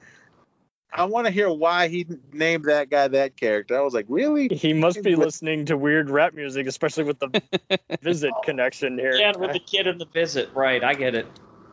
[0.91, 3.77] I want to hear why he named that guy that character.
[3.77, 4.47] I was like, really?
[4.49, 7.41] he must be listening to weird rap music, especially with the
[8.01, 9.13] visit connection here.
[9.13, 10.83] Yeah, with the kid and the visit, right?
[10.83, 11.27] I get it.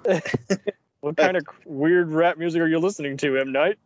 [1.00, 3.78] what kind of weird rap music are you listening to, M Night?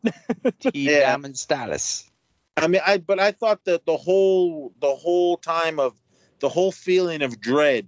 [0.58, 1.10] T Yeah.
[1.12, 2.10] Diamond status.
[2.56, 5.94] I mean, I but I thought that the whole the whole time of
[6.40, 7.86] the whole feeling of dread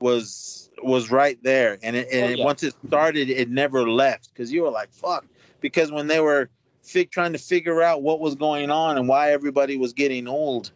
[0.00, 2.44] was was right there, and it, and Oh, it- yeah.
[2.44, 5.26] once it started, it never left because you were like, fuck,
[5.60, 6.48] because when they were
[6.82, 10.72] fig- trying to figure out what was going on and why everybody was getting old.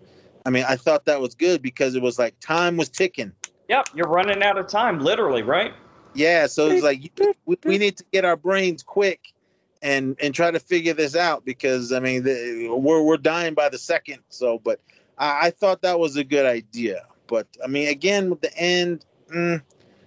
[0.47, 3.33] I mean, I thought that was good because it was like time was ticking.
[3.69, 5.73] Yep, you're running out of time, literally, right?
[6.13, 7.11] Yeah, so it's like
[7.47, 9.33] we, we need to get our brains quick
[9.81, 13.71] and and try to figure this out because I mean the, we're we're dying by
[13.71, 14.19] the second.
[14.29, 14.81] So, but
[15.17, 17.07] I, I thought that was a good idea.
[17.27, 19.63] But I mean, again, with the end, mm,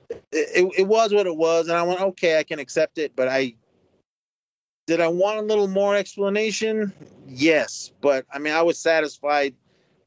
[0.09, 3.15] it, it, it was what it was, and I went okay, I can accept it.
[3.15, 3.55] But I
[4.87, 6.93] did I want a little more explanation?
[7.27, 9.53] Yes, but I mean, I was satisfied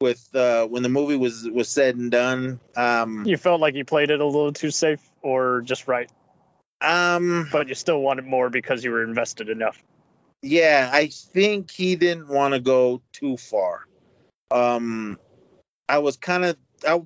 [0.01, 2.61] with uh, when the movie was was said and done.
[2.77, 6.11] Um, You felt like you played it a little too safe or just right,
[6.81, 9.83] um, but you still wanted more because you were invested enough.
[10.43, 13.87] Yeah, I think he didn't want to go too far.
[14.51, 15.19] Um,
[15.87, 16.57] I was kind of,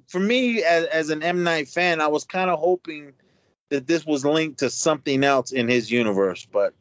[0.08, 3.12] for me as, as an M Night fan, I was kind of hoping
[3.70, 6.74] that this was linked to something else in his universe, but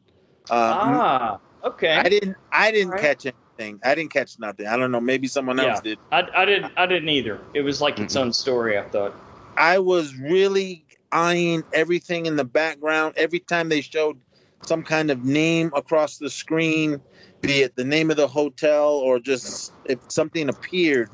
[0.50, 1.90] um, ah, okay.
[1.96, 3.02] I didn't, I didn't Alright.
[3.02, 3.26] catch
[3.58, 3.80] anything.
[3.84, 4.66] I didn't catch nothing.
[4.66, 5.00] I don't know.
[5.00, 5.80] Maybe someone else Yeah.
[5.80, 5.98] did.
[6.12, 6.72] I, I didn't.
[6.76, 7.40] I didn't either.
[7.54, 8.78] It was like its own story.
[8.78, 9.14] I thought.
[9.56, 13.14] I was really eyeing everything in the background.
[13.16, 14.18] Every time they showed
[14.66, 17.00] some kind of name across the screen,
[17.40, 21.10] be it the name of the hotel or just if something appeared,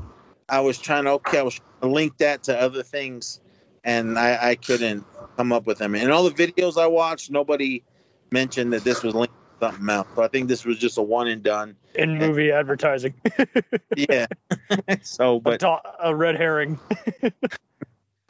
[0.51, 3.41] I was trying to okay, I was trying to link that to other things,
[3.85, 5.05] and I, I couldn't
[5.37, 5.95] come up with them.
[5.95, 7.83] And all the videos I watched, nobody
[8.31, 10.09] mentioned that this was linked to something else.
[10.17, 11.77] So I think this was just a one and done.
[11.95, 13.15] In movie advertising,
[13.97, 14.27] Yeah.
[15.03, 15.63] so, a, but
[16.01, 16.79] a red herring.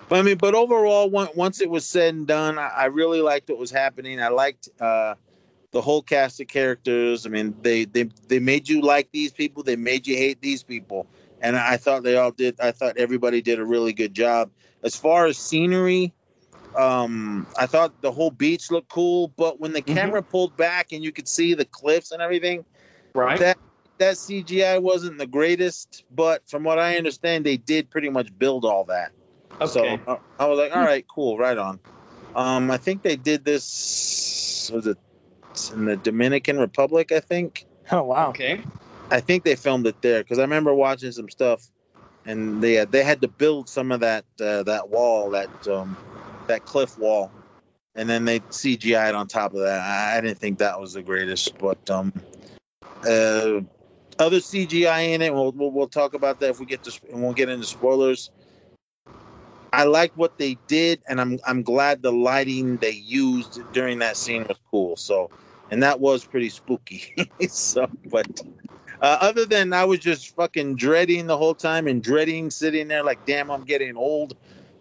[0.08, 3.20] But I mean, but overall, on- once it was said and done, I, I really
[3.20, 4.20] liked what was happening.
[4.20, 5.14] I liked uh,
[5.70, 7.26] the whole cast of characters.
[7.26, 9.62] I mean, they, they they made you like these people.
[9.62, 11.06] They made you hate these people,
[11.40, 12.60] and I thought they all did.
[12.60, 14.50] I thought everybody did a really good job.
[14.82, 16.12] As far as scenery,
[16.78, 19.94] Um, I thought the whole beach looked cool, but when the Mhm.
[19.96, 22.64] camera pulled back and you could see the cliffs and everything,
[23.12, 23.40] Right.
[23.40, 23.58] that
[23.98, 26.04] that CGI wasn't the greatest.
[26.14, 29.10] But from what I understand, they did pretty much build all that.
[29.66, 30.00] So okay.
[30.06, 31.80] uh, I was like, all right, cool, right on.
[32.36, 34.70] Um, I think they did this.
[34.72, 34.98] Was it
[35.72, 37.10] in the Dominican Republic?
[37.10, 37.66] I think.
[37.90, 38.28] Oh wow.
[38.30, 38.62] okay.
[39.10, 41.66] I think they filmed it there because I remember watching some stuff,
[42.24, 45.96] and they they had to build some of that uh, that wall that um,
[46.46, 47.32] that cliff wall,
[47.94, 49.80] and then they CGI'd on top of that.
[49.80, 52.12] I, I didn't think that was the greatest, but um,
[53.06, 53.60] uh,
[54.18, 55.34] other CGI in it.
[55.34, 58.30] We'll, we'll we'll talk about that if we get to and we'll get into spoilers.
[59.72, 64.16] I like what they did, and I'm I'm glad the lighting they used during that
[64.16, 64.96] scene was cool.
[64.96, 65.30] So,
[65.70, 67.14] and that was pretty spooky.
[67.48, 68.26] so, but
[69.00, 73.02] uh, other than I was just fucking dreading the whole time and dreading sitting there
[73.02, 74.36] like, damn, I'm getting old.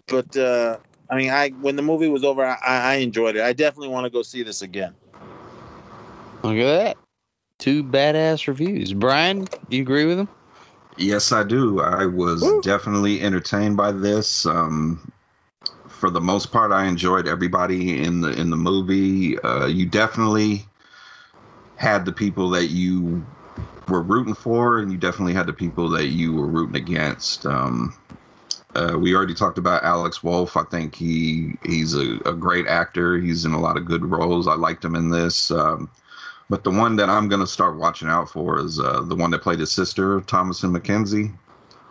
[0.07, 0.77] But uh,
[1.09, 3.43] I mean, I when the movie was over, I, I enjoyed it.
[3.43, 4.95] I definitely want to go see this again.
[6.43, 6.97] Look at that.
[7.57, 8.93] Two badass reviews.
[8.93, 10.29] Brian, do you agree with him?
[10.97, 11.81] Yes, I do.
[11.81, 12.61] I was Woo.
[12.61, 14.45] definitely entertained by this.
[14.45, 15.11] Um,
[15.87, 19.39] for the most part, I enjoyed everybody in the in the movie.
[19.39, 20.65] Uh, you definitely
[21.75, 23.25] had the people that you
[23.89, 27.45] were rooting for, and you definitely had the people that you were rooting against.
[27.45, 27.93] Um,
[28.75, 30.55] uh, we already talked about Alex Wolff.
[30.55, 33.17] I think he he's a, a great actor.
[33.19, 34.47] He's in a lot of good roles.
[34.47, 35.49] I liked him in this.
[35.51, 35.89] Um,
[36.49, 39.31] but the one that I'm going to start watching out for is uh, the one
[39.31, 41.31] that played his sister, Thomasin McKenzie.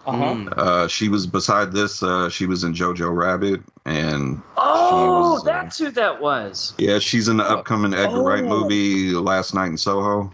[0.06, 0.24] Uh-huh.
[0.34, 0.52] Mm.
[0.56, 2.02] Uh, she was beside this.
[2.02, 6.72] Uh, she was in Jojo Rabbit, and Oh, was, uh, that's who that was.
[6.78, 8.48] yeah, she's in the upcoming Edgar Wright Oh.
[8.62, 10.32] movie, Last Night in Soho.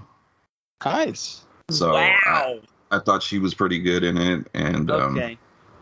[0.85, 1.44] Nice.
[1.71, 2.61] So wow.
[2.91, 5.37] I, I thought she was pretty good in it, and um,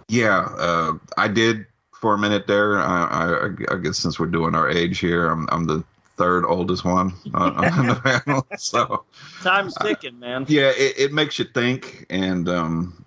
[0.09, 2.79] yeah, uh, I did for a minute there.
[2.79, 5.85] I, I, I guess since we're doing our age here, I'm, I'm the
[6.17, 8.47] third oldest one on, on the panel.
[8.57, 9.05] So
[9.43, 10.47] Time's ticking, man.
[10.49, 13.05] yeah, it, it makes you think, and um,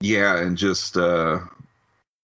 [0.00, 1.40] yeah, and just uh,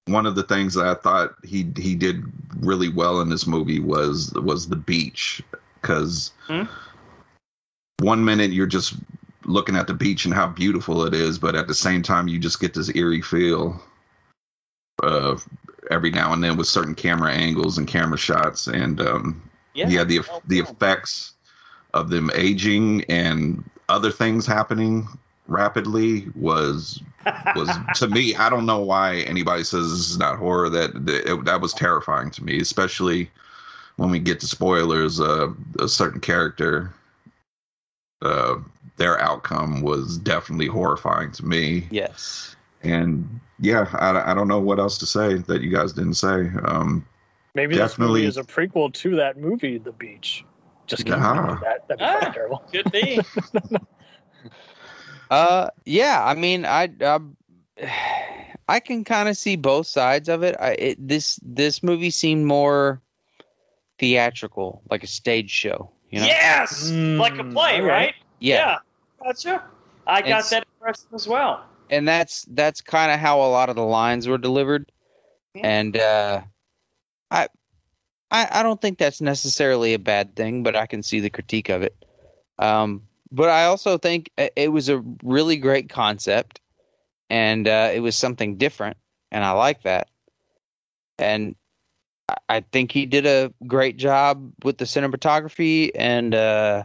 [0.06, 2.23] one of the things that I thought he he did
[2.60, 5.43] really well in this movie was was the beach,
[5.81, 6.64] because Hmm?
[8.01, 8.94] one minute you're just
[9.44, 12.39] looking at the beach and how beautiful it is, but at the same time you
[12.39, 13.81] just get this eerie feel.
[15.02, 15.36] Uh,
[15.90, 19.43] every now and then with certain camera angles and camera shots, and um,
[19.74, 19.89] Yeah.
[19.89, 21.35] yeah, the the effects
[21.94, 25.09] of them aging and other things happening
[25.48, 27.02] rapidly was
[27.56, 28.35] was to me.
[28.36, 30.70] I don't know why anybody says this is not horror.
[30.70, 33.31] That that, that was terrifying to me, especially
[33.97, 35.20] when we get to spoilers.
[35.20, 36.93] Uh, a certain character,
[38.24, 38.57] uh,
[38.97, 41.86] their outcome was definitely horrifying to me.
[41.90, 42.57] Yes.
[42.82, 46.51] And yeah, I, I don't know what else to say that you guys didn't say.
[46.65, 47.07] Um,
[47.55, 48.20] Maybe this Definitely.
[48.20, 50.44] movie is a prequel to that movie, The Beach.
[50.86, 51.20] Just kidding.
[51.23, 51.61] Ah.
[51.62, 52.32] That, that'd be Ah.
[52.32, 52.59] terrible.
[52.73, 53.20] Could be.
[55.31, 56.23] Uh, yeah.
[56.23, 57.19] I mean, I I,
[58.69, 60.57] I can kind of see both sides of it.
[60.61, 63.01] I it, this this movie seemed more
[63.99, 65.90] theatrical, like a stage show.
[66.12, 66.26] You know?
[66.26, 67.80] Yes, Mm, like a play, okay.
[67.82, 68.14] right?
[68.39, 68.78] Yeah.
[69.22, 69.64] Gotcha.
[70.06, 71.64] I got It's- that impression as well.
[71.90, 74.90] and that's that's kind of how a lot of the lines were delivered
[75.55, 75.62] Yeah.
[75.68, 76.40] and uh
[77.30, 77.48] I,
[78.30, 81.68] I i don't think that's necessarily a bad thing but i can see the critique
[81.70, 81.94] of it
[82.59, 86.60] um but i also think it it was a really great concept
[87.30, 88.97] and uh it was something different
[89.30, 90.09] and i like that
[91.18, 91.55] and
[92.48, 96.84] I- think he did a great job with the cinematography and uh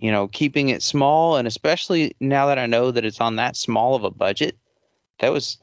[0.00, 3.56] you know, keeping it small, and especially now that I know that it's on that
[3.56, 4.56] small of a budget,
[5.18, 5.58] that was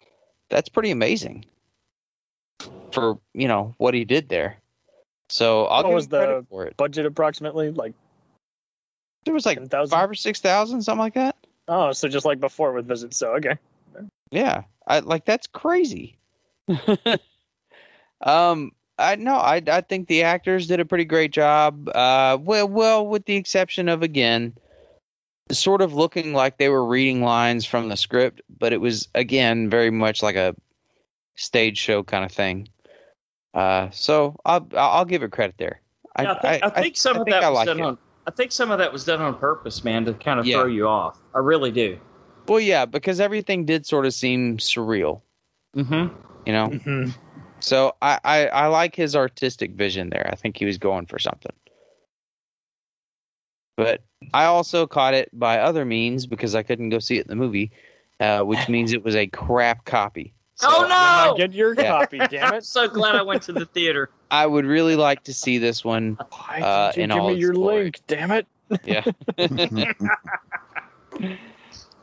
[0.49, 1.45] that's pretty amazing
[2.91, 4.57] for you know what he did there.
[5.29, 6.77] So I'll What give was him credit the for it.
[6.77, 7.93] Budget approximately like
[9.25, 9.89] There was like 10,000?
[9.91, 11.35] five or six thousand, something like that.
[11.67, 13.13] oh, so just like before with Visit.
[13.13, 13.57] So okay.
[14.31, 16.17] Yeah, I like that's crazy.
[18.21, 21.87] um, I no, I I think the actors did a pretty great job.
[21.89, 24.55] Uh, well, well, with the exception of again,
[25.51, 29.69] sort of looking like they were reading lines from the script, but it was again
[29.69, 30.55] very much like a
[31.35, 32.67] stage show kind of thing.
[33.53, 35.81] Uh, so I'll I'll give it credit there.
[36.15, 37.79] I, Yeah, I, think, I, think some I of think that I was like done
[37.79, 37.83] it.
[37.83, 37.97] on.
[38.27, 40.57] I think some of that was done on purpose, man, to kind of Yeah.
[40.57, 41.17] throw you off.
[41.33, 41.99] I really do.
[42.47, 45.21] Well, yeah, because everything did sort of seem surreal,
[45.75, 46.13] Mm-hmm.
[46.45, 46.67] you know.
[46.69, 47.13] Mhm.
[47.61, 50.27] So I, I, I like his artistic vision there.
[50.31, 51.53] I think he was going for something.
[53.75, 54.01] But
[54.33, 57.35] I also caught it by other means because I couldn't go see it in the
[57.35, 57.71] movie,
[58.19, 60.33] uh, which means it was a crap copy.
[60.61, 61.37] Oh, no!
[61.37, 61.91] get your Yeah.
[61.91, 62.65] copy, damn I'm it.
[62.65, 64.09] so glad I went to the theater.
[64.29, 66.17] I would really like to see this one.
[66.29, 67.83] Why Uh, did you in give all me your glory.
[67.85, 68.01] link?
[68.07, 68.47] Damn it.
[68.83, 69.05] Yeah.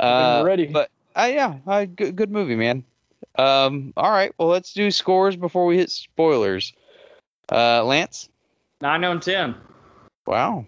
[0.00, 0.66] I'm uh, ready.
[0.66, 2.84] But uh, yeah, uh, good, good movie, man.
[3.38, 6.72] Um, all right, well, let's do scores before we hit spoilers.
[7.50, 8.28] Uh, Lance.
[8.80, 9.54] Nine on ten.
[10.26, 10.66] Wow,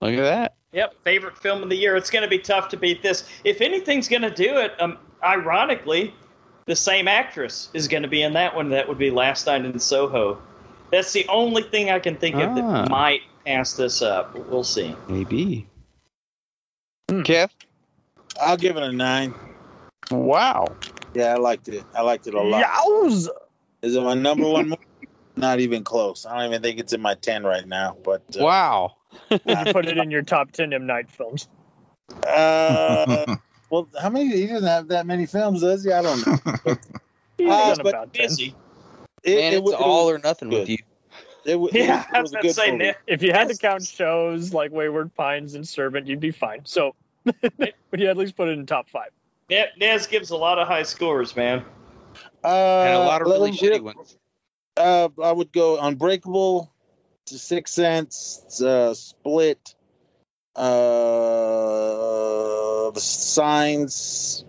[0.00, 0.54] look at that.
[0.72, 1.96] Yep, favorite film of the year.
[1.96, 3.28] It's going to be tough to beat this.
[3.44, 6.14] If anything's going to do it, um, ironically,
[6.66, 8.70] the same actress is going to be in that one.
[8.70, 10.40] That would be Last Night in Soho.
[10.90, 12.54] That's the only thing I can think of Ah.
[12.54, 14.34] that might pass this up.
[14.48, 14.94] We'll see.
[15.08, 15.66] Maybe.
[17.10, 17.20] Hmm.
[17.22, 17.50] Kev.
[18.40, 19.34] I'll give it a nine.
[20.10, 20.66] Wow.
[21.14, 21.84] Yeah, I liked it.
[21.94, 22.64] I liked it a lot.
[22.66, 23.28] Yows!
[23.82, 25.08] Is it my number one movie?
[25.36, 26.26] Not even close.
[26.26, 27.96] I don't even think it's in my ten right now.
[28.02, 28.96] But uh, Wow.
[29.30, 29.38] You
[29.72, 30.86] put it in your top 10 M.
[30.86, 31.48] Night films.
[32.26, 33.36] uh,
[33.70, 34.28] well, how many?
[34.28, 35.92] He doesn't have that many films, does he?
[35.92, 36.76] I don't know.
[37.38, 38.26] He's done but about 10.
[38.28, 38.54] Busy.
[39.24, 40.60] It, Man, it it's it all was or nothing good.
[40.60, 40.78] with you.
[41.44, 42.92] It, it Yeah, was, I it was gonna good say, movie.
[43.06, 46.62] If you had to count shows like Wayward Pines and Servant, you'd be fine.
[46.64, 46.94] So,
[47.24, 49.10] would you at least put it in top five?
[49.52, 51.62] Ne- Nez gives a lot of high scores, man.
[52.42, 54.16] Uh, And a lot of really him- shitty ones.
[54.76, 56.72] Uh, I would go Unbreakable,
[57.26, 59.74] to Six Sense, uh, Split,
[60.56, 60.62] uh,
[62.92, 64.44] The Signs.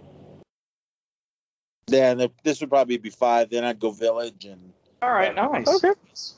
[1.88, 3.50] Yeah, this would probably be five.
[3.50, 4.72] Then I'd go Village and
[5.02, 5.68] All right, nice.
[5.68, 5.92] Okay.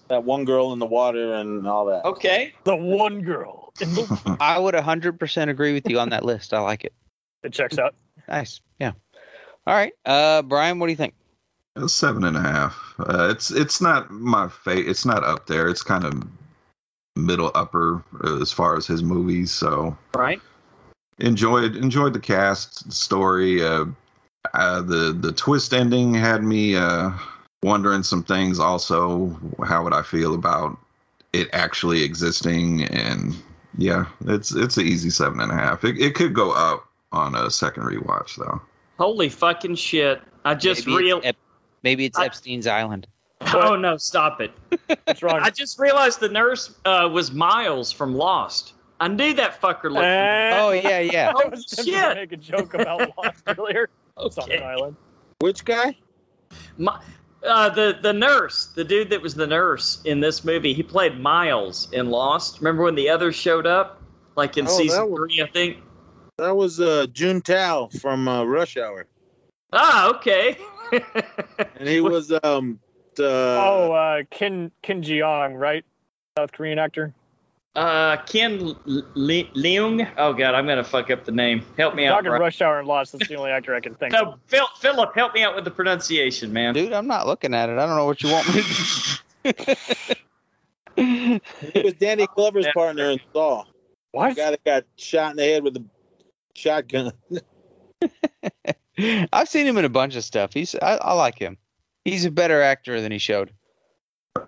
[0.07, 2.03] that one girl in the water and all that.
[2.05, 2.53] Okay.
[2.63, 3.71] The one girl.
[4.39, 6.51] I would 100% agree with you on that list.
[6.53, 6.93] I like it.
[7.43, 7.93] it checks out.
[8.27, 8.61] Nice.
[8.79, 8.91] Yeah.
[9.67, 9.93] All right.
[10.05, 11.13] Uh, Brian, what do you think?
[11.87, 12.93] Seven and a half.
[12.97, 15.67] Uh, it's it's not my fa- It's not up there.
[15.67, 16.23] It's kind of
[17.17, 19.51] middle upper uh, as far as his movies.
[19.51, 20.41] So Right.
[21.19, 23.63] enjoyed enjoyed the cast story.
[23.63, 23.85] Uh,
[24.53, 27.11] uh, the the twist ending had me uh,
[27.63, 28.59] wondering some things.
[28.59, 30.77] Also, how would I feel about
[31.33, 32.85] it actually existing?
[32.85, 33.35] And
[33.77, 35.83] yeah, it's it's an easy seven and a half.
[35.83, 38.61] It, it could go up on a second rewatch though.
[38.97, 40.21] Holy fucking shit.
[40.43, 41.17] I just maybe real.
[41.17, 41.35] It's Ep-
[41.83, 43.07] maybe it's I- Epstein's Island.
[43.53, 44.51] Oh, no, stop it.
[45.03, 45.39] What's wrong?
[45.43, 48.73] I just realized the nurse uh, was Miles from Lost.
[48.99, 50.05] I knew that fucker looked.
[50.05, 51.33] Eh, Oh, yeah, yeah.
[51.37, 52.09] I was tempted shit.
[52.09, 53.89] to make a joke about Lost earlier.
[54.17, 54.63] It's on an okay.
[54.65, 54.95] island.
[55.39, 55.97] Which guy?
[56.77, 57.01] My,
[57.45, 61.19] uh, the the nurse, the dude that was the nurse in this movie, he played
[61.19, 62.59] Miles in Lost.
[62.61, 64.01] Remember when the others showed up,
[64.37, 65.77] like in Oh, season was- three, I think.
[66.37, 69.07] That was uh, June Tao from uh, Rush Hour,
[69.71, 70.57] Ah, okay.
[71.79, 72.79] and he was um.
[73.15, 75.85] The, oh, uh, Kim Kim Jeong, right?
[76.37, 77.13] South Korean actor.
[77.77, 78.77] uh, Ken L-
[79.15, 80.05] Le- Leung.
[80.17, 81.63] Oh god, I'm gonna fuck up the name.
[81.77, 82.15] Help me out.
[82.15, 82.41] Talking Brian.
[82.41, 83.13] Rush Hour and Lost.
[83.13, 84.25] That's the only actor I can think of.
[84.27, 86.73] No, Phil, Philip, help me out with the pronunciation, man.
[86.73, 87.77] Dude, I'm not looking at it.
[87.77, 88.61] I don't know what you want me
[89.45, 89.53] to
[90.97, 91.39] do.
[91.71, 93.63] he was Danny Glover's partner in Saw.
[94.13, 95.83] The guy that got shot in the head with a
[96.55, 97.11] shotgun.
[99.33, 100.53] I've seen him in a bunch of stuff.
[100.53, 101.57] He's I, I like him.
[102.03, 103.51] He's a better actor than he showed.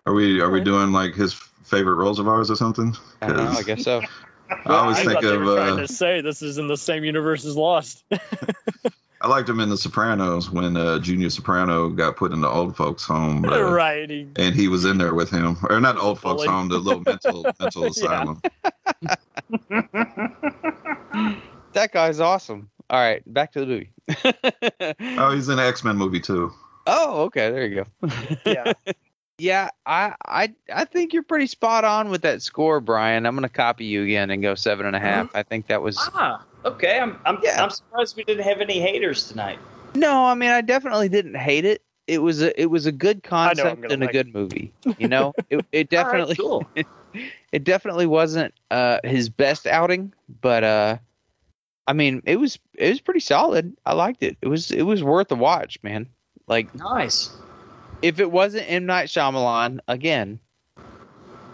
[0.06, 2.96] Are we are we doing like his favorite roles of ours or something?
[3.22, 3.52] I don't know.
[3.52, 4.02] I guess so.
[4.50, 7.04] I always I think of were trying uh, to say this is in the same
[7.04, 8.04] universe as Lost.
[9.22, 12.78] I liked him in The Sopranos when uh, Junior Soprano got put in the old
[12.78, 14.08] folks home, uh, right.
[14.08, 17.02] He, and he was in there with him, or not old folks home, the little
[17.02, 18.42] mental mental asylum.
[21.78, 22.72] That guy's awesome.
[22.90, 23.92] All right, back to the movie.
[25.20, 26.52] Oh, he's in an X Men movie too.
[26.88, 28.10] oh, okay, there you go.
[28.46, 28.74] yeah.
[29.38, 33.28] Yeah, I, I I think you're pretty spot on with that score, Brian.
[33.28, 35.30] I'm gonna copy you again and go seven and a half.
[35.36, 37.00] I think that was Ah, okay.
[37.00, 37.62] I'm I'm, Yeah.
[37.62, 39.60] I'm surprised we didn't have any haters tonight.
[39.94, 40.26] no.
[40.26, 41.84] I mean, I definitely didn't hate it.
[42.08, 44.14] It was a it was a good I know I'm concept gonna and a like
[44.14, 44.74] good movie.
[44.98, 46.66] You know, it it All right, definitely cool.
[47.52, 50.98] it definitely wasn't uh his best outing, but uh,
[51.88, 53.76] I mean, it was it was pretty solid.
[53.86, 54.38] I liked it.
[54.42, 56.08] It was it was worth a watch, man.
[56.48, 57.32] Like Nice.
[58.02, 60.40] if it wasn't M Night Shyamalan again,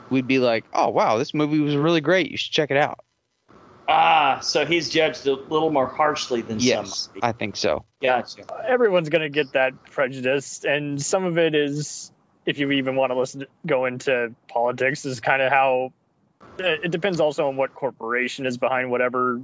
[0.09, 2.31] we'd be like, oh wow, this movie was really great.
[2.31, 2.99] You should check it out.
[3.87, 7.19] Ah, so he's judged a little more harshly than Yes, some.
[7.21, 7.83] I think so.
[8.01, 8.43] Gotcha.
[8.65, 10.63] Everyone's going to get that prejudice.
[10.63, 12.09] And some of it is,
[12.45, 15.91] if you even want to listen to, go into politics, is kind of how
[16.57, 19.41] it depends also on what corporation is behind whatever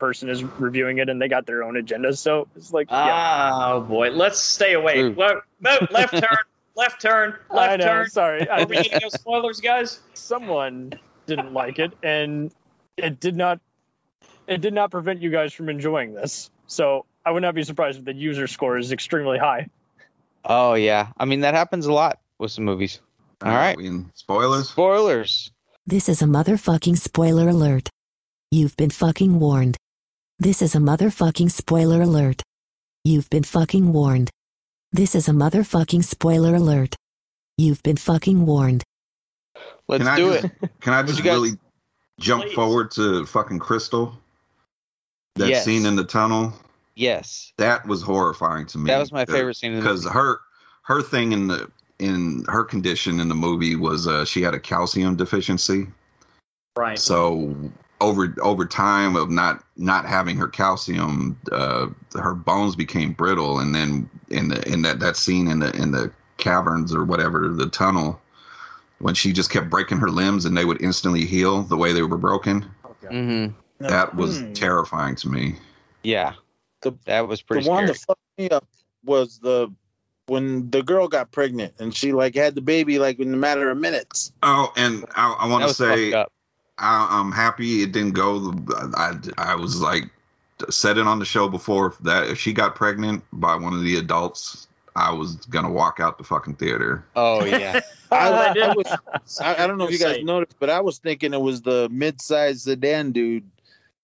[0.00, 2.14] person is reviewing it and they got their own agenda.
[2.16, 2.96] So it's like, yeah.
[3.12, 4.94] Ah, oh boy, let's stay away.
[4.94, 5.14] True.
[5.16, 6.38] Well, no, left turn,
[6.74, 7.86] left turn, I left know.
[7.86, 8.10] turn.
[8.10, 8.48] Sorry.
[8.48, 10.00] I, Are we getting those spoilers, guys?
[10.14, 10.92] someone
[11.26, 12.52] didn't like it and
[12.96, 13.60] it did not
[14.48, 17.98] it did not prevent you guys from enjoying this so i would not be surprised
[17.98, 19.68] if the user score is extremely high
[20.44, 23.00] Oh yeah, I mean that happens a lot with some movies.
[23.42, 23.76] All right.
[23.76, 24.70] We in spoilers.
[24.70, 25.50] Spoilers.
[25.86, 27.90] This is a motherfucking spoiler alert.
[28.50, 29.76] You've been fucking warned.
[30.42, 32.42] This is a motherfucking spoiler alert.
[33.04, 34.30] You've been fucking warned.
[34.90, 36.96] This is a motherfucking spoiler alert.
[37.58, 38.82] You've been fucking warned.
[39.86, 40.52] Let's Can I do just- it.
[40.80, 41.58] Can I just you guys- really
[42.18, 42.54] jump Please.
[42.54, 44.18] forward to fucking Crystal?
[45.36, 45.64] That Yes.
[45.64, 46.54] scene in the tunnel.
[46.96, 48.88] Yes, That was horrifying to me.
[48.88, 50.40] that was my favorite scene because her
[50.84, 54.58] her thing in the in her condition in the movie was uh, she had a
[54.60, 55.86] calcium deficiency.
[56.76, 56.98] Right.
[56.98, 57.54] So
[58.00, 63.74] over over time of not not having her calcium, uh, her bones became brittle, and
[63.74, 67.68] then in the in that that scene in the in the caverns or whatever the
[67.68, 68.20] tunnel,
[68.98, 72.02] when she just kept breaking her limbs and they would instantly heal the way they
[72.02, 72.64] were broken,
[73.08, 73.46] hmm
[73.78, 74.52] that was Hmm.
[74.52, 75.56] terrifying to me.
[76.02, 76.34] Yeah,
[76.82, 77.64] The- that was pretty.
[77.64, 77.96] The pretty one scary.
[77.98, 78.66] that fucked me up
[79.04, 79.72] was the
[80.26, 83.68] when the girl got pregnant and she like had the baby like in a matter
[83.70, 84.32] of minutes.
[84.42, 86.32] Oh, and I, I want to say up.
[86.80, 88.54] I, I'm happy it didn't go.
[88.96, 90.04] I, I was like
[90.68, 93.96] said it on the show before that if she got pregnant by one of the
[93.96, 94.66] adults,
[94.96, 97.04] I was gonna walk out the fucking theater.
[97.14, 97.80] Oh yeah,
[98.10, 100.22] I, I I, was, I, I don't know if you guys Say.
[100.22, 103.48] noticed, but I was thinking it was the mid-sized sedan dude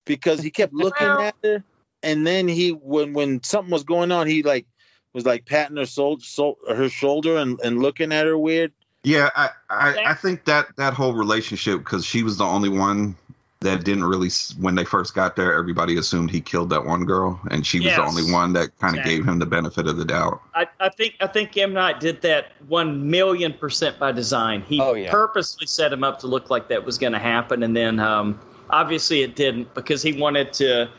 [0.04, 1.64] because he kept looking Well- at her,
[2.02, 4.66] and then he when when something was going on, he like
[5.12, 8.72] was like patting her sol- sol- her shoulder and, and looking at her weird.
[9.06, 13.14] Yeah, I I, I think that that whole relationship because she was the only one
[13.60, 14.30] that didn't really
[14.60, 17.86] when they first got there everybody assumed he killed that one girl and she was
[17.86, 17.96] Yes.
[17.96, 19.16] the only one that kind of Exactly.
[19.16, 22.20] gave him the benefit of the doubt I, I think I think M Night did
[22.22, 24.62] that one million percent by design.
[24.62, 25.10] He Oh, yeah.
[25.10, 28.40] purposely set him up to look like that was going to happen, and then um,
[28.68, 30.90] obviously it didn't because he wanted to.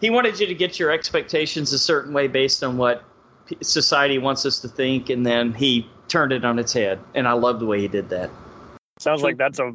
[0.00, 3.04] He wanted you to get your expectations a certain way based on what p-
[3.62, 6.98] society wants us to think, and then he turned it on its head.
[7.14, 8.30] And I love the way he did that.
[8.98, 9.74] Sounds like that's a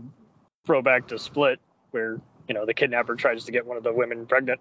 [0.66, 1.60] throwback to Split,
[1.92, 4.60] where you know the kidnapper tries to get one of the women pregnant.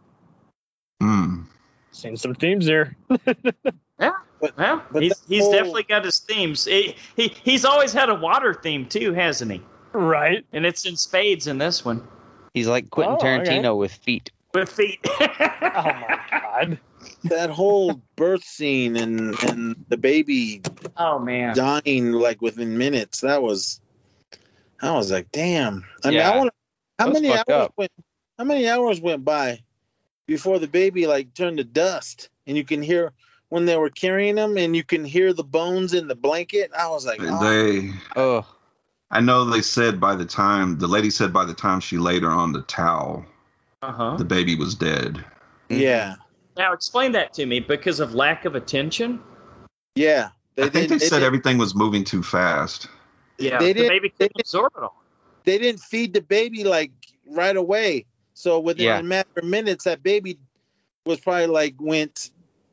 [1.01, 1.43] Hmm.
[1.93, 2.97] Seen some themes here.
[4.57, 6.65] Well, But he's, he's whole- definitely got his themes.
[6.65, 9.61] He, he he's always had a water theme too, hasn't he?
[9.93, 10.47] Right.
[10.55, 12.09] And it's in spades in this one
[12.55, 13.45] he's like Quentin Oh, okay.
[13.61, 14.31] Tarantino with feet.
[14.55, 14.99] with feet.
[15.21, 16.81] Oh my god.
[17.25, 20.63] That whole birth scene and and the baby
[20.97, 21.55] oh man.
[21.55, 23.21] dying like within minutes.
[23.21, 23.81] That was,
[24.81, 25.85] I was like, damn.
[26.05, 26.31] I mean, Yeah.
[26.31, 26.53] I want.
[26.99, 27.75] How many hours up.
[27.77, 27.93] went?
[28.39, 29.61] How many hours went by
[30.27, 33.13] before the baby like turned to dust, and you can hear
[33.49, 36.71] when they were carrying him, and you can hear the bones in the blanket.
[36.79, 38.47] I was like, oh, they Oh,
[39.11, 42.23] I know they said by the time the lady said by the time she laid
[42.23, 43.25] her on the towel
[43.83, 44.17] Uh huh.
[44.19, 45.25] the baby was dead
[45.69, 46.17] yeah,
[46.61, 49.19] Now explain that to me because of lack of attention.
[49.95, 50.29] yeah.
[50.59, 52.87] I think they, didn't- said didn't- everything was moving too fast
[53.39, 55.03] Yeah, They the did- baby they couldn't absorb it all.
[55.45, 56.91] they didn't feed the baby like
[57.27, 58.05] right away.
[58.35, 58.99] So within Yeah.
[58.99, 60.39] a matter of minutes, that baby
[61.07, 62.31] was probably like went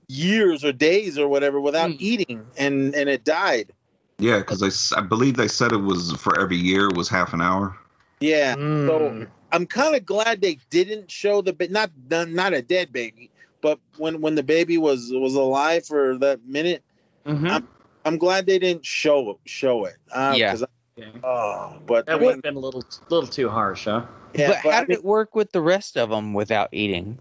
[0.10, 1.98] years or days or whatever without Mm.
[2.02, 3.72] eating, and and it died.
[4.20, 7.34] yeah because I s- I believe they said it was for every year was half
[7.34, 7.78] an hour
[8.20, 8.56] Yeah.
[8.56, 8.88] Mm.
[8.88, 12.92] So I'm kind of glad they didn't show the ba- not not not a dead
[12.92, 13.30] baby,
[13.68, 16.84] but when when the baby was was alive for that minute,
[17.26, 17.48] Mm-hmm.
[17.48, 17.68] I'm-
[18.06, 19.98] I'm glad they didn't show show it.
[20.14, 20.52] Uh, Yeah.
[20.52, 24.06] 'cause I- oh, but That would have been a little little too harsh, huh?
[24.34, 26.70] yeah, but but how I did mean, it work with the rest of them without
[26.72, 27.20] eating?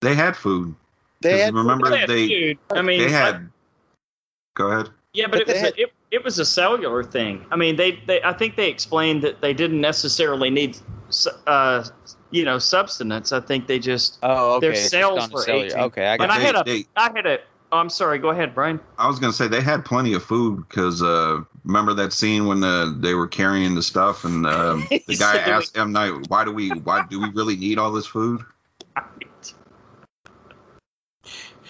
[0.00, 0.74] they had food
[1.20, 3.42] they 'Cause had remember Yeah, they dude, I mean, they had like-
[4.54, 7.46] go ahead yeah, but, but it was had- it, it was a cellular thing.
[7.50, 10.76] I mean, they, they I think they explained that they didn't necessarily need,
[11.46, 11.84] uh,
[12.30, 13.32] you know, substance.
[13.32, 14.18] I think they just.
[14.22, 14.66] Oh, okay.
[14.66, 15.66] Their it's cells on the were cellular.
[15.66, 15.78] aging.
[15.80, 17.38] Okay, I And got I they- had a, they- I had a.
[17.72, 18.18] Oh, I'm sorry.
[18.18, 18.80] Go ahead, Brian.
[18.98, 22.64] I was gonna say they had plenty of food because uh, remember that scene when
[22.64, 25.92] uh, they were carrying the stuff and um, the guy said that we- asked M
[25.92, 26.70] Night, "Why do we?
[26.70, 28.44] Why do we really need all this food?"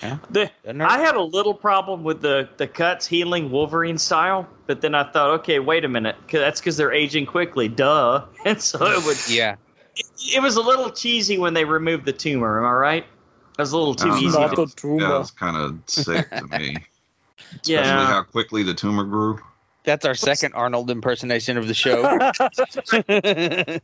[0.03, 0.19] Yeah.
[0.31, 0.51] The,
[0.83, 5.11] I had a little problem with the, the cuts healing Wolverine style, but then I
[5.11, 8.25] thought, okay, wait a minute, 'cause that's because they're aging quickly, duh.
[8.45, 9.57] And so it would, yeah.
[9.97, 10.07] it,
[10.37, 12.59] it was a little cheesy when they removed the tumor.
[12.59, 13.05] Am I right?
[13.05, 14.19] It was a little too uh-huh.
[14.19, 14.39] easy.
[14.39, 14.47] know.
[14.47, 15.03] Not To, the tumor.
[15.03, 16.77] Yeah, it's kind of sick to me,
[17.53, 18.07] especially yeah.
[18.07, 19.41] how quickly the tumor grew.
[19.85, 22.03] That's our second Arnold impersonation of the show.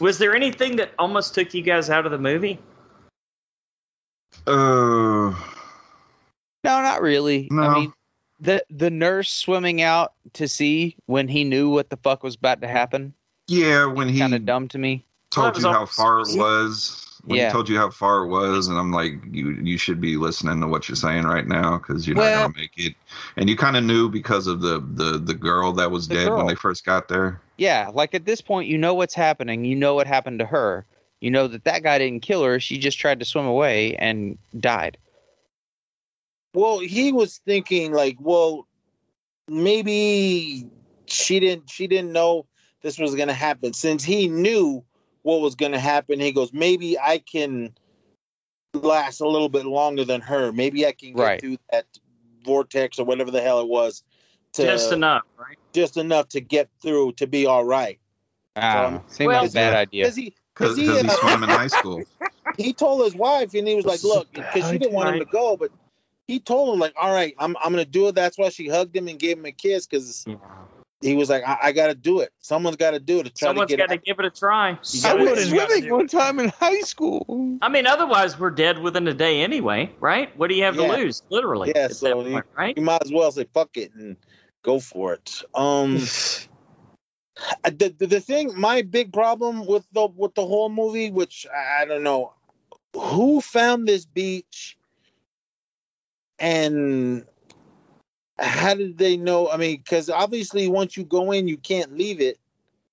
[0.00, 2.58] Was there anything that almost took you guys out of the movie?
[4.46, 7.48] Uh, no, not really.
[7.50, 7.62] No.
[7.62, 7.92] I mean,
[8.40, 12.60] the the nurse swimming out to sea when he knew what the fuck was about
[12.62, 13.14] to happen,
[13.48, 15.04] yeah, when he kind of dumb to me.
[15.30, 17.46] told you how far it was, when Yeah.
[17.48, 20.60] he told you how far it was, and I'm like, you you should be listening
[20.60, 22.94] to what you're saying right now because you're Well- not gonna make it.
[23.36, 26.38] And you kind of knew because of the the the girl that was dead girl.
[26.38, 27.40] when they first got there.
[27.56, 29.64] Yeah, like at this point, you know what's happening.
[29.64, 30.84] You know what happened to her.
[31.24, 32.60] You know that that guy didn't kill her.
[32.60, 34.98] She just tried to swim away and died.
[36.52, 38.66] Well, he was thinking like, well,
[39.48, 40.66] maybe
[41.06, 42.44] she didn't she didn't know
[42.82, 43.72] this was gonna happen.
[43.72, 44.84] Since he knew
[45.22, 47.72] what was gonna happen, he goes, maybe I can
[48.74, 50.52] last a little bit longer than her.
[50.52, 51.40] Maybe I can get Right.
[51.40, 51.86] through that
[52.44, 54.04] vortex or whatever the hell it was.
[54.52, 55.56] To, Just enough, right?
[55.72, 57.98] just enough to get through to be all right.
[58.56, 59.04] I don't know.
[59.08, 60.04] Seemed well- like a bad idea.
[60.04, 62.04] Because he, Because he, he, uh, swam in high school.
[62.56, 65.24] he told his wife, and he was like, "Look," because she didn't want him to
[65.24, 65.70] go, but
[66.28, 68.96] he told him like, "All right, I'm I'm gonna do it." That's why she hugged
[68.96, 70.24] him and gave him a kiss because
[71.00, 72.30] he was like, "I, I got to do it.
[72.40, 74.30] Someone's got to do it to try Someone's to got get." to give it a
[74.30, 74.70] try.
[74.70, 77.58] I gotta- would- would've gotta swimming one time in high school.
[77.60, 80.34] I mean, otherwise we're dead within a day anyway, right?
[80.38, 80.86] What do you have Yeah.
[80.96, 81.72] to lose, literally?
[81.74, 82.76] Yeah, so point, right?
[82.76, 84.16] you might as well say "fuck it" and
[84.62, 85.42] go for it.
[85.54, 85.98] Um,
[87.64, 91.82] the, the the thing, my big problem with the with the whole movie, which I,
[91.82, 92.32] I don't know,
[92.96, 94.76] who found this beach,
[96.38, 97.24] and
[98.38, 99.48] how did they know?
[99.50, 102.38] I mean, because obviously once you go in, you can't leave it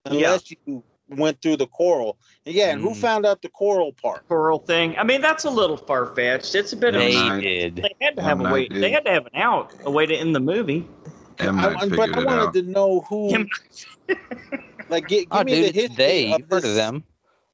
[0.06, 2.18] unless you went through the coral.
[2.46, 2.96] And yeah, and who Mm.
[2.98, 4.28] found out the coral part?
[4.28, 4.96] Coral thing.
[4.98, 6.56] I mean, that's a little far fetched.
[6.56, 7.42] It's a bit of They a.
[7.42, 7.76] Did.
[7.78, 8.68] They had to have a way.
[8.68, 8.82] Did.
[8.82, 10.88] They had to have an out, a way to end the movie.
[11.40, 11.60] M.
[11.60, 12.54] I, Night I- but I wanted out.
[12.54, 13.46] to know who.
[14.08, 14.18] Him-
[14.90, 15.96] Like, gi- give Oh, me dude, the history.
[15.96, 16.34] they.
[16.34, 17.04] of heard this- of them.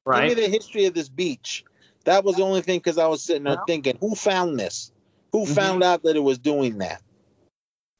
[0.04, 0.28] Right.
[0.28, 1.64] Give me the history of this beach.
[2.04, 4.90] That was the only thing because I was sitting there Well- thinking, who found this?
[5.32, 5.54] Who Mhm.
[5.54, 7.02] found out that it was doing that?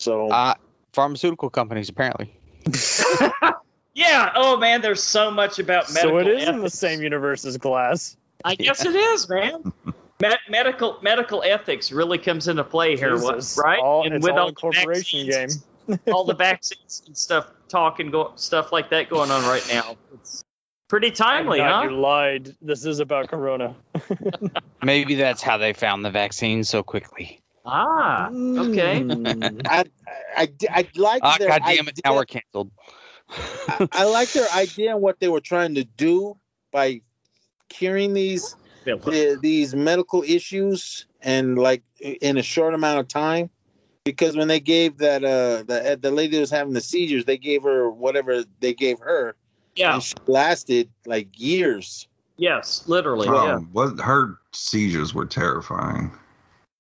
[0.01, 0.55] So Uh,
[0.93, 2.35] pharmaceutical companies, apparently.
[3.95, 4.33] yeah.
[4.35, 6.11] Oh man, there's so much about medical.
[6.11, 8.17] So it is in the same universe as Glass.
[8.45, 9.73] I guess it is, man.
[10.21, 13.61] Me- medical medical ethics really comes into play here, what, Jesus.
[13.63, 13.79] right?
[13.81, 15.65] All, and it's with all all a corporation the vaccines, game.
[16.13, 19.97] all the vaccines and stuff, talk and go, stuff like that going on right now.
[20.15, 20.45] It's
[20.89, 21.83] pretty timely, huh?
[21.85, 22.55] You lied.
[22.61, 23.75] This is about Corona.
[24.83, 27.41] Maybe that's how they found the vaccine so quickly.
[27.65, 29.01] Ah, okay.
[29.03, 29.61] Mm.
[29.67, 29.85] I,
[30.35, 32.01] I, I like Ah, their God damn it!
[32.05, 32.71] Now idea- we're canceled.
[33.31, 36.39] I, I like their idea and what they were trying to do
[36.73, 37.03] by
[37.69, 43.51] curing these the, these medical issues and like in a short amount of time
[44.13, 47.37] because when they gave that uh the the lady that was having the seizures they
[47.37, 49.37] gave her whatever they gave her
[49.77, 49.95] Yeah.
[49.95, 52.09] and she lasted like years
[52.41, 52.85] Yes.
[52.87, 53.27] Literally.
[53.27, 53.55] Yeah.
[53.57, 56.13] Um, what her seizures were terrifying.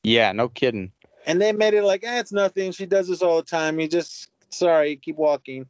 [0.04, 0.92] Yeah, no kidding.
[1.26, 3.88] and they made it like eh, it's nothing she does this all the time you
[3.88, 5.66] just sorry keep walking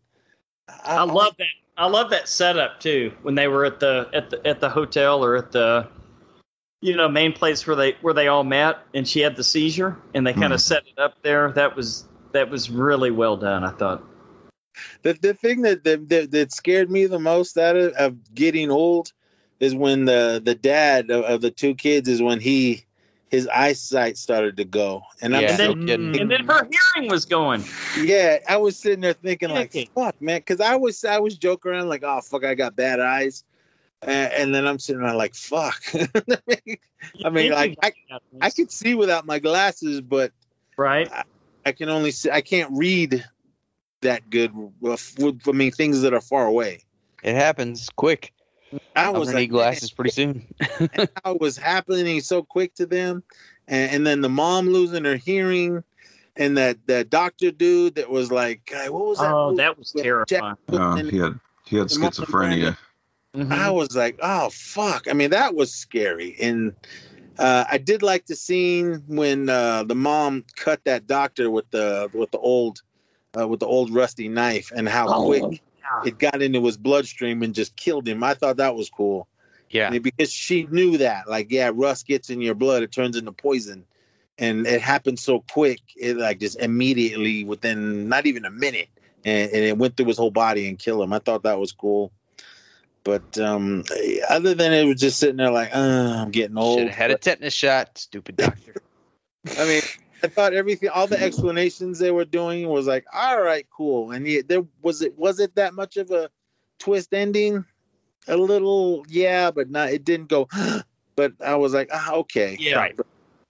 [0.85, 1.47] I love that.
[1.79, 3.13] I love that setup too.
[3.23, 5.87] When they were at the at the at the hotel or at the
[6.81, 9.97] you know main place where they where they all met, and she had the seizure,
[10.15, 10.63] and they kind of Mhm.
[10.63, 11.53] set it up there.
[11.53, 13.65] That was that was really well done.
[13.65, 14.03] I thought.
[15.03, 18.71] the, the thing that, that that that scared me the most out of, of getting
[18.71, 19.13] old
[19.61, 22.85] is when the the dad of, of the two kids is when he
[23.31, 26.21] his eyesight started to go and i'm Yeah, still, no kidding.
[26.21, 27.63] And then her hearing was going.
[28.03, 31.73] yeah i was sitting there thinking like fuck man because i was i was joking
[31.73, 33.45] around like oh fuck i got bad eyes
[34.03, 35.83] and, and then i'm sitting there like fuck
[37.25, 37.93] i mean like i
[38.41, 40.33] i could see without my glasses but
[40.77, 41.11] right.
[41.65, 43.25] i can only see i can't read
[44.01, 46.85] that good with, with i mean things that are far away
[47.23, 48.33] It happens quick.
[48.95, 50.47] i I'm was gonna like need glasses pretty soon.
[51.25, 53.23] how it was happening so quick to them
[53.67, 55.83] and, and then the mom losing her hearing
[56.37, 60.05] and that that doctor dude that was like what was that Oh, that was with
[60.05, 60.57] terrifying.
[60.71, 62.77] Jack Uh, he had he had The Marlon schizophrenia.
[63.35, 63.53] Mhm.
[63.53, 66.75] i was like oh fuck i mean that was scary and
[67.39, 72.11] uh, I did like the scene when uh, the mom cut that doctor with the
[72.13, 72.83] with the old
[73.39, 76.09] uh, with the old rusty knife and how Oh, quick yeah.
[76.09, 78.25] it got into his bloodstream and just killed him.
[78.25, 79.29] I thought that was cool.
[79.71, 79.87] Yeah.
[79.87, 83.17] I mean, because she knew that, like, yeah, rust gets in your blood, it turns
[83.17, 83.85] into poison,
[84.37, 88.89] and it happened so quick, it like just immediately within not even a minute,
[89.25, 91.13] and, and it went through his whole body and killed him.
[91.13, 92.11] I thought that was cool,
[93.09, 93.85] but um,
[94.29, 95.79] other than it was just sitting there like, uh,
[96.19, 96.81] I'm getting old.
[96.81, 98.75] Should have had a tetanus shot, stupid doctor.
[99.59, 99.81] I mean,
[100.23, 104.11] I thought everything, all the explanations they were doing was like, all right, cool.
[104.11, 106.29] And yeah, there was it was it that much of a
[106.79, 107.65] twist ending?
[108.27, 109.89] A little, yeah, but not.
[109.89, 110.47] It didn't go.
[111.17, 112.57] But I was like, ah, okay.
[112.61, 112.77] Yeah.
[112.77, 112.97] Right.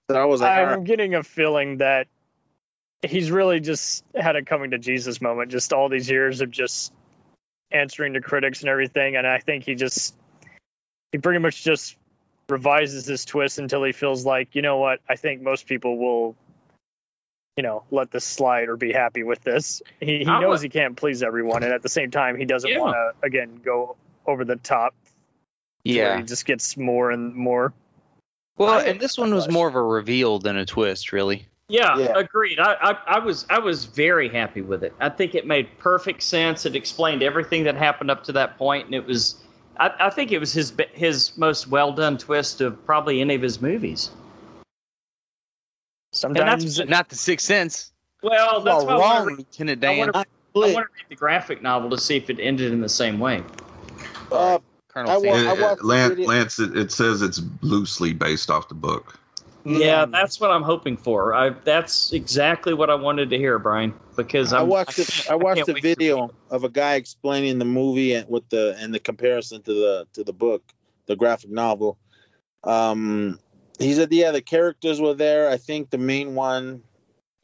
[0.09, 0.83] So I was like, I'm right.
[0.83, 2.07] getting a feeling that
[3.03, 5.51] he's really just had a coming to Jesus moment.
[5.51, 6.91] Just all these years of just
[7.71, 10.15] answering to critics and everything, and I think he just
[11.11, 11.95] he pretty much just
[12.49, 16.35] revises his twist until he feels like, you know what, I think most people will,
[17.57, 19.81] you know, let this slide or be happy with this.
[19.99, 22.45] He, he I'm knows a- he can't please everyone, and at the same time, he
[22.45, 22.79] doesn't Yeah.
[22.79, 24.93] want to again go over the top.
[25.83, 26.17] Yeah.
[26.17, 27.73] he just gets more and more.
[28.57, 31.47] Well, and this one was more of a reveal than a twist, really.
[31.69, 32.17] Yeah, Yeah.
[32.17, 32.59] agreed.
[32.59, 34.93] I, I, I was I was very happy with it.
[34.99, 36.65] I think it made perfect sense.
[36.65, 39.35] It explained everything that happened up to that point, and it was.
[39.77, 43.41] I, I think it was his his most well done twist of probably any of
[43.41, 44.09] his movies.
[46.11, 47.91] Sometimes Not the Sixth Sense.
[48.23, 49.97] Well, that's You why I wrong, wanna read- Lieutenant I Dan.
[49.99, 50.25] wanna- I
[50.55, 53.43] want to read the graphic novel to see if it ended in the same way.
[54.31, 54.57] Uh,
[54.89, 55.45] Colonel I Sanders.
[55.45, 58.67] wa- It- it- watched the Lance, video- Lance it, it says it's loosely based off
[58.67, 59.13] the book.
[59.69, 61.33] Yeah, mm, that's what I'm hoping for.
[61.33, 63.93] I, that's exactly what I wanted to hear, Brian.
[64.17, 65.29] Because I I'm, watched it.
[65.29, 68.93] I watched can't the video of a guy explaining the movie and with the and
[68.93, 70.63] the comparison to the to the book,
[71.05, 71.97] the graphic novel.
[72.63, 73.39] Um,
[73.77, 75.49] he said, yeah, the characters were there.
[75.49, 76.83] I think the main one,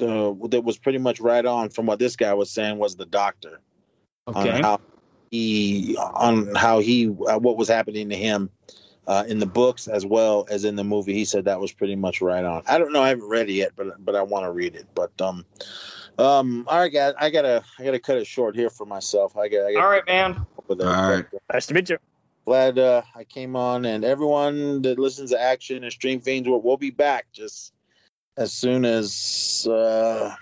[0.01, 3.05] uh, that was pretty much right on from what this guy was saying was the
[3.05, 3.61] doctor
[4.27, 4.57] Okay.
[4.57, 4.81] on how
[5.31, 8.49] he on how he uh, what was happening to him.
[9.07, 11.95] Uh, in the books as well as in the movie, he said that was pretty
[11.95, 12.63] much right on.
[12.67, 14.87] I don't know, I haven't read it yet, but but I want to read it.
[14.95, 15.45] But um,
[16.17, 19.37] um, all right, guys, I gotta I gotta cut it short here for myself.
[19.37, 19.65] I got.
[19.65, 20.45] I gotta All right, man.
[20.67, 20.81] With.
[20.81, 21.25] All right.
[21.51, 21.97] Nice to meet you.
[22.45, 26.61] glad uh, I came on, and everyone that listens to Action and Stream Fiends, we'll,
[26.61, 27.73] we'll be back just
[28.37, 30.35] as soon as uh,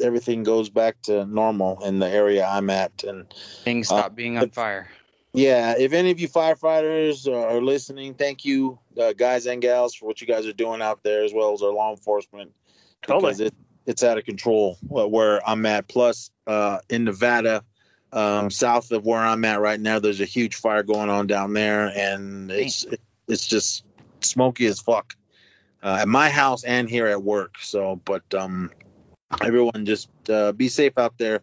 [0.00, 3.04] everything goes back to normal in the area I'm at.
[3.04, 3.32] And
[3.64, 4.88] Things Uh, stop being on fire.
[5.36, 10.06] Yeah, if any of you firefighters are, listening, thank you, uh, guys and gals, for
[10.06, 12.52] what you guys are doing out there, as well as our law enforcement,
[13.02, 13.20] Totally.
[13.22, 13.54] because it,
[13.86, 15.88] it's out of control where- where I'm at.
[15.88, 17.62] Plus, uh, in Nevada,
[18.12, 21.52] um, south of where I'm at right now, there's a huge fire going on down
[21.52, 23.84] there, and it's it, it's just
[24.20, 25.14] smoky as fuck
[25.82, 27.56] uh, at my house and here at work.
[27.60, 28.70] So, but um,
[29.42, 31.42] everyone just uh, be safe out there.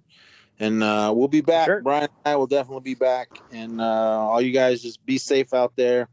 [0.64, 1.66] And uh, we'll be back.
[1.66, 1.82] Sure.
[1.82, 3.38] Brian and I will definitely be back.
[3.52, 6.08] And uh, all you guys just be safe out there.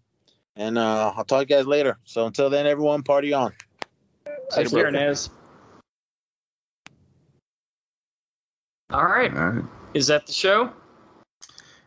[0.56, 1.98] And uh, I'll talk to you guys later.
[2.02, 3.52] So until then, everyone, party on.
[4.51, 5.31] Take care, Nez.
[8.93, 9.32] All right.
[9.32, 9.64] All right.
[9.94, 10.72] Is that the show?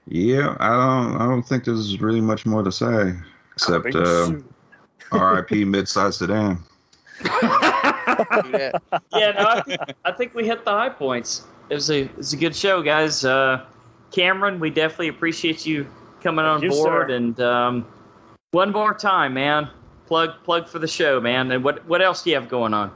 [0.08, 1.22] Yeah, I don't.
[1.22, 3.14] I don't think there's really much more to say
[3.56, 4.54] except Big uh, shoot.
[5.12, 5.66] R.I.P.
[5.66, 6.60] Midsize Sedan.
[9.16, 11.48] Yeah, no, I think, I think we hit the high points.
[11.70, 13.24] It was a it was a good show, guys.
[13.24, 13.66] Uh,
[14.12, 15.88] Cameron, we definitely appreciate you
[16.22, 17.10] coming on you, board.
[17.10, 17.16] sir.
[17.16, 17.88] And um,
[18.52, 19.70] one more time, man,
[20.08, 21.52] plug plug for the show, man.
[21.52, 22.92] And what what else do you have going on?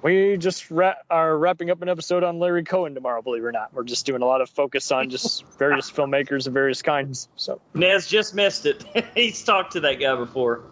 [0.00, 3.20] We just ra- are wrapping up an episode on Larry Cohen tomorrow.
[3.20, 6.46] Believe it or not, we're just doing a lot of focus on just various filmmakers
[6.46, 7.28] of various kinds.
[7.34, 8.84] So, Nez just missed it.
[9.14, 10.62] He's talked to that guy before.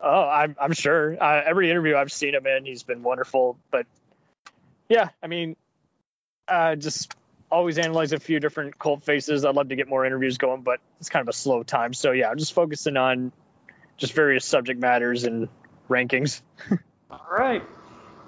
[0.00, 3.58] oh, I'm I'm sure uh, every interview I've seen him in, he's been wonderful.
[3.70, 3.86] But
[4.88, 5.56] yeah, I mean,
[6.46, 7.14] uh, just
[7.50, 9.44] always analyze a few different cult faces.
[9.44, 11.94] I'd love to get more interviews going, but it's kind of a slow time.
[11.94, 13.32] So yeah, I'm just focusing on
[13.96, 15.48] just various subject matters and
[15.88, 16.40] rankings.
[17.10, 17.62] All right.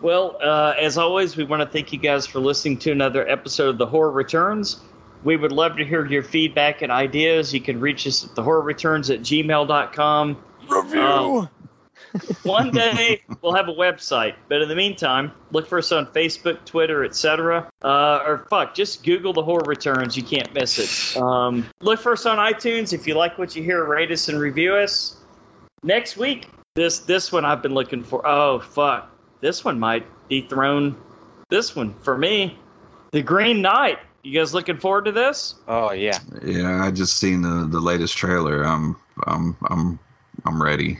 [0.00, 3.68] Well, uh, as always, we want to thank you guys for listening to another episode
[3.68, 4.80] of The Horror Returns.
[5.22, 7.52] We would love to hear your feedback and ideas.
[7.52, 10.42] You can reach us at thehorrorreturns at gmail.com.
[10.68, 11.00] Review.
[11.00, 11.46] Uh,
[12.42, 16.64] One day we'll have a website, but in the meantime, look for us on Facebook,
[16.64, 17.70] Twitter, etc.
[17.82, 20.16] Uh, or fuck, just Google The Horror Returns.
[20.16, 21.20] You can't miss it.
[21.20, 22.92] Um, look for us on iTunes.
[22.92, 25.16] If you like what you hear, rate us and review us.
[25.82, 28.26] Next week, this this one I've been looking for.
[28.26, 29.10] Oh fuck,
[29.40, 30.96] this one might dethrone
[31.48, 32.58] this one for me.
[33.12, 33.98] The Green Knight.
[34.22, 35.54] You guys looking forward to this?
[35.66, 36.18] Oh yeah.
[36.44, 38.62] Yeah, I just seen the the latest trailer.
[38.62, 38.96] I'm
[39.26, 39.98] I'm I'm
[40.44, 40.98] I'm ready.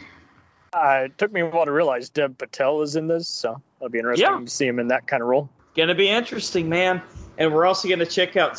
[0.73, 3.89] Uh, it took me a while to realize Dev Patel is in this, so it'll
[3.91, 4.39] be interesting Yeah.
[4.39, 5.49] to see him in that kind of role.
[5.77, 7.03] Gonna be interesting, man.
[7.39, 8.59] And we're also gonna check out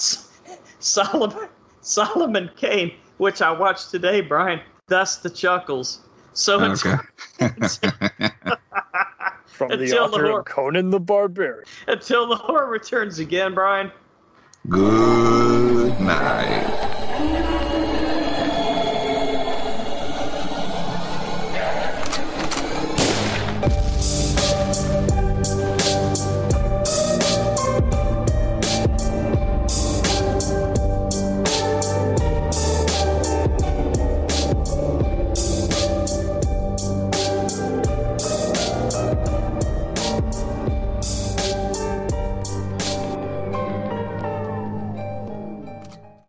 [0.80, 1.48] Solomon
[1.82, 4.60] Solomon Kane, which I watched today, Brian.
[4.88, 6.00] Thus the chuckles.
[6.34, 6.98] So until,
[9.46, 11.64] From the Until the author of Conan the Barbarian.
[11.88, 13.92] until the horror returns again, Brian.
[14.70, 16.91] Good night.